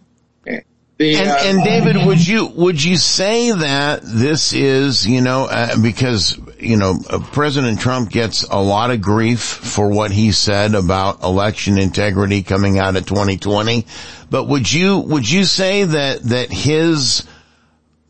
the, 0.98 1.16
and, 1.16 1.28
uh, 1.28 1.38
and, 1.42 1.62
David, 1.62 2.06
would 2.06 2.26
you 2.26 2.46
would 2.46 2.82
you 2.82 2.96
say 2.96 3.50
that 3.50 4.00
this 4.02 4.54
is 4.54 5.06
you 5.06 5.20
know 5.20 5.44
uh, 5.44 5.78
because 5.82 6.38
you 6.58 6.78
know 6.78 6.98
uh, 7.10 7.18
President 7.32 7.80
Trump 7.80 8.10
gets 8.10 8.44
a 8.44 8.58
lot 8.58 8.90
of 8.90 9.02
grief 9.02 9.40
for 9.42 9.90
what 9.90 10.10
he 10.10 10.32
said 10.32 10.74
about 10.74 11.22
election 11.22 11.76
integrity 11.76 12.42
coming 12.42 12.78
out 12.78 12.96
of 12.96 13.04
2020, 13.04 13.84
but 14.30 14.44
would 14.44 14.72
you 14.72 15.00
would 15.00 15.30
you 15.30 15.44
say 15.44 15.84
that 15.84 16.22
that 16.22 16.50
his 16.50 17.26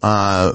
uh, 0.00 0.52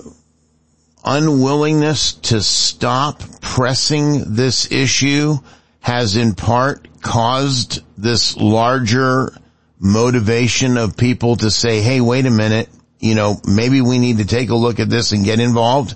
unwillingness 1.03 2.13
to 2.13 2.41
stop 2.41 3.21
pressing 3.41 4.35
this 4.35 4.71
issue 4.71 5.35
has 5.79 6.15
in 6.15 6.33
part 6.35 6.87
caused 7.01 7.81
this 7.97 8.37
larger 8.37 9.35
motivation 9.79 10.77
of 10.77 10.95
people 10.95 11.35
to 11.35 11.49
say, 11.49 11.81
hey, 11.81 12.01
wait 12.01 12.25
a 12.25 12.31
minute, 12.31 12.69
you 12.99 13.15
know, 13.15 13.41
maybe 13.47 13.81
we 13.81 13.97
need 13.97 14.19
to 14.19 14.25
take 14.25 14.49
a 14.49 14.55
look 14.55 14.79
at 14.79 14.89
this 14.89 15.11
and 15.11 15.25
get 15.25 15.39
involved? 15.39 15.95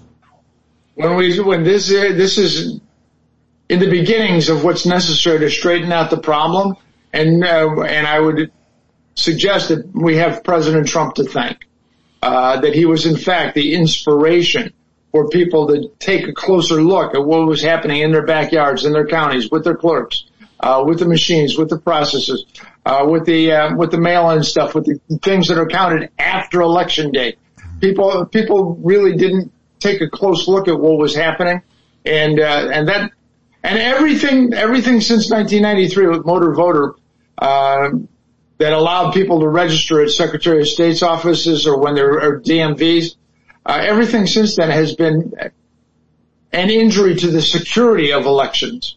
When 0.96 1.16
we, 1.16 1.40
when 1.40 1.64
this, 1.64 1.90
this 1.90 2.38
is 2.38 2.80
in 3.70 3.80
the 3.80 3.90
beginnings 3.90 4.50
of 4.50 4.64
what's 4.64 4.86
necessary 4.86 5.40
to 5.40 5.50
straighten 5.50 5.92
out 5.92 6.10
the 6.10 6.18
problem. 6.18 6.76
And, 7.14 7.44
uh, 7.44 7.82
and 7.82 8.08
I 8.08 8.20
would 8.20 8.52
suggest 9.16 9.70
that 9.70 9.86
we 9.94 10.18
have 10.18 10.44
President 10.44 10.88
Trump 10.88 11.16
to 11.16 11.24
thank, 11.24 11.68
uh, 12.22 12.60
that 12.62 12.74
he 12.74 12.86
was 12.86 13.06
in 13.06 13.18
fact 13.18 13.56
the 13.56 13.74
inspiration 13.76 14.74
for 15.16 15.30
people 15.30 15.68
to 15.68 15.90
take 15.98 16.28
a 16.28 16.34
closer 16.34 16.82
look 16.84 17.16
at 17.16 17.24
what 17.24 17.48
was 17.48 17.62
happening 17.62 18.02
in 18.02 18.12
their 18.12 18.26
backyards, 18.26 18.84
in 18.84 18.92
their 18.92 19.08
counties, 19.08 19.50
with 19.50 19.64
their 19.64 19.78
clerks, 19.78 20.26
uh, 20.60 20.84
with 20.86 21.00
the 21.00 21.06
machines, 21.06 21.58
with 21.58 21.70
the 21.70 21.80
processes, 21.80 22.44
uh, 22.86 23.06
with 23.08 23.26
the 23.26 23.50
uh, 23.50 23.76
with 23.78 23.92
the 23.92 23.98
mail-in 23.98 24.44
stuff, 24.44 24.76
with 24.76 24.84
the 24.84 25.00
things 25.20 25.48
that 25.48 25.58
are 25.58 25.68
counted 25.68 26.12
after 26.20 26.60
election 26.60 27.14
day. 27.14 27.38
People 27.80 28.26
people 28.26 28.76
really 28.84 29.16
didn't 29.16 29.54
take 29.80 30.02
a 30.02 30.10
close 30.10 30.50
look 30.50 30.68
at 30.68 30.78
what 30.78 30.98
was 30.98 31.16
happening, 31.16 31.62
and 32.06 32.38
uh, 32.38 32.70
and 32.74 32.90
that 32.90 33.14
and 33.64 33.80
everything 33.80 34.54
everything 34.54 35.00
since 35.00 35.32
1993 35.32 36.08
with 36.08 36.26
motor 36.26 36.54
voter. 36.54 36.96
Uh, 37.38 37.92
that 38.58 38.72
allowed 38.72 39.14
people 39.14 39.42
to 39.42 39.48
register 39.50 40.02
at 40.02 40.10
Secretary 40.10 40.62
of 40.62 40.68
State's 40.70 41.04
offices 41.04 41.68
or 41.68 41.78
when 41.78 41.94
there 41.94 42.22
are 42.22 42.40
DMVs. 42.40 43.16
Uh, 43.66 43.82
everything 43.82 44.28
since 44.28 44.56
then 44.56 44.70
has 44.70 44.96
been 44.96 45.34
an 46.52 46.70
injury 46.70 47.16
to 47.16 47.28
the 47.28 47.42
security 47.42 48.12
of 48.14 48.26
elections. 48.26 48.96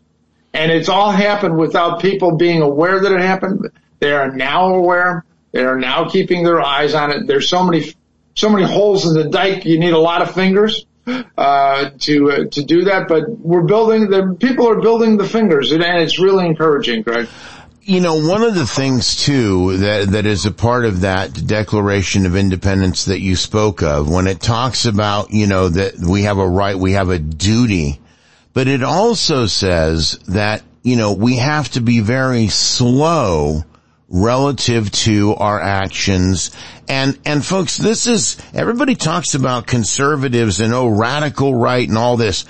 And 0.53 0.71
it's 0.71 0.89
all 0.89 1.11
happened 1.11 1.57
without 1.57 2.01
people 2.01 2.37
being 2.37 2.63
aware 2.63 3.01
that 3.01 3.13
it 3.13 3.21
happened. 3.21 3.71
They 3.99 4.13
are 4.13 4.31
now 4.31 4.75
aware. 4.75 5.25
They 5.53 5.65
are 5.65 5.79
now 5.79 6.09
keeping 6.09 6.45
their 6.45 6.61
eyes 6.61 6.95
on 6.95 7.11
it. 7.13 7.27
There's 7.27 7.49
so 7.49 7.65
many, 7.65 7.95
so 8.35 8.51
many 8.51 8.65
holes 8.65 9.07
in 9.07 9.15
the 9.15 9.29
dike. 9.31 9.65
You 9.65 9.79
need 9.79 9.93
a 9.93 9.99
lot 9.99 10.23
of 10.23 10.35
fingers, 10.35 10.87
uh, 11.07 11.91
to, 12.01 12.31
uh, 12.31 12.45
to 12.53 12.65
do 12.65 12.85
that. 12.85 13.09
But 13.09 13.31
we're 13.31 13.63
building 13.63 14.11
the 14.11 14.37
people 14.39 14.69
are 14.69 14.81
building 14.81 15.17
the 15.17 15.27
fingers 15.27 15.73
and 15.73 15.83
it's 15.83 16.19
really 16.19 16.47
encouraging, 16.47 17.03
Greg. 17.03 17.29
You 17.89 18.03
know, 18.03 18.29
one 18.29 18.43
of 18.43 18.55
the 18.55 18.67
things 18.67 19.17
too 19.17 19.79
that 19.79 20.11
that 20.11 20.27
is 20.27 20.45
a 20.45 20.51
part 20.51 20.85
of 20.85 21.01
that 21.01 21.33
Declaration 21.47 22.27
of 22.27 22.37
Independence 22.37 23.07
that 23.07 23.21
you 23.21 23.35
spoke 23.35 23.83
of, 23.83 24.11
when 24.11 24.27
it 24.27 24.43
talks 24.43 24.85
about, 24.85 25.31
you 25.31 25.47
know, 25.47 25.71
that 25.71 25.95
we 25.97 26.25
have 26.25 26.37
a 26.37 26.47
right, 26.47 26.77
we 26.77 26.93
have 26.93 27.09
a 27.09 27.19
duty, 27.19 27.99
but 28.53 28.69
it 28.69 28.83
also 28.83 29.47
says 29.47 30.19
that, 30.29 30.63
you 30.83 30.97
know, 30.97 31.15
we 31.15 31.37
have 31.37 31.71
to 31.71 31.81
be 31.81 32.01
very 32.01 32.49
slow 32.49 33.65
relative 34.11 34.93
to 34.93 35.35
our 35.37 35.59
actions. 35.59 36.51
And, 36.91 37.19
and 37.25 37.43
folks, 37.43 37.79
this 37.79 38.07
is, 38.07 38.37
everybody 38.53 38.97
talks 38.97 39.35
about 39.35 39.67
conservatives 39.67 40.61
and 40.61 40.75
oh, 40.75 40.89
radical 40.89 41.55
right 41.55 41.89
and 41.89 41.97
all 41.97 42.19
this. 42.19 42.45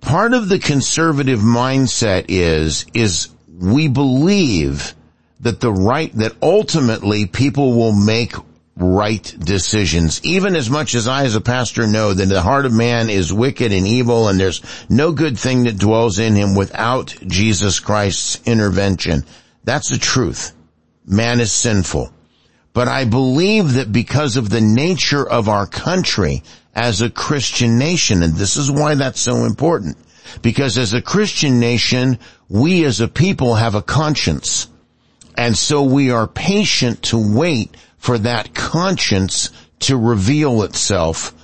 Part 0.00 0.34
of 0.34 0.48
the 0.48 0.58
conservative 0.58 1.38
mindset 1.38 2.24
is, 2.28 2.84
is 2.94 3.28
we 3.58 3.88
believe 3.88 4.94
that 5.40 5.60
the 5.60 5.72
right, 5.72 6.12
that 6.14 6.32
ultimately 6.42 7.26
people 7.26 7.74
will 7.74 7.92
make 7.92 8.34
right 8.76 9.34
decisions. 9.38 10.20
Even 10.24 10.54
as 10.54 10.68
much 10.68 10.94
as 10.94 11.08
I 11.08 11.24
as 11.24 11.34
a 11.34 11.40
pastor 11.40 11.86
know 11.86 12.12
that 12.12 12.26
the 12.26 12.42
heart 12.42 12.66
of 12.66 12.72
man 12.72 13.08
is 13.08 13.32
wicked 13.32 13.72
and 13.72 13.86
evil 13.86 14.28
and 14.28 14.38
there's 14.38 14.60
no 14.88 15.12
good 15.12 15.38
thing 15.38 15.64
that 15.64 15.78
dwells 15.78 16.18
in 16.18 16.34
him 16.34 16.54
without 16.54 17.14
Jesus 17.26 17.80
Christ's 17.80 18.40
intervention. 18.46 19.24
That's 19.64 19.90
the 19.90 19.98
truth. 19.98 20.52
Man 21.06 21.40
is 21.40 21.52
sinful. 21.52 22.12
But 22.72 22.88
I 22.88 23.06
believe 23.06 23.74
that 23.74 23.90
because 23.90 24.36
of 24.36 24.50
the 24.50 24.60
nature 24.60 25.26
of 25.26 25.48
our 25.48 25.66
country 25.66 26.42
as 26.74 27.00
a 27.00 27.08
Christian 27.08 27.78
nation, 27.78 28.22
and 28.22 28.34
this 28.34 28.58
is 28.58 28.70
why 28.70 28.94
that's 28.94 29.20
so 29.20 29.46
important, 29.46 29.96
because 30.42 30.76
as 30.76 30.92
a 30.92 31.00
Christian 31.00 31.58
nation, 31.58 32.18
we 32.48 32.84
as 32.84 33.00
a 33.00 33.08
people 33.08 33.54
have 33.54 33.74
a 33.74 33.82
conscience. 33.82 34.68
And 35.36 35.56
so 35.56 35.82
we 35.82 36.10
are 36.10 36.26
patient 36.26 37.02
to 37.04 37.18
wait 37.18 37.76
for 37.98 38.18
that 38.18 38.54
conscience 38.54 39.50
to 39.80 39.96
reveal 39.96 40.62
itself 40.62 41.34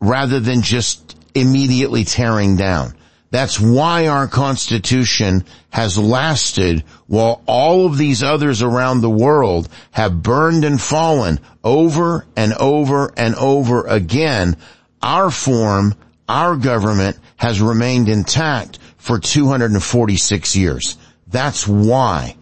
rather 0.00 0.40
than 0.40 0.62
just 0.62 1.16
immediately 1.34 2.04
tearing 2.04 2.56
down. 2.56 2.94
That's 3.30 3.58
why 3.58 4.08
our 4.08 4.28
constitution 4.28 5.44
has 5.70 5.96
lasted 5.96 6.84
while 7.06 7.42
all 7.46 7.86
of 7.86 7.96
these 7.96 8.22
others 8.22 8.60
around 8.60 9.00
the 9.00 9.08
world 9.08 9.70
have 9.90 10.22
burned 10.22 10.64
and 10.64 10.78
fallen 10.78 11.40
over 11.64 12.26
and 12.36 12.52
over 12.52 13.10
and 13.16 13.34
over 13.36 13.86
again. 13.86 14.58
Our 15.02 15.30
form, 15.30 15.94
our 16.28 16.56
government 16.56 17.18
has 17.36 17.62
remained 17.62 18.10
intact 18.10 18.78
for 19.02 19.18
246 19.18 20.54
years. 20.54 20.96
That's 21.26 21.66
why. 21.66 22.36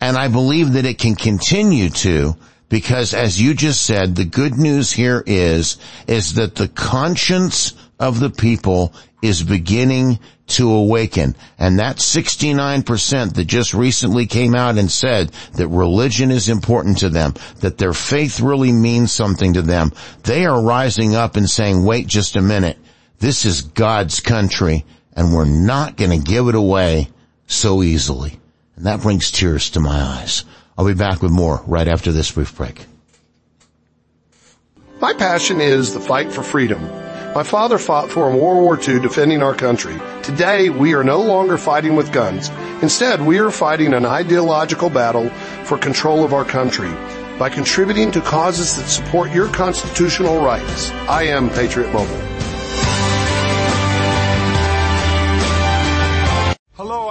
And 0.00 0.16
I 0.16 0.28
believe 0.28 0.72
that 0.72 0.86
it 0.86 0.98
can 0.98 1.14
continue 1.14 1.90
to 1.90 2.36
because 2.70 3.12
as 3.12 3.40
you 3.40 3.52
just 3.52 3.82
said, 3.82 4.16
the 4.16 4.24
good 4.24 4.56
news 4.56 4.90
here 4.90 5.22
is, 5.26 5.76
is 6.06 6.34
that 6.34 6.54
the 6.54 6.68
conscience 6.68 7.74
of 8.00 8.18
the 8.18 8.30
people 8.30 8.94
is 9.20 9.42
beginning 9.42 10.18
to 10.46 10.72
awaken. 10.72 11.36
And 11.58 11.80
that 11.80 11.96
69% 11.96 13.34
that 13.34 13.44
just 13.44 13.74
recently 13.74 14.26
came 14.26 14.54
out 14.54 14.78
and 14.78 14.90
said 14.90 15.32
that 15.54 15.68
religion 15.68 16.30
is 16.30 16.48
important 16.48 16.98
to 16.98 17.10
them, 17.10 17.34
that 17.60 17.76
their 17.76 17.92
faith 17.92 18.40
really 18.40 18.72
means 18.72 19.12
something 19.12 19.52
to 19.52 19.62
them, 19.62 19.92
they 20.22 20.46
are 20.46 20.62
rising 20.62 21.14
up 21.14 21.36
and 21.36 21.50
saying, 21.50 21.84
wait 21.84 22.06
just 22.06 22.36
a 22.36 22.42
minute. 22.42 22.78
This 23.18 23.44
is 23.44 23.60
God's 23.60 24.20
country 24.20 24.86
and 25.16 25.32
we're 25.32 25.46
not 25.46 25.96
going 25.96 26.10
to 26.10 26.18
give 26.18 26.46
it 26.48 26.54
away 26.54 27.08
so 27.46 27.82
easily. 27.82 28.38
And 28.76 28.86
that 28.86 29.00
brings 29.00 29.30
tears 29.30 29.70
to 29.70 29.80
my 29.80 29.98
eyes. 29.98 30.44
I'll 30.76 30.86
be 30.86 30.94
back 30.94 31.22
with 31.22 31.32
more 31.32 31.62
right 31.66 31.88
after 31.88 32.12
this 32.12 32.30
brief 32.30 32.54
break. 32.54 32.84
My 35.00 35.14
passion 35.14 35.60
is 35.60 35.94
the 35.94 36.00
fight 36.00 36.32
for 36.32 36.42
freedom. 36.42 36.82
My 37.34 37.42
father 37.42 37.76
fought 37.76 38.10
for 38.10 38.30
in 38.30 38.38
World 38.38 38.62
War 38.62 38.80
II 38.80 39.00
defending 39.00 39.42
our 39.42 39.54
country. 39.54 39.94
Today, 40.22 40.70
we 40.70 40.94
are 40.94 41.04
no 41.04 41.20
longer 41.20 41.58
fighting 41.58 41.94
with 41.94 42.12
guns. 42.12 42.48
Instead, 42.80 43.20
we 43.20 43.38
are 43.38 43.50
fighting 43.50 43.92
an 43.92 44.06
ideological 44.06 44.88
battle 44.88 45.28
for 45.64 45.76
control 45.76 46.24
of 46.24 46.32
our 46.32 46.46
country 46.46 46.90
by 47.38 47.50
contributing 47.50 48.10
to 48.12 48.22
causes 48.22 48.76
that 48.76 48.88
support 48.88 49.32
your 49.32 49.48
constitutional 49.48 50.42
rights. 50.42 50.90
I 51.08 51.24
am 51.24 51.50
Patriot 51.50 51.92
Mobile. 51.92 52.35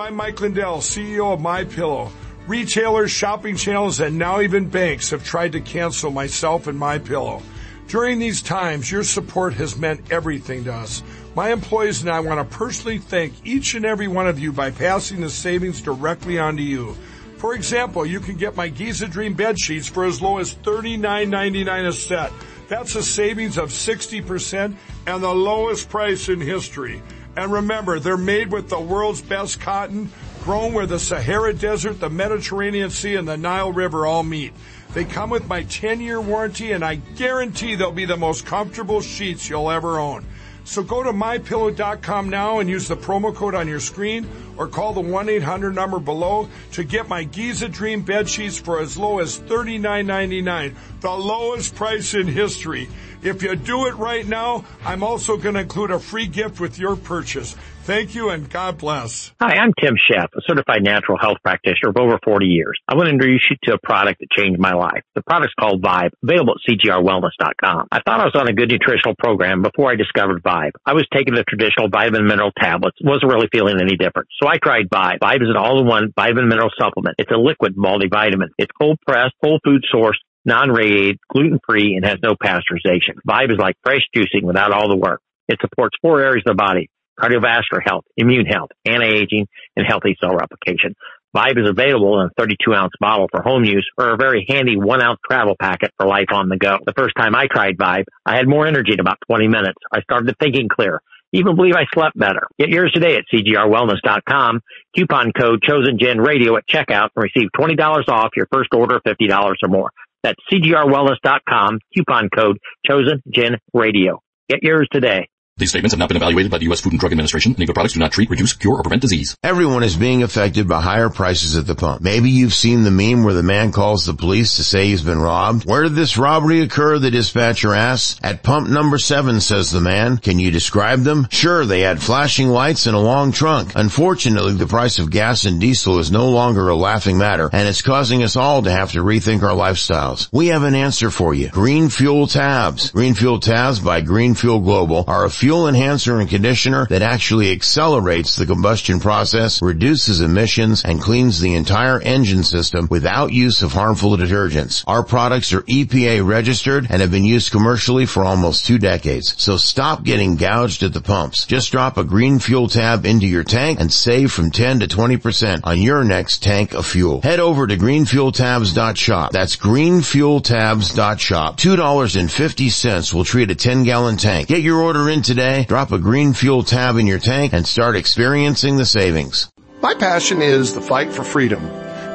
I'm 0.06 0.18
Mike 0.18 0.39
Lindell, 0.39 0.82
CEO 0.82 1.34
of 1.34 1.41
My 1.41 1.64
Pillow. 1.64 2.12
Retailers, 2.45 3.10
shopping 3.10 3.56
channels, 3.56 3.99
and 3.99 4.20
now 4.20 4.39
even 4.39 4.70
banks 4.70 5.10
have 5.10 5.24
tried 5.24 5.53
to 5.53 5.62
cancel 5.62 6.12
myself 6.12 6.68
and 6.68 6.78
My 6.78 6.99
Pillow. 6.99 7.41
During 7.88 8.20
these 8.20 8.43
times, 8.43 8.91
your 8.91 9.01
support 9.01 9.56
has 9.56 9.80
meant 9.80 10.12
everything 10.12 10.66
to 10.66 10.74
us. 10.76 11.01
My 11.34 11.51
employees 11.51 12.01
and 12.01 12.12
I 12.12 12.20
want 12.20 12.39
to 12.39 12.56
personally 12.56 12.99
thank 12.99 13.34
each 13.43 13.74
and 13.74 13.84
every 13.84 14.08
one 14.08 14.28
of 14.28 14.38
you 14.38 14.51
by 14.51 14.70
passing 14.70 15.22
the 15.22 15.30
savings 15.32 15.82
directly 15.82 16.38
on 16.38 16.56
to 16.58 16.62
you. 16.62 16.95
For 17.38 17.56
example, 17.56 18.06
you 18.06 18.20
can 18.20 18.36
get 18.36 18.56
my 18.56 18.68
Giza 18.68 19.08
Dream 19.08 19.34
bed 19.34 19.60
sheets 19.60 19.89
for 19.89 20.06
as 20.06 20.22
low 20.22 20.38
as 20.38 20.53
$39.99 20.53 21.88
a 21.88 21.91
set. 21.91 22.32
That's 22.68 22.93
a 22.93 23.01
savings 23.01 23.58
of 23.58 23.70
60% 23.70 24.76
and 25.08 25.24
the 25.24 25.34
lowest 25.34 25.89
price 25.89 26.30
in 26.30 26.41
history. 26.41 27.01
And 27.38 27.52
remember, 27.52 28.00
they're 28.00 28.18
made 28.18 28.52
with 28.52 28.70
the 28.70 28.80
world's 28.80 29.22
best 29.22 29.60
cotton, 29.60 30.12
grown 30.44 30.74
where 30.74 30.86
the 30.86 31.00
Sahara 31.00 31.54
Desert, 31.54 32.00
the 32.00 32.10
Mediterranean 32.10 32.90
Sea, 32.90 33.16
and 33.16 33.28
the 33.28 33.38
Nile 33.38 33.74
River 33.74 34.06
all 34.06 34.24
meet. 34.24 34.54
They 34.94 35.04
come 35.04 35.30
with 35.30 35.48
my 35.50 35.64
10 35.64 36.00
year 36.00 36.22
warranty 36.22 36.72
and 36.72 36.84
I 36.84 36.96
guarantee 36.96 37.76
they'll 37.76 37.92
be 37.92 38.06
the 38.06 38.16
most 38.16 38.46
comfortable 38.46 39.02
sheets 39.02 39.50
you'll 39.50 39.70
ever 39.70 40.00
own. 40.00 40.26
So 40.64 40.82
go 40.82 41.04
to 41.04 41.12
mypillow.com 41.12 42.30
now 42.30 42.60
and 42.60 42.68
use 42.68 42.88
the 42.88 42.98
promo 42.98 43.36
code 43.36 43.54
on 43.54 43.68
your 43.68 43.80
screen 43.80 44.28
or 44.58 44.68
call 44.68 44.94
the 44.94 45.02
1-800 45.02 45.76
number 45.76 46.00
below 46.00 46.50
to 46.72 46.84
get 46.84 47.08
my 47.08 47.24
Giza 47.24 47.68
Dream 47.68 48.02
bed 48.02 48.28
sheets 48.28 48.58
for 48.58 48.80
as 48.80 48.98
low 48.98 49.20
as 49.20 49.38
$39.99, 49.38 50.74
the 51.02 51.12
lowest 51.12 51.76
price 51.76 52.16
in 52.16 52.26
history. 52.26 52.90
If 53.22 53.41
you 53.41 53.55
do 53.55 53.88
it 53.88 53.95
right 53.95 54.28
now, 54.28 54.66
I'm 54.84 55.03
also 55.03 55.38
going 55.38 55.55
to 55.55 55.61
include 55.61 55.91
a 55.91 55.99
free 55.99 56.28
gift 56.28 56.59
with 56.59 56.78
your 56.78 56.95
purchase. 56.95 57.55
Thank 57.86 58.16
you 58.16 58.32
and 58.32 58.49
God 58.49 58.80
bless. 58.80 59.32
Hi, 59.39 59.61
I'm 59.61 59.70
Tim 59.80 59.93
Sheff, 59.93 60.34
a 60.34 60.41
certified 60.47 60.82
natural 60.82 61.20
health 61.22 61.38
practitioner 61.43 61.93
of 61.93 61.97
over 61.97 62.18
40 62.26 62.47
years. 62.47 62.80
I 62.88 62.95
want 62.95 63.05
to 63.05 63.13
introduce 63.13 63.45
you 63.47 63.57
to 63.70 63.74
a 63.76 63.78
product 63.78 64.22
that 64.22 64.32
changed 64.36 64.59
my 64.59 64.74
life. 64.74 65.05
The 65.13 65.22
product's 65.22 65.53
called 65.59 65.84
Vibe, 65.84 66.09
available 66.24 66.55
at 66.57 66.66
cgrwellness.com. 66.66 67.86
I 67.91 68.01
thought 68.01 68.22
I 68.22 68.26
was 68.26 68.34
on 68.34 68.49
a 68.49 68.53
good 68.53 68.72
nutritional 68.72 69.13
program 69.20 69.61
before 69.61 69.91
I 69.91 69.95
discovered 69.95 70.41
Vibe. 70.41 70.72
I 70.84 70.93
was 70.93 71.05
taking 71.13 71.36
the 71.36 71.43
traditional 71.47 71.88
vitamin 71.89 72.26
mineral 72.26 72.51
tablets, 72.57 72.97
wasn't 73.03 73.32
really 73.32 73.49
feeling 73.53 73.78
any 73.80 73.97
different. 73.97 74.30
So 74.41 74.49
I 74.49 74.57
tried 74.57 74.89
Vibe. 74.89 75.20
Vibe 75.22 75.45
is 75.45 75.53
an 75.53 75.57
all-in-one 75.57 76.09
vitamin 76.18 76.49
mineral 76.49 76.74
supplement. 76.82 77.18
It's 77.20 77.30
a 77.30 77.38
liquid 77.38 77.78
multivitamin. 77.78 78.49
It's 78.57 78.74
cold 78.82 78.97
pressed, 79.05 79.38
whole 79.43 79.59
food 79.63 79.86
sourced, 79.93 80.18
non-radiated, 80.46 81.18
gluten-free, 81.30 81.96
and 81.96 82.06
has 82.06 82.20
no 82.22 82.36
pasteurization. 82.36 83.16
Vibe 83.28 83.52
is 83.52 83.58
like 83.58 83.76
fresh 83.84 84.02
juicing 84.16 84.43
without 84.43 84.72
all 84.72 84.89
the 84.89 84.96
work. 84.96 85.22
It 85.48 85.60
supports 85.62 85.98
four 86.02 86.22
areas 86.22 86.43
of 86.48 86.56
the 86.56 86.62
body 86.62 86.89
cardiovascular 87.20 87.80
health, 87.84 88.04
immune 88.18 88.46
health, 88.46 88.70
anti-aging, 88.86 89.48
and 89.76 89.86
healthy 89.88 90.18
cell 90.20 90.36
replication. 90.36 90.96
Vibe 91.36 91.60
is 91.62 91.70
available 91.70 92.20
in 92.22 92.28
a 92.28 92.30
32 92.38 92.74
ounce 92.74 92.93
bottle 93.00 93.28
for 93.30 93.41
home 93.41 93.66
use 93.66 93.88
or 93.98 94.14
a 94.14 94.18
very 94.18 94.46
handy 94.48 94.78
one 94.78 95.04
ounce 95.04 95.20
travel 95.30 95.56
packet 95.60 95.91
for 95.98 96.08
life 96.08 96.32
on 96.32 96.48
the 96.48 96.58
go. 96.58 96.78
The 96.86 96.93
first 96.98 97.14
time 97.18 97.36
I 97.36 97.48
tried 97.52 97.78
Vibe, 97.78 98.06
I 98.26 98.38
had 98.38 98.48
more 98.48 98.66
energy 98.66 98.93
in 98.93 99.00
about 99.02 99.18
20 99.28 99.48
minutes. 99.48 99.78
I 99.93 100.02
started 100.02 100.34
thinking 100.39 100.70
clear. 100.70 101.02
Even 101.34 101.58
believe 101.58 101.76
I 101.76 101.84
slept 101.93 102.18
better. 102.18 102.48
Get 102.58 102.70
yours 102.70 102.91
today 102.93 103.18
at 103.18 103.26
cgrwellness.com. 103.34 104.62
Coupon 104.96 105.34
code 105.38 105.62
chosengen 105.68 106.26
radio 106.26 106.56
at 106.56 106.64
checkout 106.68 107.10
and 107.16 107.24
receive 107.24 107.50
$20 107.60 108.08
off 108.08 108.30
your 108.38 108.48
first 108.54 108.70
order 108.74 108.96
of 108.96 109.04
$50 109.04 109.56
or 109.62 109.68
more. 109.68 109.89
That's 110.26 110.39
cgrwellness.com. 110.51 111.80
Coupon 111.95 112.30
code 112.36 112.57
chosengen 112.89 113.57
radio. 113.76 114.19
Get 114.49 114.63
yours 114.63 114.88
today. 114.91 115.28
These 115.58 115.70
statements 115.70 115.93
have 115.93 115.99
not 115.99 116.10
been 116.10 116.18
evaluated 116.18 116.51
by 116.51 116.58
the 116.58 116.66
U.S. 116.66 116.82
Food 116.82 116.91
and 116.91 116.99
Drug 116.99 117.14
Administration. 117.14 117.56
Any 117.58 117.66
products 117.68 117.93
do 117.93 117.99
not 118.01 118.12
treat, 118.12 118.30
reduce, 118.30 118.51
cure, 118.51 118.76
or 118.76 118.84
prevent 118.84 119.01
disease. 119.01 119.38
Everyone 119.41 119.84
is 119.84 119.95
being 119.95 120.22
affected 120.22 120.68
by 120.68 120.82
higher 120.82 121.10
prices 121.10 121.56
at 121.56 121.66
the 121.66 121.76
pump. 121.76 122.01
Maybe 122.01 122.30
you've 122.30 122.53
seen 122.53 122.84
the 122.84 122.91
meme 122.91 123.24
where 123.24 123.34
the 123.34 123.41
man 123.41 123.72
calls 123.72 124.06
the 124.06 124.14
police 124.14 124.58
to 124.58 124.66
say 124.66 124.88
he's 124.88 125.01
been 125.01 125.18
robbed. 125.22 125.64
Where 125.64 125.84
did 125.84 125.95
this 125.95 126.18
robbery 126.18 126.60
occur? 126.60 126.99
The 126.99 127.10
dispatcher 127.10 127.74
asks. 127.74 128.20
At 128.22 128.43
pump 128.43 128.68
number 128.68 128.97
seven, 128.97 129.39
says 129.39 129.72
the 129.72 129.80
man. 129.80 130.18
Can 130.18 130.39
you 130.39 130.51
describe 130.51 131.03
them? 131.03 131.26
Sure, 131.32 131.66
they 131.66 131.80
had 131.80 132.03
flashing 132.03 132.49
lights 132.49 132.86
and 132.86 132.95
a 132.97 132.99
long 132.99 133.32
trunk. 133.32 133.72
Unfortunately, 133.76 134.56
the 134.56 134.68
price 134.68 134.99
of 134.99 135.10
gas 135.10 135.45
and 135.45 135.62
diesel 135.62 135.99
is 135.99 136.12
no 136.12 136.32
longer 136.32 136.68
a 136.68 136.76
laughing 136.76 137.18
matter, 137.18 137.49
and 137.53 137.66
it's 137.66 137.82
causing 137.82 138.24
us 138.24 138.36
all 138.36 138.64
to 138.64 138.72
have 138.72 138.91
to 138.91 138.99
rethink 138.99 139.41
our 139.41 139.56
lifestyles. 139.56 140.28
We 140.34 140.47
have 140.47 140.64
an 140.64 140.76
answer 140.76 141.10
for 141.10 141.34
you. 141.34 141.47
Green 141.47 141.88
Fuel 141.88 142.28
Tabs. 142.28 142.91
Green 142.91 143.14
Fuel 143.14 143.39
Tabs 143.39 143.80
by 143.80 144.01
Green 144.01 144.36
Fuel 144.36 144.60
Global 144.60 145.06
are 145.08 145.24
a 145.24 145.30
fuel 145.46 145.68
enhancer 145.68 146.20
and 146.20 146.28
conditioner 146.28 146.88
that 146.88 147.04
actually 147.04 147.52
accelerates 147.52 148.36
the 148.36 148.48
combustion 148.48 149.00
process, 149.00 149.62
reduces 149.62 150.20
emissions, 150.20 150.84
and 150.84 151.00
cleans 151.00 151.39
the 151.39 151.54
entire 151.54 152.02
engine 152.02 152.43
system 152.43 152.88
without 152.89 153.32
use 153.32 153.62
of 153.62 153.72
harmful 153.72 154.18
detergents. 154.18 154.84
Our 154.88 155.04
products 155.04 155.54
are 155.54 155.62
EPA 155.62 156.28
registered 156.28 156.88
and 156.89 157.00
have 157.00 157.12
been 157.12 157.26
used 157.26 157.52
commercially 157.52 158.08
for 158.08 158.24
almost 158.24 158.66
two 158.66 158.80
decades. 158.80 159.36
So 159.38 159.58
stop 159.58 160.04
getting 160.04 160.36
gouged 160.36 160.82
at 160.82 160.93
the 160.93 161.02
pumps. 161.02 161.46
Just 161.46 161.72
drop 161.72 162.00
a 162.00 162.04
green 162.04 162.39
fuel 162.39 162.68
tab 162.68 163.06
into 163.06 163.28
your 163.28 163.43
tank 163.43 163.80
and 163.80 163.93
save 163.93 164.32
from 164.32 164.50
10 164.50 164.80
to 164.80 164.88
20% 164.88 165.60
on 165.64 165.80
your 165.80 166.04
next 166.04 166.41
tank 166.41 166.74
of 166.74 166.88
fuel. 166.88 167.22
Head 167.22 167.39
over 167.39 167.68
to 167.68 167.78
greenfueltabs.shop. 167.78 169.32
That's 169.32 169.58
greenfueltabs.shop. 169.58 171.58
$2.50 171.58 173.14
will 173.14 173.26
treat 173.26 173.52
a 173.52 173.56
10 173.56 173.84
gallon 173.84 174.18
tank. 174.18 174.48
Get 174.48 174.62
your 174.62 174.82
order 174.82 175.08
in 175.08 175.22
today, 175.22 175.35
drop 175.36 175.92
a 175.92 176.00
green 176.00 176.34
fuel 176.34 176.64
tab 176.64 176.98
in 176.98 177.08
your 177.08 177.20
tank 177.20 177.54
and 177.54 177.68
start 177.68 177.96
experiencing 177.96 178.78
the 178.78 178.86
savings. 178.86 179.52
My 179.82 179.94
passion 179.94 180.42
is 180.42 180.74
the 180.74 180.82
fight 180.82 181.12
for 181.12 181.24
freedom. 181.24 181.64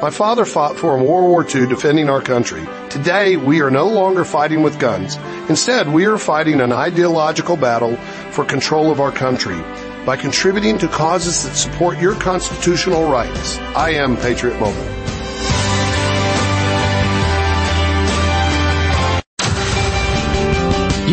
My 0.01 0.09
father 0.09 0.45
fought 0.45 0.77
for 0.77 0.97
World 0.97 1.29
War 1.29 1.45
II 1.47 1.67
defending 1.67 2.09
our 2.09 2.21
country. 2.21 2.67
Today, 2.89 3.37
we 3.37 3.61
are 3.61 3.69
no 3.69 3.87
longer 3.87 4.25
fighting 4.25 4.63
with 4.63 4.79
guns. 4.79 5.15
Instead, 5.47 5.87
we 5.93 6.05
are 6.05 6.17
fighting 6.17 6.59
an 6.59 6.71
ideological 6.71 7.55
battle 7.55 7.95
for 8.31 8.43
control 8.43 8.91
of 8.91 8.99
our 8.99 9.11
country 9.11 9.61
by 10.05 10.17
contributing 10.17 10.79
to 10.79 10.87
causes 10.87 11.43
that 11.43 11.55
support 11.55 11.99
your 11.99 12.15
constitutional 12.15 13.11
rights. 13.11 13.57
I 13.75 13.91
am 13.91 14.17
Patriot 14.17 14.59
Mobile. 14.59 15.00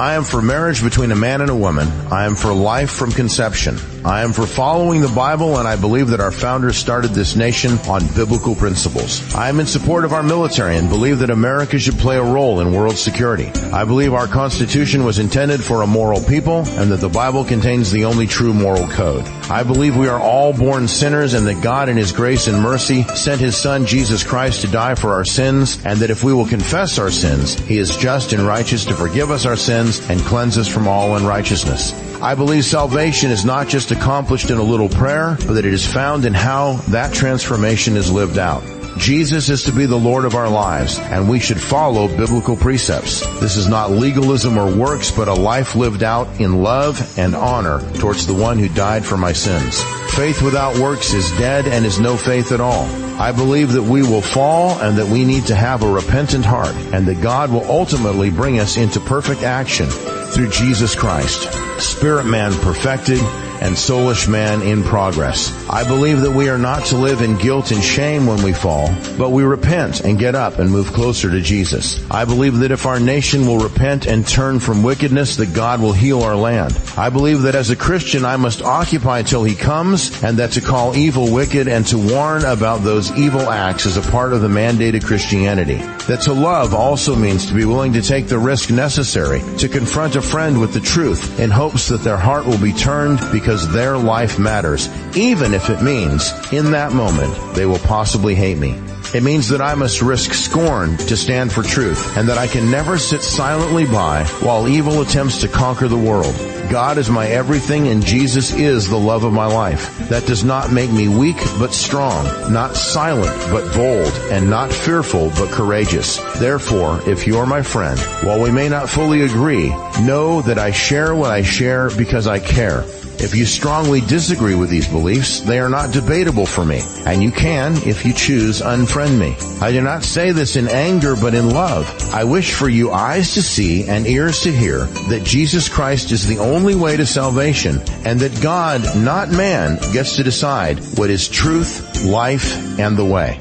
I 0.00 0.14
am 0.14 0.24
for 0.24 0.40
marriage 0.40 0.82
between 0.82 1.12
a 1.12 1.14
man 1.14 1.42
and 1.42 1.50
a 1.50 1.54
woman. 1.54 1.86
I 2.10 2.24
am 2.24 2.34
for 2.34 2.54
life 2.54 2.90
from 2.90 3.12
conception. 3.12 3.76
I 4.02 4.22
am 4.22 4.32
for 4.32 4.46
following 4.46 5.02
the 5.02 5.08
Bible 5.08 5.58
and 5.58 5.68
I 5.68 5.76
believe 5.76 6.08
that 6.08 6.20
our 6.20 6.32
founders 6.32 6.78
started 6.78 7.10
this 7.10 7.36
nation 7.36 7.72
on 7.80 8.06
biblical 8.14 8.54
principles. 8.54 9.34
I 9.34 9.50
am 9.50 9.60
in 9.60 9.66
support 9.66 10.06
of 10.06 10.14
our 10.14 10.22
military 10.22 10.78
and 10.78 10.88
believe 10.88 11.18
that 11.18 11.28
America 11.28 11.78
should 11.78 11.98
play 11.98 12.16
a 12.16 12.22
role 12.22 12.60
in 12.60 12.72
world 12.72 12.96
security. 12.96 13.48
I 13.74 13.84
believe 13.84 14.14
our 14.14 14.26
Constitution 14.26 15.04
was 15.04 15.18
intended 15.18 15.62
for 15.62 15.82
a 15.82 15.86
moral 15.86 16.22
people 16.22 16.66
and 16.78 16.90
that 16.92 17.00
the 17.00 17.10
Bible 17.10 17.44
contains 17.44 17.90
the 17.90 18.06
only 18.06 18.26
true 18.26 18.54
moral 18.54 18.88
code. 18.88 19.26
I 19.50 19.64
believe 19.64 19.98
we 19.98 20.08
are 20.08 20.18
all 20.18 20.54
born 20.54 20.88
sinners 20.88 21.34
and 21.34 21.46
that 21.46 21.62
God 21.62 21.90
in 21.90 21.98
His 21.98 22.12
grace 22.12 22.46
and 22.46 22.62
mercy 22.62 23.02
sent 23.02 23.42
His 23.42 23.54
Son 23.54 23.84
Jesus 23.84 24.24
Christ 24.24 24.62
to 24.62 24.68
die 24.68 24.94
for 24.94 25.12
our 25.12 25.26
sins 25.26 25.78
and 25.84 25.98
that 25.98 26.08
if 26.08 26.24
we 26.24 26.32
will 26.32 26.46
confess 26.46 26.98
our 26.98 27.10
sins, 27.10 27.52
He 27.52 27.76
is 27.76 27.94
just 27.98 28.32
and 28.32 28.46
righteous 28.46 28.86
to 28.86 28.94
forgive 28.94 29.30
us 29.30 29.44
our 29.44 29.56
sins 29.56 29.89
and 29.98 30.20
cleanse 30.20 30.56
us 30.58 30.68
from 30.68 30.86
all 30.86 31.16
unrighteousness. 31.16 31.92
I 32.22 32.34
believe 32.34 32.64
salvation 32.64 33.30
is 33.30 33.44
not 33.44 33.66
just 33.66 33.90
accomplished 33.90 34.50
in 34.50 34.58
a 34.58 34.62
little 34.62 34.88
prayer, 34.88 35.36
but 35.46 35.54
that 35.54 35.64
it 35.64 35.72
is 35.72 35.90
found 35.90 36.24
in 36.24 36.34
how 36.34 36.74
that 36.88 37.12
transformation 37.12 37.96
is 37.96 38.12
lived 38.12 38.38
out. 38.38 38.62
Jesus 38.96 39.48
is 39.48 39.64
to 39.64 39.72
be 39.72 39.86
the 39.86 39.96
Lord 39.96 40.24
of 40.24 40.34
our 40.34 40.48
lives, 40.48 40.98
and 40.98 41.28
we 41.28 41.38
should 41.38 41.60
follow 41.60 42.08
biblical 42.08 42.56
precepts. 42.56 43.20
This 43.40 43.56
is 43.56 43.68
not 43.68 43.90
legalism 43.90 44.58
or 44.58 44.74
works, 44.74 45.10
but 45.10 45.28
a 45.28 45.34
life 45.34 45.74
lived 45.74 46.02
out 46.02 46.40
in 46.40 46.62
love 46.62 47.18
and 47.18 47.34
honor 47.34 47.80
towards 47.94 48.26
the 48.26 48.34
one 48.34 48.58
who 48.58 48.68
died 48.68 49.04
for 49.04 49.16
my 49.16 49.32
sins. 49.32 49.82
Faith 50.14 50.42
without 50.42 50.76
works 50.78 51.12
is 51.14 51.30
dead 51.38 51.66
and 51.66 51.86
is 51.86 52.00
no 52.00 52.16
faith 52.16 52.52
at 52.52 52.60
all. 52.60 52.84
I 53.20 53.32
believe 53.32 53.72
that 53.72 53.82
we 53.82 54.02
will 54.02 54.22
fall 54.22 54.80
and 54.80 54.98
that 54.98 55.06
we 55.06 55.24
need 55.24 55.46
to 55.46 55.54
have 55.54 55.82
a 55.82 55.90
repentant 55.90 56.44
heart, 56.44 56.74
and 56.92 57.06
that 57.06 57.22
God 57.22 57.50
will 57.50 57.70
ultimately 57.70 58.30
bring 58.30 58.58
us 58.58 58.76
into 58.76 59.00
perfect 59.00 59.42
action 59.42 59.86
through 59.86 60.50
Jesus 60.50 60.94
Christ. 60.94 61.50
Spirit 61.80 62.24
man 62.24 62.52
perfected, 62.60 63.20
and 63.60 63.74
soulish 63.74 64.28
man 64.28 64.62
in 64.62 64.82
progress. 64.82 65.52
I 65.68 65.86
believe 65.86 66.20
that 66.22 66.30
we 66.30 66.48
are 66.48 66.58
not 66.58 66.86
to 66.86 66.96
live 66.96 67.22
in 67.22 67.36
guilt 67.36 67.70
and 67.70 67.82
shame 67.82 68.26
when 68.26 68.42
we 68.42 68.52
fall, 68.52 68.88
but 69.18 69.30
we 69.30 69.42
repent 69.42 70.00
and 70.00 70.18
get 70.18 70.34
up 70.34 70.58
and 70.58 70.70
move 70.70 70.92
closer 70.92 71.30
to 71.30 71.40
Jesus. 71.40 72.00
I 72.10 72.24
believe 72.24 72.58
that 72.58 72.70
if 72.70 72.86
our 72.86 73.00
nation 73.00 73.46
will 73.46 73.58
repent 73.58 74.06
and 74.06 74.26
turn 74.26 74.60
from 74.60 74.82
wickedness, 74.82 75.36
that 75.36 75.54
God 75.54 75.80
will 75.80 75.92
heal 75.92 76.22
our 76.22 76.36
land. 76.36 76.78
I 76.96 77.10
believe 77.10 77.42
that 77.42 77.54
as 77.54 77.70
a 77.70 77.76
Christian, 77.76 78.24
I 78.24 78.36
must 78.36 78.62
occupy 78.62 79.22
till 79.22 79.44
he 79.44 79.54
comes 79.54 80.22
and 80.22 80.38
that 80.38 80.52
to 80.52 80.60
call 80.60 80.96
evil 80.96 81.32
wicked 81.32 81.68
and 81.68 81.86
to 81.88 81.98
warn 81.98 82.44
about 82.44 82.78
those 82.78 83.12
evil 83.18 83.50
acts 83.50 83.86
is 83.86 83.96
a 83.96 84.10
part 84.10 84.32
of 84.32 84.40
the 84.40 84.48
mandate 84.48 84.94
of 84.94 85.04
Christianity. 85.04 85.76
That 86.06 86.22
to 86.22 86.32
love 86.32 86.74
also 86.74 87.14
means 87.14 87.46
to 87.46 87.54
be 87.54 87.64
willing 87.64 87.92
to 87.92 88.02
take 88.02 88.26
the 88.26 88.38
risk 88.38 88.70
necessary 88.70 89.42
to 89.58 89.68
confront 89.68 90.16
a 90.16 90.22
friend 90.22 90.60
with 90.60 90.72
the 90.72 90.80
truth 90.80 91.38
in 91.38 91.50
hopes 91.50 91.88
that 91.88 92.02
their 92.02 92.16
heart 92.16 92.46
will 92.46 92.58
be 92.58 92.72
turned 92.72 93.20
because 93.32 93.49
their 93.72 93.98
life 93.98 94.38
matters, 94.38 94.88
even 95.16 95.54
if 95.54 95.70
it 95.70 95.82
means 95.82 96.32
in 96.52 96.70
that 96.70 96.92
moment 96.92 97.34
they 97.54 97.66
will 97.66 97.78
possibly 97.80 98.34
hate 98.34 98.58
me. 98.58 98.78
It 99.12 99.24
means 99.24 99.48
that 99.48 99.60
I 99.60 99.74
must 99.74 100.02
risk 100.02 100.32
scorn 100.34 100.96
to 100.98 101.16
stand 101.16 101.50
for 101.52 101.64
truth 101.64 102.16
and 102.16 102.28
that 102.28 102.38
I 102.38 102.46
can 102.46 102.70
never 102.70 102.96
sit 102.96 103.22
silently 103.22 103.84
by 103.84 104.24
while 104.40 104.68
evil 104.68 105.00
attempts 105.00 105.40
to 105.40 105.48
conquer 105.48 105.88
the 105.88 105.96
world. 105.96 106.32
God 106.70 106.96
is 106.96 107.10
my 107.10 107.26
everything 107.26 107.88
and 107.88 108.06
Jesus 108.06 108.54
is 108.54 108.88
the 108.88 108.96
love 108.96 109.24
of 109.24 109.32
my 109.32 109.46
life. 109.46 109.98
That 110.10 110.26
does 110.26 110.44
not 110.44 110.70
make 110.70 110.92
me 110.92 111.08
weak 111.08 111.38
but 111.58 111.74
strong, 111.74 112.24
not 112.52 112.76
silent 112.76 113.36
but 113.50 113.74
bold, 113.74 114.12
and 114.30 114.48
not 114.48 114.72
fearful 114.72 115.30
but 115.30 115.50
courageous. 115.50 116.18
Therefore, 116.38 117.00
if 117.08 117.26
you 117.26 117.38
are 117.38 117.46
my 117.46 117.62
friend, 117.62 117.98
while 118.22 118.40
we 118.40 118.52
may 118.52 118.68
not 118.68 118.88
fully 118.88 119.22
agree, 119.22 119.70
know 120.02 120.40
that 120.42 120.58
I 120.58 120.70
share 120.70 121.16
what 121.16 121.32
I 121.32 121.42
share 121.42 121.90
because 121.90 122.28
I 122.28 122.38
care. 122.38 122.84
If 123.22 123.34
you 123.34 123.44
strongly 123.44 124.00
disagree 124.00 124.54
with 124.54 124.70
these 124.70 124.88
beliefs, 124.88 125.40
they 125.40 125.60
are 125.60 125.68
not 125.68 125.92
debatable 125.92 126.46
for 126.46 126.64
me, 126.64 126.80
and 127.04 127.22
you 127.22 127.30
can, 127.30 127.76
if 127.86 128.06
you 128.06 128.14
choose, 128.14 128.62
unfriend 128.62 129.18
me. 129.18 129.36
I 129.60 129.72
do 129.72 129.82
not 129.82 130.02
say 130.02 130.32
this 130.32 130.56
in 130.56 130.68
anger, 130.68 131.14
but 131.14 131.34
in 131.34 131.50
love. 131.50 131.86
I 132.14 132.24
wish 132.24 132.54
for 132.54 132.68
you 132.68 132.92
eyes 132.92 133.34
to 133.34 133.42
see 133.42 133.86
and 133.86 134.06
ears 134.06 134.40
to 134.44 134.52
hear 134.52 134.86
that 135.10 135.22
Jesus 135.22 135.68
Christ 135.68 136.12
is 136.12 136.26
the 136.26 136.38
only 136.38 136.74
way 136.74 136.96
to 136.96 137.04
salvation, 137.04 137.80
and 138.06 138.18
that 138.20 138.42
God, 138.42 138.82
not 138.96 139.30
man, 139.30 139.76
gets 139.92 140.16
to 140.16 140.22
decide 140.22 140.78
what 140.96 141.10
is 141.10 141.28
truth, 141.28 142.02
life, 142.04 142.56
and 142.78 142.96
the 142.96 143.04
way. 143.04 143.38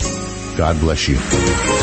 God 0.58 0.78
bless 0.82 1.08
you. 1.08 1.79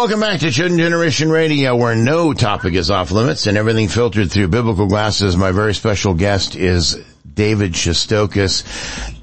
Welcome 0.00 0.20
back 0.20 0.40
to 0.40 0.50
Chosen 0.50 0.78
Generation 0.78 1.30
Radio, 1.30 1.76
where 1.76 1.94
no 1.94 2.32
topic 2.32 2.72
is 2.72 2.90
off 2.90 3.10
limits 3.10 3.46
and 3.46 3.58
everything 3.58 3.86
filtered 3.86 4.32
through 4.32 4.48
biblical 4.48 4.86
glasses. 4.86 5.36
My 5.36 5.52
very 5.52 5.74
special 5.74 6.14
guest 6.14 6.56
is 6.56 6.96
David 7.34 7.72
Shestokas. 7.72 8.64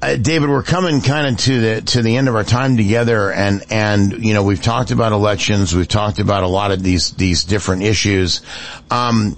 Uh, 0.00 0.14
David, 0.14 0.48
we're 0.48 0.62
coming 0.62 1.00
kind 1.00 1.26
of 1.26 1.36
to 1.46 1.60
the 1.60 1.80
to 1.80 2.02
the 2.02 2.16
end 2.16 2.28
of 2.28 2.36
our 2.36 2.44
time 2.44 2.76
together, 2.76 3.32
and 3.32 3.64
and 3.70 4.24
you 4.24 4.34
know 4.34 4.44
we've 4.44 4.62
talked 4.62 4.92
about 4.92 5.10
elections, 5.10 5.74
we've 5.74 5.88
talked 5.88 6.20
about 6.20 6.44
a 6.44 6.46
lot 6.46 6.70
of 6.70 6.80
these 6.80 7.10
these 7.10 7.42
different 7.42 7.82
issues. 7.82 8.42
Um, 8.88 9.36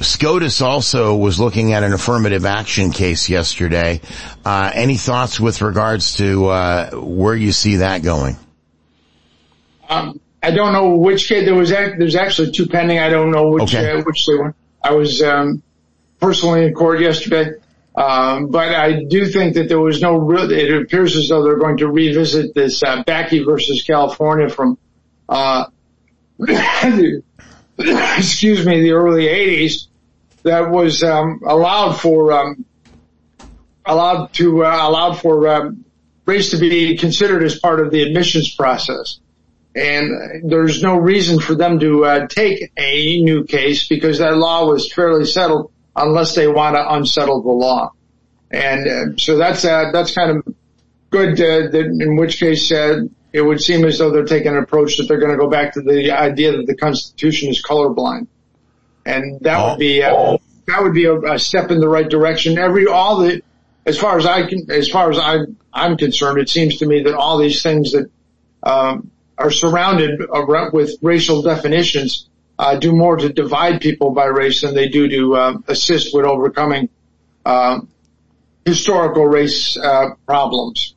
SCOTUS 0.00 0.62
also 0.62 1.14
was 1.14 1.38
looking 1.38 1.74
at 1.74 1.84
an 1.84 1.92
affirmative 1.92 2.44
action 2.44 2.90
case 2.90 3.28
yesterday. 3.28 4.00
Uh, 4.44 4.72
any 4.74 4.96
thoughts 4.96 5.38
with 5.38 5.62
regards 5.62 6.16
to 6.16 6.46
uh, 6.46 6.90
where 6.90 7.36
you 7.36 7.52
see 7.52 7.76
that 7.76 8.02
going? 8.02 8.36
Um, 9.88 10.18
I 10.42 10.50
don't 10.50 10.72
know 10.72 10.96
which 10.96 11.28
case 11.28 11.44
there 11.44 11.54
was. 11.54 11.70
There's 11.70 12.16
actually 12.16 12.50
two 12.50 12.66
pending. 12.66 12.98
I 12.98 13.08
don't 13.08 13.30
know 13.30 13.50
which 13.50 13.74
uh, 13.74 14.02
which 14.02 14.26
they 14.26 14.34
were. 14.34 14.54
I 14.82 14.92
was 14.92 15.22
um, 15.22 15.62
personally 16.20 16.66
in 16.66 16.74
court 16.74 17.00
yesterday, 17.00 17.52
um, 17.94 18.48
but 18.48 18.74
I 18.74 19.04
do 19.04 19.26
think 19.26 19.54
that 19.54 19.68
there 19.68 19.78
was 19.78 20.02
no 20.02 20.16
real. 20.16 20.50
It 20.50 20.82
appears 20.82 21.16
as 21.16 21.28
though 21.28 21.44
they're 21.44 21.58
going 21.58 21.76
to 21.76 21.88
revisit 21.88 22.54
this 22.54 22.82
uh, 22.82 23.04
Bakke 23.04 23.44
versus 23.44 23.84
California 23.84 24.48
from, 24.48 24.78
uh, 25.28 25.66
excuse 27.78 28.66
me, 28.66 28.80
the 28.80 28.92
early 28.92 29.26
'80s. 29.26 29.86
That 30.42 30.70
was 30.70 31.04
um, 31.04 31.42
allowed 31.46 32.00
for 32.00 32.32
um, 32.32 32.64
allowed 33.86 34.32
to 34.34 34.64
uh, 34.64 34.88
allowed 34.88 35.20
for 35.20 35.46
um, 35.48 35.84
race 36.26 36.50
to 36.50 36.56
be 36.56 36.96
considered 36.96 37.44
as 37.44 37.60
part 37.60 37.78
of 37.78 37.92
the 37.92 38.02
admissions 38.02 38.52
process 38.52 39.20
and 39.74 40.50
there's 40.50 40.82
no 40.82 40.96
reason 40.96 41.40
for 41.40 41.54
them 41.54 41.78
to 41.80 42.04
uh, 42.04 42.26
take 42.26 42.72
a 42.76 43.20
new 43.22 43.44
case 43.44 43.88
because 43.88 44.18
that 44.18 44.36
law 44.36 44.66
was 44.66 44.92
fairly 44.92 45.24
settled 45.24 45.72
unless 45.96 46.34
they 46.34 46.46
want 46.46 46.76
to 46.76 46.94
unsettle 46.94 47.42
the 47.42 47.50
law. 47.50 47.92
And 48.50 48.88
uh, 48.88 49.16
so 49.16 49.38
that's 49.38 49.64
uh, 49.64 49.90
that's 49.92 50.14
kind 50.14 50.38
of 50.38 50.54
good. 51.10 51.40
In 51.40 52.16
which 52.16 52.38
case 52.38 52.70
it 52.70 53.40
would 53.40 53.60
seem 53.62 53.84
as 53.86 53.98
though 53.98 54.10
they're 54.10 54.24
taking 54.24 54.52
an 54.52 54.58
approach 54.58 54.98
that 54.98 55.08
they're 55.08 55.20
going 55.20 55.32
to 55.32 55.38
go 55.38 55.48
back 55.48 55.74
to 55.74 55.80
the 55.80 56.10
idea 56.10 56.56
that 56.56 56.66
the 56.66 56.76
Constitution 56.76 57.48
is 57.48 57.62
colorblind, 57.62 58.26
and 59.06 59.40
that 59.40 59.70
would 59.70 59.78
be 59.78 60.00
that 60.00 60.82
would 60.82 60.94
be 60.94 61.06
a, 61.06 61.38
step 61.38 61.70
in 61.70 61.80
the 61.80 61.88
right 61.88 62.08
direction. 62.08 62.58
Every 62.58 62.86
all 62.86 63.20
the 63.20 63.42
as 63.86 63.98
far 63.98 64.18
as 64.18 64.26
I 64.26 64.46
can, 64.46 64.70
as 64.70 64.88
far 64.90 65.10
as 65.10 65.18
I 65.18 65.38
I'm 65.72 65.96
concerned, 65.96 66.38
it 66.38 66.50
seems 66.50 66.78
to 66.78 66.86
me 66.86 67.04
that 67.04 67.14
all 67.14 67.38
these 67.38 67.62
things 67.62 67.92
that 67.92 68.10
um, 68.62 69.10
are 69.38 69.50
surrounded 69.50 70.20
with 70.72 70.96
racial 71.02 71.42
definitions 71.42 72.28
uh, 72.58 72.76
do 72.76 72.92
more 72.92 73.16
to 73.16 73.28
divide 73.28 73.80
people 73.80 74.12
by 74.12 74.26
race 74.26 74.60
than 74.60 74.74
they 74.74 74.88
do 74.88 75.08
to 75.08 75.36
uh, 75.36 75.58
assist 75.68 76.14
with 76.14 76.24
overcoming 76.24 76.88
uh, 77.44 77.80
historical 78.64 79.26
race 79.26 79.76
uh, 79.76 80.10
problems. 80.26 80.94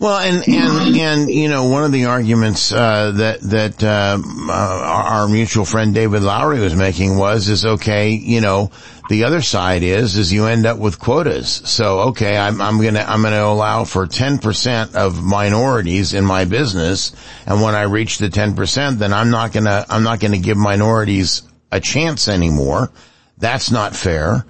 Well, 0.00 0.18
and 0.18 0.48
and 0.48 0.96
and 0.96 1.28
you 1.28 1.48
know, 1.48 1.64
one 1.64 1.82
of 1.82 1.90
the 1.90 2.04
arguments 2.04 2.70
uh, 2.70 3.10
that 3.16 3.40
that 3.40 3.82
uh, 3.82 4.16
uh, 4.48 4.52
our 4.52 5.26
mutual 5.26 5.64
friend 5.64 5.92
David 5.92 6.22
Lowry 6.22 6.60
was 6.60 6.76
making 6.76 7.16
was 7.16 7.48
is 7.48 7.66
okay, 7.66 8.10
you 8.10 8.40
know, 8.40 8.70
the 9.08 9.24
other 9.24 9.42
side 9.42 9.82
is 9.82 10.16
is 10.16 10.32
you 10.32 10.46
end 10.46 10.66
up 10.66 10.78
with 10.78 11.00
quotas. 11.00 11.48
So 11.48 11.98
okay, 12.10 12.38
I'm 12.38 12.60
I'm 12.60 12.80
gonna 12.80 13.04
I'm 13.08 13.22
gonna 13.22 13.42
allow 13.42 13.82
for 13.82 14.06
ten 14.06 14.38
percent 14.38 14.94
of 14.94 15.20
minorities 15.20 16.14
in 16.14 16.24
my 16.24 16.44
business, 16.44 17.10
and 17.44 17.60
when 17.60 17.74
I 17.74 17.82
reach 17.82 18.18
the 18.18 18.28
ten 18.28 18.54
percent, 18.54 19.00
then 19.00 19.12
I'm 19.12 19.30
not 19.30 19.50
gonna 19.52 19.84
I'm 19.88 20.04
not 20.04 20.20
gonna 20.20 20.38
give 20.38 20.56
minorities 20.56 21.42
a 21.72 21.80
chance 21.80 22.28
anymore. 22.28 22.92
That's 23.36 23.72
not 23.72 23.96
fair 23.96 24.46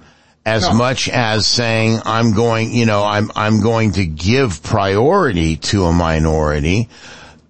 as 0.49 0.63
No. 0.63 0.73
much 0.73 1.07
as 1.09 1.45
saying 1.47 2.01
I'm 2.05 2.33
going, 2.33 2.73
you 2.73 2.85
know, 2.85 3.03
I'm, 3.03 3.31
I'm 3.35 3.61
going 3.61 3.93
to 3.93 4.05
give 4.05 4.61
priority 4.63 5.57
to 5.71 5.85
a 5.85 5.93
minority 5.93 6.89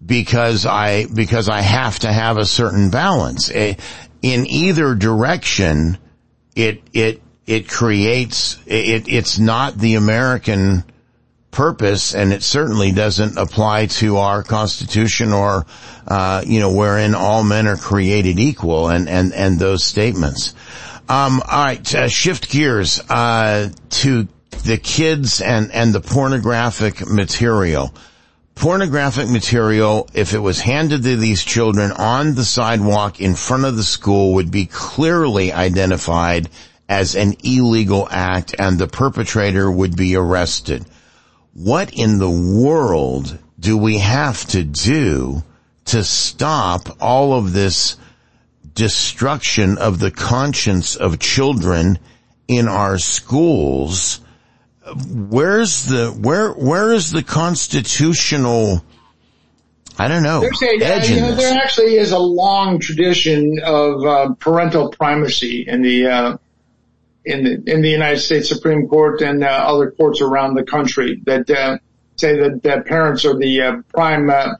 because 0.06 0.66
I, 0.66 1.06
because 1.06 1.50
I 1.50 1.62
have 1.62 2.00
to 2.00 2.12
have 2.12 2.38
a 2.38 2.45
certain 2.45 2.89
balance. 2.89 3.50
Eh, 3.52 3.76
In 4.22 4.45
either 4.47 4.95
direction, 4.95 5.97
it, 6.56 6.82
it, 6.93 7.22
it 7.47 7.70
creates, 7.70 8.58
it, 8.66 9.08
it's 9.08 9.39
not 9.39 9.78
the 9.78 9.95
American 9.95 10.84
purpose 11.52 12.14
and 12.14 12.32
it 12.32 12.43
certainly 12.43 12.91
doesn't 12.91 13.38
apply 13.38 13.88
to 13.88 14.18
our 14.18 14.43
constitution 14.43 15.34
or, 15.34 15.66
uh, 16.08 16.43
you 16.45 16.60
know, 16.60 16.72
wherein 16.72 17.16
all 17.16 17.43
men 17.43 17.66
are 17.68 17.78
created 17.78 18.38
equal 18.39 18.89
and, 18.89 19.10
and, 19.10 19.34
and 19.34 19.58
those 19.58 19.84
statements. 19.84 20.54
Um, 21.10 21.41
all 21.49 21.66
right, 21.66 21.95
uh, 21.95 22.07
shift 22.07 22.51
gears 22.51 23.01
uh, 23.10 23.70
to 23.89 24.28
the 24.64 24.78
kids 24.78 25.41
and 25.41 25.72
and 25.72 25.91
the 25.91 26.01
pornographic 26.01 27.10
material. 27.10 27.91
Pornographic 28.53 29.28
material, 29.28 30.07
if 30.14 30.36
it 30.36 30.39
was 30.39 30.60
handed 30.60 31.01
to 31.01 31.16
these 31.16 31.43
children 31.43 31.91
on 31.91 32.36
the 32.36 32.43
sidewalk 32.45 33.20
in 33.20 33.34
front 33.34 33.66
of 33.66 33.76
the 33.76 33.84
school, 33.84 34.36
would 34.36 34.51
be 34.51 34.68
clearly 34.68 35.51
identified 35.51 36.47
as 36.88 37.16
an 37.16 37.34
illegal 37.43 38.07
act, 38.12 38.53
and 38.60 38.78
the 38.78 38.88
perpetrator 38.88 39.72
would 39.72 39.95
be 39.95 40.16
arrested. 40.16 40.86
What 41.53 41.91
in 41.91 42.20
the 42.20 42.30
world 42.30 43.36
do 43.60 43.78
we 43.78 43.97
have 43.97 44.45
to 44.49 44.64
do 44.64 45.43
to 45.86 46.03
stop 46.03 46.97
all 47.01 47.34
of 47.34 47.51
this? 47.51 47.97
Destruction 48.80 49.77
of 49.77 49.99
the 49.99 50.09
conscience 50.09 50.95
of 50.95 51.19
children 51.19 51.99
in 52.47 52.69
our 52.69 52.97
schools. 52.97 54.21
Where's 55.05 55.84
the, 55.84 56.07
where, 56.11 56.51
where 56.53 56.93
is 56.93 57.11
the 57.11 57.21
constitutional, 57.21 58.82
I 59.97 60.07
don't 60.07 60.23
know, 60.23 60.39
There's 60.39 60.61
a, 60.63 60.82
edge 60.82 61.09
you 61.09 61.17
in 61.17 61.23
know, 61.23 61.36
this? 61.36 61.43
there 61.43 61.57
actually 61.61 61.97
is 61.97 62.13
a 62.13 62.19
long 62.19 62.80
tradition 62.80 63.59
of 63.61 64.05
uh, 64.05 64.34
parental 64.39 64.89
primacy 64.91 65.65
in 65.67 65.82
the 65.82 66.07
uh, 66.07 66.38
in 67.25 67.43
the 67.43 67.71
in 67.71 67.82
the 67.82 67.89
United 67.89 68.19
States 68.19 68.47
Supreme 68.47 68.88
Court 68.88 69.21
and 69.21 69.43
uh, 69.43 69.47
other 69.47 69.91
courts 69.91 70.21
around 70.21 70.55
the 70.55 70.63
country 70.63 71.21
that 71.25 71.49
uh, 71.49 71.80
say 72.15 72.38
that, 72.39 72.63
that 72.63 72.86
parents 72.86 73.25
are 73.25 73.38
the 73.38 73.61
uh, 73.61 73.82
prime 73.93 74.30
uh, 74.30 74.53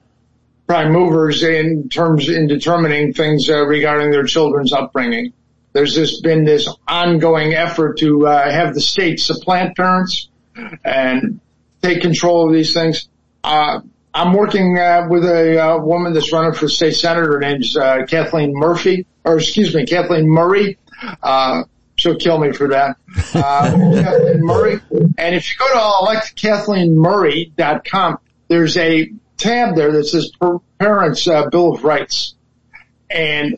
prime 0.70 0.94
movers 0.94 1.42
in 1.42 1.90
terms 1.90 2.30
in 2.30 2.46
determining 2.46 3.12
things 3.12 3.50
uh, 3.50 3.66
regarding 3.66 4.12
their 4.12 4.24
children's 4.24 4.72
upbringing. 4.72 5.34
There's 5.74 6.22
been 6.22 6.46
this 6.46 6.70
ongoing 6.88 7.56
effort 7.56 7.98
to 8.00 8.28
uh, 8.28 8.52
have 8.52 8.76
the 8.76 8.82
state 8.82 9.20
supplant 9.20 9.76
parents 9.76 10.30
and 10.86 11.40
take 11.82 12.04
control 12.04 12.48
of 12.48 12.54
these 12.54 12.72
things. 12.72 13.10
Uh, 13.44 13.80
I'm 14.14 14.34
working 14.34 14.74
with 15.10 15.26
a 15.26 15.80
woman 15.82 16.14
that's 16.14 16.32
running 16.32 16.54
for 16.54 16.70
state 16.70 16.94
senator. 16.94 17.34
Her 17.34 17.40
name's 17.40 17.76
Kathleen 18.08 18.54
Murphy, 18.54 19.08
or 19.26 19.38
excuse 19.38 19.74
me, 19.74 19.88
Kathleen 19.88 20.30
Murray. 20.30 20.78
she'll 21.96 22.18
kill 22.18 22.38
me 22.38 22.52
for 22.52 22.68
that. 22.68 22.96
Kathleen 23.34 24.46
Murray. 24.46 24.80
And 25.18 25.34
if 25.34 25.52
you 25.52 25.58
go 25.58 25.68
to 25.68 25.80
electKathleenMurray.com, 26.06 28.20
there's 28.50 28.78
a 28.78 29.12
tab 29.40 29.76
there 29.76 29.92
that 29.94 30.06
says 30.06 30.32
Parents 30.80 31.26
Bill 31.26 31.74
of 31.74 31.84
Rights. 31.84 32.36
And 33.10 33.58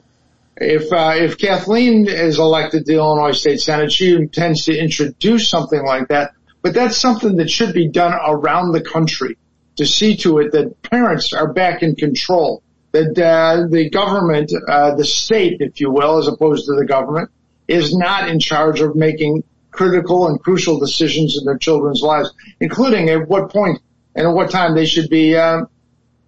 if 0.55 0.93
uh, 0.93 1.13
if 1.15 1.37
Kathleen 1.37 2.07
is 2.07 2.39
elected 2.39 2.85
to 2.85 2.91
the 2.91 2.97
Illinois 2.97 3.31
State 3.31 3.59
Senate, 3.59 3.91
she 3.91 4.13
intends 4.13 4.65
to 4.65 4.77
introduce 4.77 5.49
something 5.49 5.83
like 5.83 6.07
that. 6.09 6.31
But 6.61 6.73
that's 6.73 6.97
something 6.97 7.37
that 7.37 7.49
should 7.49 7.73
be 7.73 7.87
done 7.87 8.13
around 8.13 8.71
the 8.71 8.81
country 8.81 9.37
to 9.77 9.85
see 9.85 10.15
to 10.17 10.37
it 10.39 10.51
that 10.51 10.81
parents 10.83 11.33
are 11.33 11.51
back 11.51 11.81
in 11.81 11.95
control, 11.95 12.61
that 12.91 13.17
uh, 13.17 13.67
the 13.67 13.89
government, 13.89 14.53
uh, 14.67 14.93
the 14.95 15.05
state, 15.05 15.61
if 15.61 15.81
you 15.81 15.89
will, 15.89 16.19
as 16.19 16.27
opposed 16.27 16.67
to 16.67 16.75
the 16.75 16.85
government, 16.85 17.31
is 17.67 17.95
not 17.95 18.29
in 18.29 18.39
charge 18.39 18.81
of 18.81 18.95
making 18.95 19.43
critical 19.71 20.27
and 20.27 20.39
crucial 20.43 20.79
decisions 20.79 21.37
in 21.37 21.45
their 21.45 21.57
children's 21.57 22.01
lives, 22.01 22.31
including 22.59 23.09
at 23.09 23.27
what 23.27 23.49
point 23.49 23.81
and 24.15 24.27
at 24.27 24.33
what 24.33 24.49
time 24.49 24.75
they 24.75 24.85
should 24.85 25.09
be 25.09 25.35
um, 25.35 25.67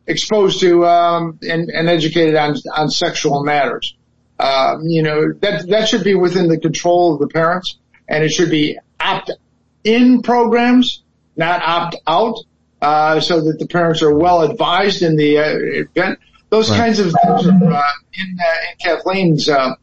exposed 0.08 0.60
to 0.62 0.86
um, 0.86 1.40
and, 1.42 1.70
and, 1.70 1.90
educated 1.90 2.36
on, 2.36 2.56
on 2.76 2.90
sexual 2.90 3.44
matters. 3.44 3.96
Um, 4.40 4.82
you 4.84 5.04
know 5.04 5.32
that 5.42 5.68
that 5.70 5.88
should 5.88 6.04
be 6.04 6.16
within 6.16 6.48
the 6.48 6.60
control 6.60 7.14
of 7.14 7.20
the 7.20 7.28
parents, 7.28 7.78
and 8.08 8.24
it 8.24 8.30
should 8.30 8.50
be 8.50 8.78
opt-in 9.00 10.22
programs, 10.22 11.04
not 11.38 11.62
opt-out 11.62 12.38
uh, 12.82 13.20
so 13.20 13.42
that 13.42 13.60
the 13.60 13.68
parents 13.68 14.02
are 14.02 14.14
well 14.14 14.42
advised 14.42 15.04
in 15.04 15.16
the 15.16 15.38
uh, 15.38 15.56
event. 15.56 16.20
Those 16.50 16.70
right. 16.70 16.78
kinds 16.78 17.00
of 17.00 17.06
things 17.06 17.48
are 17.48 17.74
uh, 17.74 17.84
in, 18.14 18.38
uh, 18.40 18.54
in 18.70 18.78
Kathleen's 18.80 19.48
uh, 19.48 19.76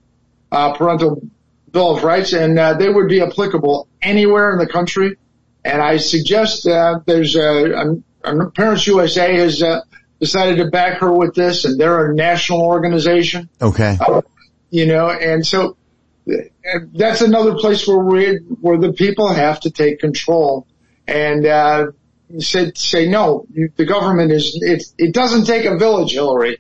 uh, 0.53 0.73
parental 0.75 1.23
bill 1.73 1.97
of 1.97 2.05
rights, 2.05 2.33
and 2.33 2.59
they 2.79 2.89
would 2.89 3.09
be 3.09 3.23
applicable 3.23 3.89
anywhere 4.03 4.53
in 4.53 4.59
the 4.59 4.67
country. 4.67 5.17
And 5.65 5.83
I 5.83 5.99
suggest 5.99 6.65
that 6.65 7.03
there's 7.07 7.37
a, 7.37 8.01
a, 8.25 8.51
Parents 8.51 8.87
USA 8.87 9.37
has 9.37 9.63
decided 10.19 10.59
to 10.59 10.71
back 10.71 11.01
her 11.01 11.13
with 11.13 11.35
this, 11.35 11.65
and 11.65 11.79
they're 11.79 12.11
a 12.11 12.15
national 12.15 12.61
organization. 12.61 13.49
Okay. 13.61 13.99
you 14.71 14.87
know, 14.87 15.11
and 15.11 15.47
so 15.47 15.77
that's 16.95 17.23
another 17.23 17.55
place 17.55 17.87
where 17.87 17.99
we 17.99 18.37
where 18.61 18.79
the 18.79 18.93
people 18.93 19.29
have 19.29 19.61
to 19.61 19.71
take 19.71 20.01
control 20.01 20.67
and 21.07 21.47
uh, 21.47 21.87
said, 22.39 22.79
say 22.79 23.09
no. 23.09 23.47
The 23.77 23.85
government 23.85 24.31
is 24.33 24.59
it. 24.61 24.85
It 24.99 25.15
doesn't 25.15 25.47
take 25.47 25.65
a 25.65 25.77
village, 25.77 26.13
Hillary. 26.13 26.59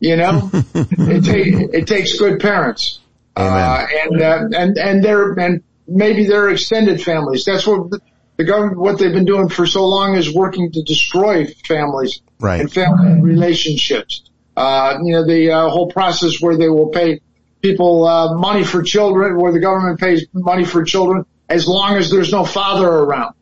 You 0.00 0.16
know, 0.16 0.50
it, 0.74 1.24
take, 1.24 1.74
it 1.74 1.86
takes 1.86 2.18
good 2.18 2.40
parents, 2.40 3.00
uh, 3.36 3.86
and 3.90 4.22
uh, 4.22 4.48
and 4.56 4.78
and 4.78 5.04
their 5.04 5.32
and 5.32 5.62
maybe 5.86 6.26
their 6.26 6.50
extended 6.50 7.02
families. 7.02 7.44
That's 7.44 7.66
what 7.66 7.90
the, 8.36 8.44
government. 8.44 8.78
What 8.78 8.98
they've 8.98 9.12
been 9.12 9.24
doing 9.24 9.48
for 9.48 9.66
so 9.66 9.86
long 9.86 10.16
is 10.16 10.32
working 10.34 10.72
to 10.72 10.82
destroy 10.82 11.46
families 11.46 12.22
right. 12.38 12.60
and 12.60 12.72
family 12.72 13.20
relationships. 13.20 14.22
Uh, 14.56 14.98
you 15.02 15.12
know, 15.12 15.26
the 15.26 15.50
uh, 15.50 15.68
whole 15.68 15.90
process 15.90 16.40
where 16.40 16.56
they 16.56 16.68
will 16.68 16.88
pay 16.88 17.20
people 17.60 18.06
uh, 18.06 18.34
money 18.34 18.64
for 18.64 18.82
children, 18.82 19.40
where 19.40 19.52
the 19.52 19.60
government 19.60 19.98
pays 19.98 20.26
money 20.32 20.64
for 20.64 20.84
children 20.84 21.24
as 21.48 21.66
long 21.66 21.96
as 21.96 22.10
there's 22.10 22.30
no 22.30 22.44
father 22.44 22.88
around. 22.88 23.34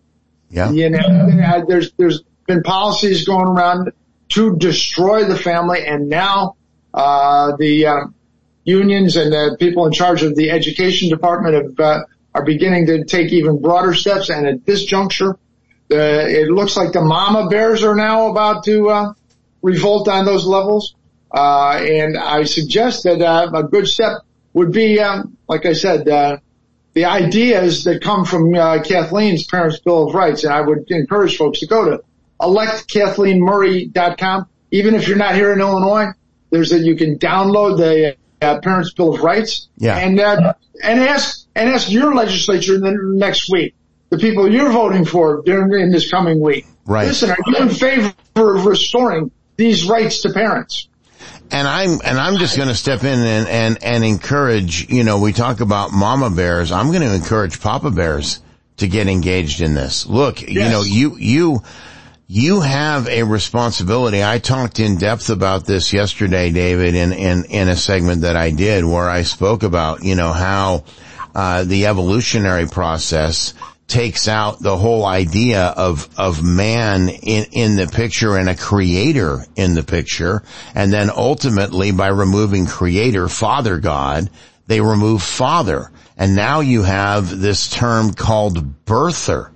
Yeah. 0.51 0.71
You 0.71 0.91
know, 0.91 1.65
there's, 1.67 1.93
there's 1.93 2.23
been 2.47 2.63
policies 2.63 3.27
going 3.27 3.47
around 3.47 3.93
to 4.31 4.57
destroy 4.57 5.25
the 5.25 5.37
family 5.37 5.87
and 5.87 6.09
now, 6.09 6.57
uh, 6.95 7.57
the, 7.57 7.87
uh, 7.87 8.01
unions 8.65 9.17
and 9.17 9.33
the 9.33 9.57
people 9.59 9.87
in 9.87 9.93
charge 9.93 10.23
of 10.23 10.37
the 10.37 10.51
education 10.51 11.09
department 11.09 11.55
have, 11.55 11.81
uh, 11.81 12.05
are 12.35 12.45
beginning 12.45 12.87
to 12.87 13.05
take 13.05 13.33
even 13.33 13.61
broader 13.61 13.95
steps. 13.95 14.31
And 14.31 14.47
at 14.47 14.65
this 14.65 14.85
juncture, 14.85 15.37
the, 15.89 16.41
it 16.41 16.49
looks 16.49 16.77
like 16.77 16.93
the 16.93 17.03
mama 17.03 17.49
bears 17.49 17.83
are 17.83 17.95
now 17.95 18.31
about 18.31 18.65
to, 18.65 18.89
uh, 18.89 19.13
revolt 19.61 20.09
on 20.09 20.25
those 20.25 20.47
levels. 20.47 20.95
Uh, 21.31 21.79
and 21.83 22.17
I 22.17 22.45
suggest 22.45 23.05
that, 23.05 23.21
uh, 23.21 23.51
a 23.55 23.63
good 23.63 23.87
step 23.87 24.23
would 24.53 24.73
be, 24.73 24.99
um, 25.01 25.37
like 25.49 25.67
I 25.67 25.73
said, 25.73 26.09
uh, 26.09 26.39
the 26.95 27.05
ideas 27.07 27.85
that 27.85 28.03
come 28.03 28.25
from 28.25 28.55
uh, 28.55 28.83
Kathleen's 28.83 29.47
Parents 29.47 29.79
Bill 29.81 30.09
of 30.09 30.15
Rights. 30.15 30.45
And 30.45 30.53
I 30.53 30.61
would 30.61 30.91
encourage 30.91 31.39
folks 31.39 31.61
to 31.61 31.67
go 31.67 31.91
to 31.91 32.03
electkathleenmurray.com. 32.41 34.47
Even 34.71 34.95
if 34.95 35.09
you're 35.09 35.17
not 35.17 35.35
here 35.35 35.53
in 35.53 35.61
Illinois, 35.61 36.09
there's 36.51 36.73
a, 36.73 36.79
you 36.79 36.97
can 36.97 37.19
download 37.19 37.79
the 37.79 38.17
uh, 38.43 38.61
Parents 38.61 38.93
Bill 38.93 39.15
of 39.15 39.21
Rights 39.23 39.69
yeah. 39.77 39.97
and, 39.97 40.19
uh, 40.19 40.55
and 40.83 41.01
ask, 41.01 41.47
and 41.55 41.71
ask 41.71 41.91
your 41.91 42.15
legislature 42.15 42.75
in 42.75 42.81
the 42.81 42.93
next 42.93 43.51
week, 43.51 43.75
the 44.11 44.19
people 44.19 44.51
you're 44.51 44.73
voting 44.73 45.05
for 45.05 45.43
during 45.45 45.73
in 45.81 45.91
this 45.91 46.11
coming 46.11 46.41
week. 46.41 46.67
Right. 46.85 47.07
Listen, 47.07 47.31
are 47.31 47.39
you 47.47 47.57
in 47.57 47.71
favor 47.71 48.15
of 48.37 48.67
restoring 48.67 49.31
these 49.57 49.87
rights 49.87 50.23
to 50.23 50.33
parents? 50.33 50.89
and 51.53 51.69
I'm 51.69 52.01
and 52.03 52.19
I'm 52.19 52.39
just 52.39 52.57
going 52.57 52.69
to 52.69 52.75
step 52.75 53.05
in 53.05 53.19
and, 53.19 53.47
and 53.47 53.85
and 53.85 54.05
encourage. 54.05 54.91
You 54.91 55.05
know, 55.05 55.19
we 55.19 55.33
talk 55.33 55.61
about 55.61 55.93
mama 55.93 56.31
bears. 56.31 56.73
I'm 56.73 56.89
going 56.89 57.03
to 57.03 57.15
encourage 57.15 57.61
papa 57.61 57.91
bears 57.91 58.41
to 58.79 58.89
get 58.89 59.07
engaged 59.07 59.61
in 59.61 59.75
this. 59.75 60.07
Look, 60.07 60.41
yes. 60.41 60.51
you 60.51 60.61
know, 60.61 60.83
you 60.83 61.17
you 61.19 61.63
you 62.33 62.63
have 62.63 63.09
a 63.09 63.25
responsibility. 63.25 64.25
I 64.25 64.39
talked 64.39 64.81
in 64.81 64.97
depth 64.97 65.29
about 65.29 65.67
this 65.67 65.93
yesterday, 65.93 66.51
David, 66.51 66.95
in 66.95 67.13
in 67.13 67.45
in 67.45 67.69
a 67.69 67.77
segment 67.77 68.23
that 68.23 68.37
I 68.37 68.51
did 68.51 68.87
where 68.87 69.11
I 69.11 69.21
spoke 69.23 69.63
about 69.63 70.03
you 70.03 70.15
know 70.15 70.33
how 70.33 70.85
uh, 71.35 71.65
the 71.65 71.87
evolutionary 71.87 72.67
process 72.67 73.53
takes 73.87 74.29
out 74.29 74.61
the 74.61 74.79
whole 74.79 75.05
idea 75.05 75.67
of, 75.67 76.09
of 76.17 76.43
man 76.43 77.11
in, 77.11 77.45
in 77.53 77.77
the 77.77 77.87
picture 77.87 78.39
and 78.39 78.49
a 78.49 78.57
creator 78.57 79.45
in 79.55 79.75
the 79.75 79.83
picture. 79.83 80.43
And 80.75 80.91
then 80.91 81.11
ultimately 81.11 81.93
by 81.93 82.09
removing 82.09 82.65
creator, 82.65 83.29
father 83.29 83.77
God, 83.77 84.31
they 84.67 84.81
remove 84.81 85.23
father. 85.23 85.91
And 86.17 86.35
now 86.35 86.61
you 86.61 86.83
have 86.85 87.39
this 87.39 87.69
term 87.69 88.15
called 88.15 88.87
birther. 88.87 89.52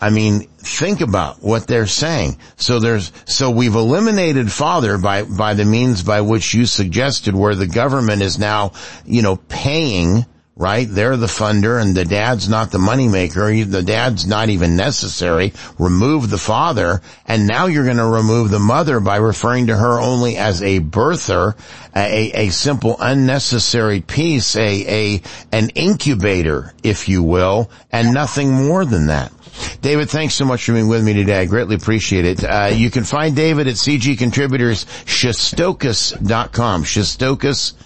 I 0.00 0.10
mean, 0.10 0.40
think 0.58 1.02
about 1.02 1.42
what 1.42 1.66
they're 1.66 1.86
saying. 1.86 2.38
So 2.56 2.80
there's, 2.80 3.12
so 3.26 3.50
we've 3.50 3.74
eliminated 3.74 4.50
father 4.50 4.96
by, 4.96 5.24
by 5.24 5.54
the 5.54 5.64
means 5.64 6.02
by 6.02 6.22
which 6.22 6.54
you 6.54 6.64
suggested 6.64 7.34
where 7.34 7.54
the 7.54 7.66
government 7.66 8.22
is 8.22 8.38
now, 8.38 8.72
you 9.04 9.20
know, 9.20 9.36
paying 9.36 10.24
right? 10.60 10.86
They're 10.90 11.16
the 11.16 11.26
funder 11.26 11.80
and 11.80 11.94
the 11.94 12.04
dad's 12.04 12.46
not 12.46 12.70
the 12.70 12.76
moneymaker. 12.76 13.64
The 13.68 13.82
dad's 13.82 14.26
not 14.26 14.50
even 14.50 14.76
necessary. 14.76 15.54
Remove 15.78 16.28
the 16.28 16.36
father 16.36 17.00
and 17.26 17.48
now 17.48 17.66
you're 17.66 17.86
going 17.86 17.96
to 17.96 18.04
remove 18.04 18.50
the 18.50 18.58
mother 18.58 19.00
by 19.00 19.16
referring 19.16 19.68
to 19.68 19.76
her 19.76 19.98
only 19.98 20.36
as 20.36 20.62
a 20.62 20.80
birther, 20.80 21.54
a, 21.96 22.46
a 22.46 22.50
simple 22.50 22.96
unnecessary 23.00 24.02
piece, 24.02 24.54
a, 24.54 25.14
a, 25.16 25.22
an 25.50 25.70
incubator, 25.70 26.74
if 26.82 27.08
you 27.08 27.22
will, 27.22 27.70
and 27.90 28.12
nothing 28.12 28.52
more 28.52 28.84
than 28.84 29.06
that. 29.06 29.32
David, 29.80 30.10
thanks 30.10 30.34
so 30.34 30.44
much 30.44 30.64
for 30.64 30.72
being 30.72 30.88
with 30.88 31.04
me 31.04 31.12
today. 31.12 31.40
I 31.40 31.46
greatly 31.46 31.76
appreciate 31.76 32.24
it. 32.24 32.44
Uh, 32.44 32.70
you 32.72 32.90
can 32.90 33.04
find 33.04 33.34
David 33.34 33.68
at 33.68 33.74
CG 33.74 34.18
Contributors, 34.18 34.84
Shestokas.com, 34.84 36.84
Shestokas.com 36.84 37.80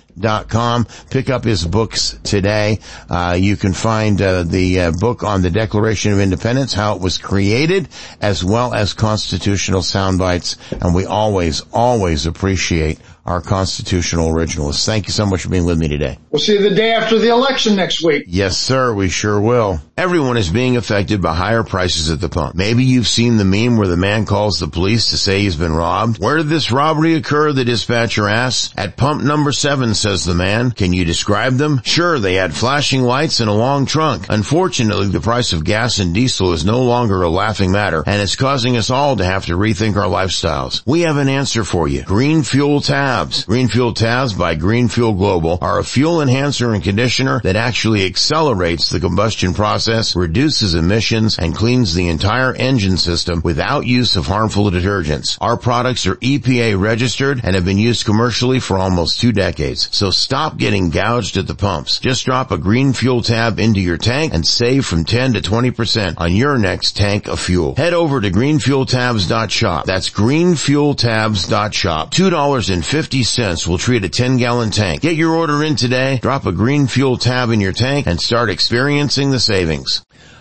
com. 0.48 0.86
Pick 1.10 1.30
up 1.30 1.44
his 1.44 1.66
books 1.66 2.18
today. 2.22 2.78
Uh, 3.08 3.36
you 3.38 3.56
can 3.56 3.72
find 3.72 4.20
uh, 4.20 4.44
the 4.44 4.80
uh, 4.80 4.92
book 4.92 5.22
on 5.22 5.42
the 5.42 5.50
Declaration 5.50 6.12
of 6.12 6.20
Independence, 6.20 6.72
how 6.72 6.96
it 6.96 7.02
was 7.02 7.18
created, 7.18 7.88
as 8.20 8.44
well 8.44 8.74
as 8.74 8.92
constitutional 8.92 9.82
sound 9.82 10.18
bites. 10.18 10.56
And 10.70 10.94
we 10.94 11.06
always, 11.06 11.62
always 11.72 12.26
appreciate 12.26 12.98
our 13.26 13.40
constitutional 13.40 14.28
originalists. 14.28 14.84
Thank 14.84 15.06
you 15.06 15.12
so 15.12 15.26
much 15.26 15.42
for 15.42 15.48
being 15.48 15.64
with 15.64 15.78
me 15.78 15.88
today. 15.88 16.18
We'll 16.30 16.40
see 16.40 16.54
you 16.54 16.68
the 16.68 16.74
day 16.74 16.92
after 16.92 17.18
the 17.18 17.30
election 17.30 17.74
next 17.74 18.02
week. 18.02 18.24
Yes, 18.26 18.58
sir. 18.58 18.92
We 18.92 19.08
sure 19.08 19.40
will. 19.40 19.80
Everyone 19.97 20.36
is 20.36 20.51
being 20.51 20.76
affected 20.76 21.22
by 21.22 21.36
higher 21.36 21.62
prices 21.62 22.11
at 22.11 22.20
the 22.20 22.28
pump. 22.28 22.57
Maybe 22.57 22.82
you've 22.82 23.07
seen 23.07 23.36
the 23.36 23.45
meme 23.45 23.76
where 23.76 23.86
the 23.86 23.97
man 23.97 24.26
calls 24.26 24.59
the 24.59 24.66
police 24.66 25.11
to 25.11 25.16
say 25.16 25.42
he's 25.42 25.55
been 25.55 25.72
robbed. 25.72 26.18
Where 26.18 26.38
did 26.38 26.49
this 26.49 26.72
robbery 26.72 27.14
occur? 27.14 27.53
The 27.53 27.64
dispatcher 27.64 28.28
asks. 28.28 28.74
At 28.76 28.97
pump 28.97 29.22
number 29.22 29.53
seven, 29.53 29.95
says 29.95 30.24
the 30.24 30.34
man. 30.34 30.72
Can 30.72 30.92
you 30.92 31.05
describe 31.05 31.53
them? 31.59 31.80
Sure, 31.84 32.18
they 32.18 32.34
had 32.34 32.57
flashing 32.57 33.03
lights 33.03 33.38
and 33.38 33.49
a 33.49 33.53
long 33.53 33.86
trunk. 33.86 34.26
Unfortunately, 34.28 35.07
the 35.07 35.20
price 35.20 35.53
of 35.53 35.62
gas 35.62 36.01
and 36.01 36.12
diesel 36.12 36.55
is 36.55 36.64
no 36.64 36.82
longer 36.82 37.22
a 37.22 37.30
laughing 37.30 37.70
matter, 37.70 38.03
and 38.05 38.20
it's 38.20 38.34
causing 38.34 38.76
us 38.76 38.90
all 38.90 39.16
to 39.18 39.24
have 39.24 39.47
to 39.47 39.57
rethink 39.57 39.95
our 39.95 40.11
lifestyles. 40.11 40.82
We 40.84 41.03
have 41.03 41.18
an 41.18 41.28
answer 41.28 41.62
for 41.62 41.86
you. 41.86 42.03
Green 42.03 42.42
Fuel 42.42 42.80
Tabs. 42.80 43.45
Green 43.45 43.68
Fuel 43.68 43.95
Tabs 43.95 44.32
by 44.32 44.57
Green 44.57 44.88
Fuel 44.88 45.12
Global 45.12 45.59
are 45.61 45.78
a 45.78 45.84
fuel 45.84 46.20
enhancer 46.20 46.74
and 46.74 46.82
conditioner 46.82 47.40
that 47.45 47.55
actually 47.55 48.05
accelerates 48.07 48.90
the 48.90 48.99
combustion 48.99 49.55
process, 49.55 49.84
reduces 50.16 50.74
emissions, 50.74 51.39
and 51.39 51.55
cleans 51.55 51.95
the 51.95 52.09
entire 52.09 52.55
engine 52.55 52.97
system 52.97 53.41
without 53.45 53.87
use 53.87 54.16
of 54.16 54.26
harmful 54.26 54.70
detergents. 54.70 55.39
Our 55.41 55.57
products 55.57 56.07
are 56.07 56.16
EPA 56.16 56.80
registered 56.80 57.41
and 57.45 57.55
have 57.55 57.64
been 57.64 57.78
used 57.78 58.05
commercially 58.05 58.61
for 58.61 58.78
almost 58.78 59.20
two 59.20 59.32
decades. 59.32 59.89
So 59.93 60.11
stop 60.11 60.57
getting 60.57 60.91
gouged 60.91 61.37
at 61.37 61.47
the 61.47 61.55
pumps. 61.55 61.99
Just 61.99 62.24
drop 62.24 62.51
a 62.51 62.59
green 62.59 62.93
fuel 62.93 63.22
tab 63.22 63.59
into 63.59 63.80
your 63.80 63.99
tank 63.99 64.35
and 64.35 64.47
save 64.47 64.87
from 64.87 65.05
10 65.05 65.35
to 65.35 65.41
20% 65.41 66.14
on 66.18 66.32
your 66.32 66.59
next 66.59 66.97
tank 66.97 67.28
of 67.28 67.41
fuel. 67.41 67.74
Head 67.76 67.95
over 67.95 68.20
to 68.20 68.30
greenfueltabs.shop. 68.30 69.87
That's 69.87 70.11
greenfueltabs.shop. 70.11 72.11
$2.50 72.11 73.66
will 73.66 73.78
treat 73.78 74.05
a 74.05 74.09
10 74.09 74.37
gallon 74.39 74.70
tank. 74.70 75.03
Get 75.03 75.16
your 75.16 75.35
order 75.35 75.62
in 75.62 75.76
today, 75.76 76.18
drop 76.22 76.47
a 76.47 76.53
green 76.53 76.87
fuel 76.87 77.16
tab 77.16 77.51
in 77.51 77.61
your 77.61 77.72
tank 77.72 78.07
and 78.07 78.20
start 78.20 78.51
experiencing 78.51 79.30
the 79.30 79.41
savings. 79.41 79.73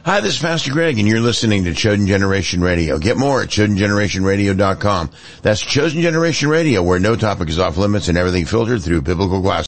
Hi, 0.05 0.19
this 0.19 0.35
is 0.35 0.41
Pastor 0.41 0.71
Greg 0.71 0.99
and 0.99 1.07
you're 1.07 1.21
listening 1.21 1.63
to 1.63 1.73
Chosen 1.73 2.07
Generation 2.07 2.61
Radio. 2.61 2.99
Get 2.99 3.17
more 3.17 3.41
at 3.41 3.49
chosengenerationradio.com. 3.49 5.11
That's 5.41 5.61
Chosen 5.61 6.01
Generation 6.01 6.49
Radio 6.49 6.83
where 6.83 6.99
no 6.99 7.15
topic 7.15 7.49
is 7.49 7.57
off 7.57 7.77
limits 7.77 8.09
and 8.09 8.17
everything 8.17 8.45
filtered 8.45 8.83
through 8.83 9.01
biblical 9.01 9.41
glasses. 9.41 9.61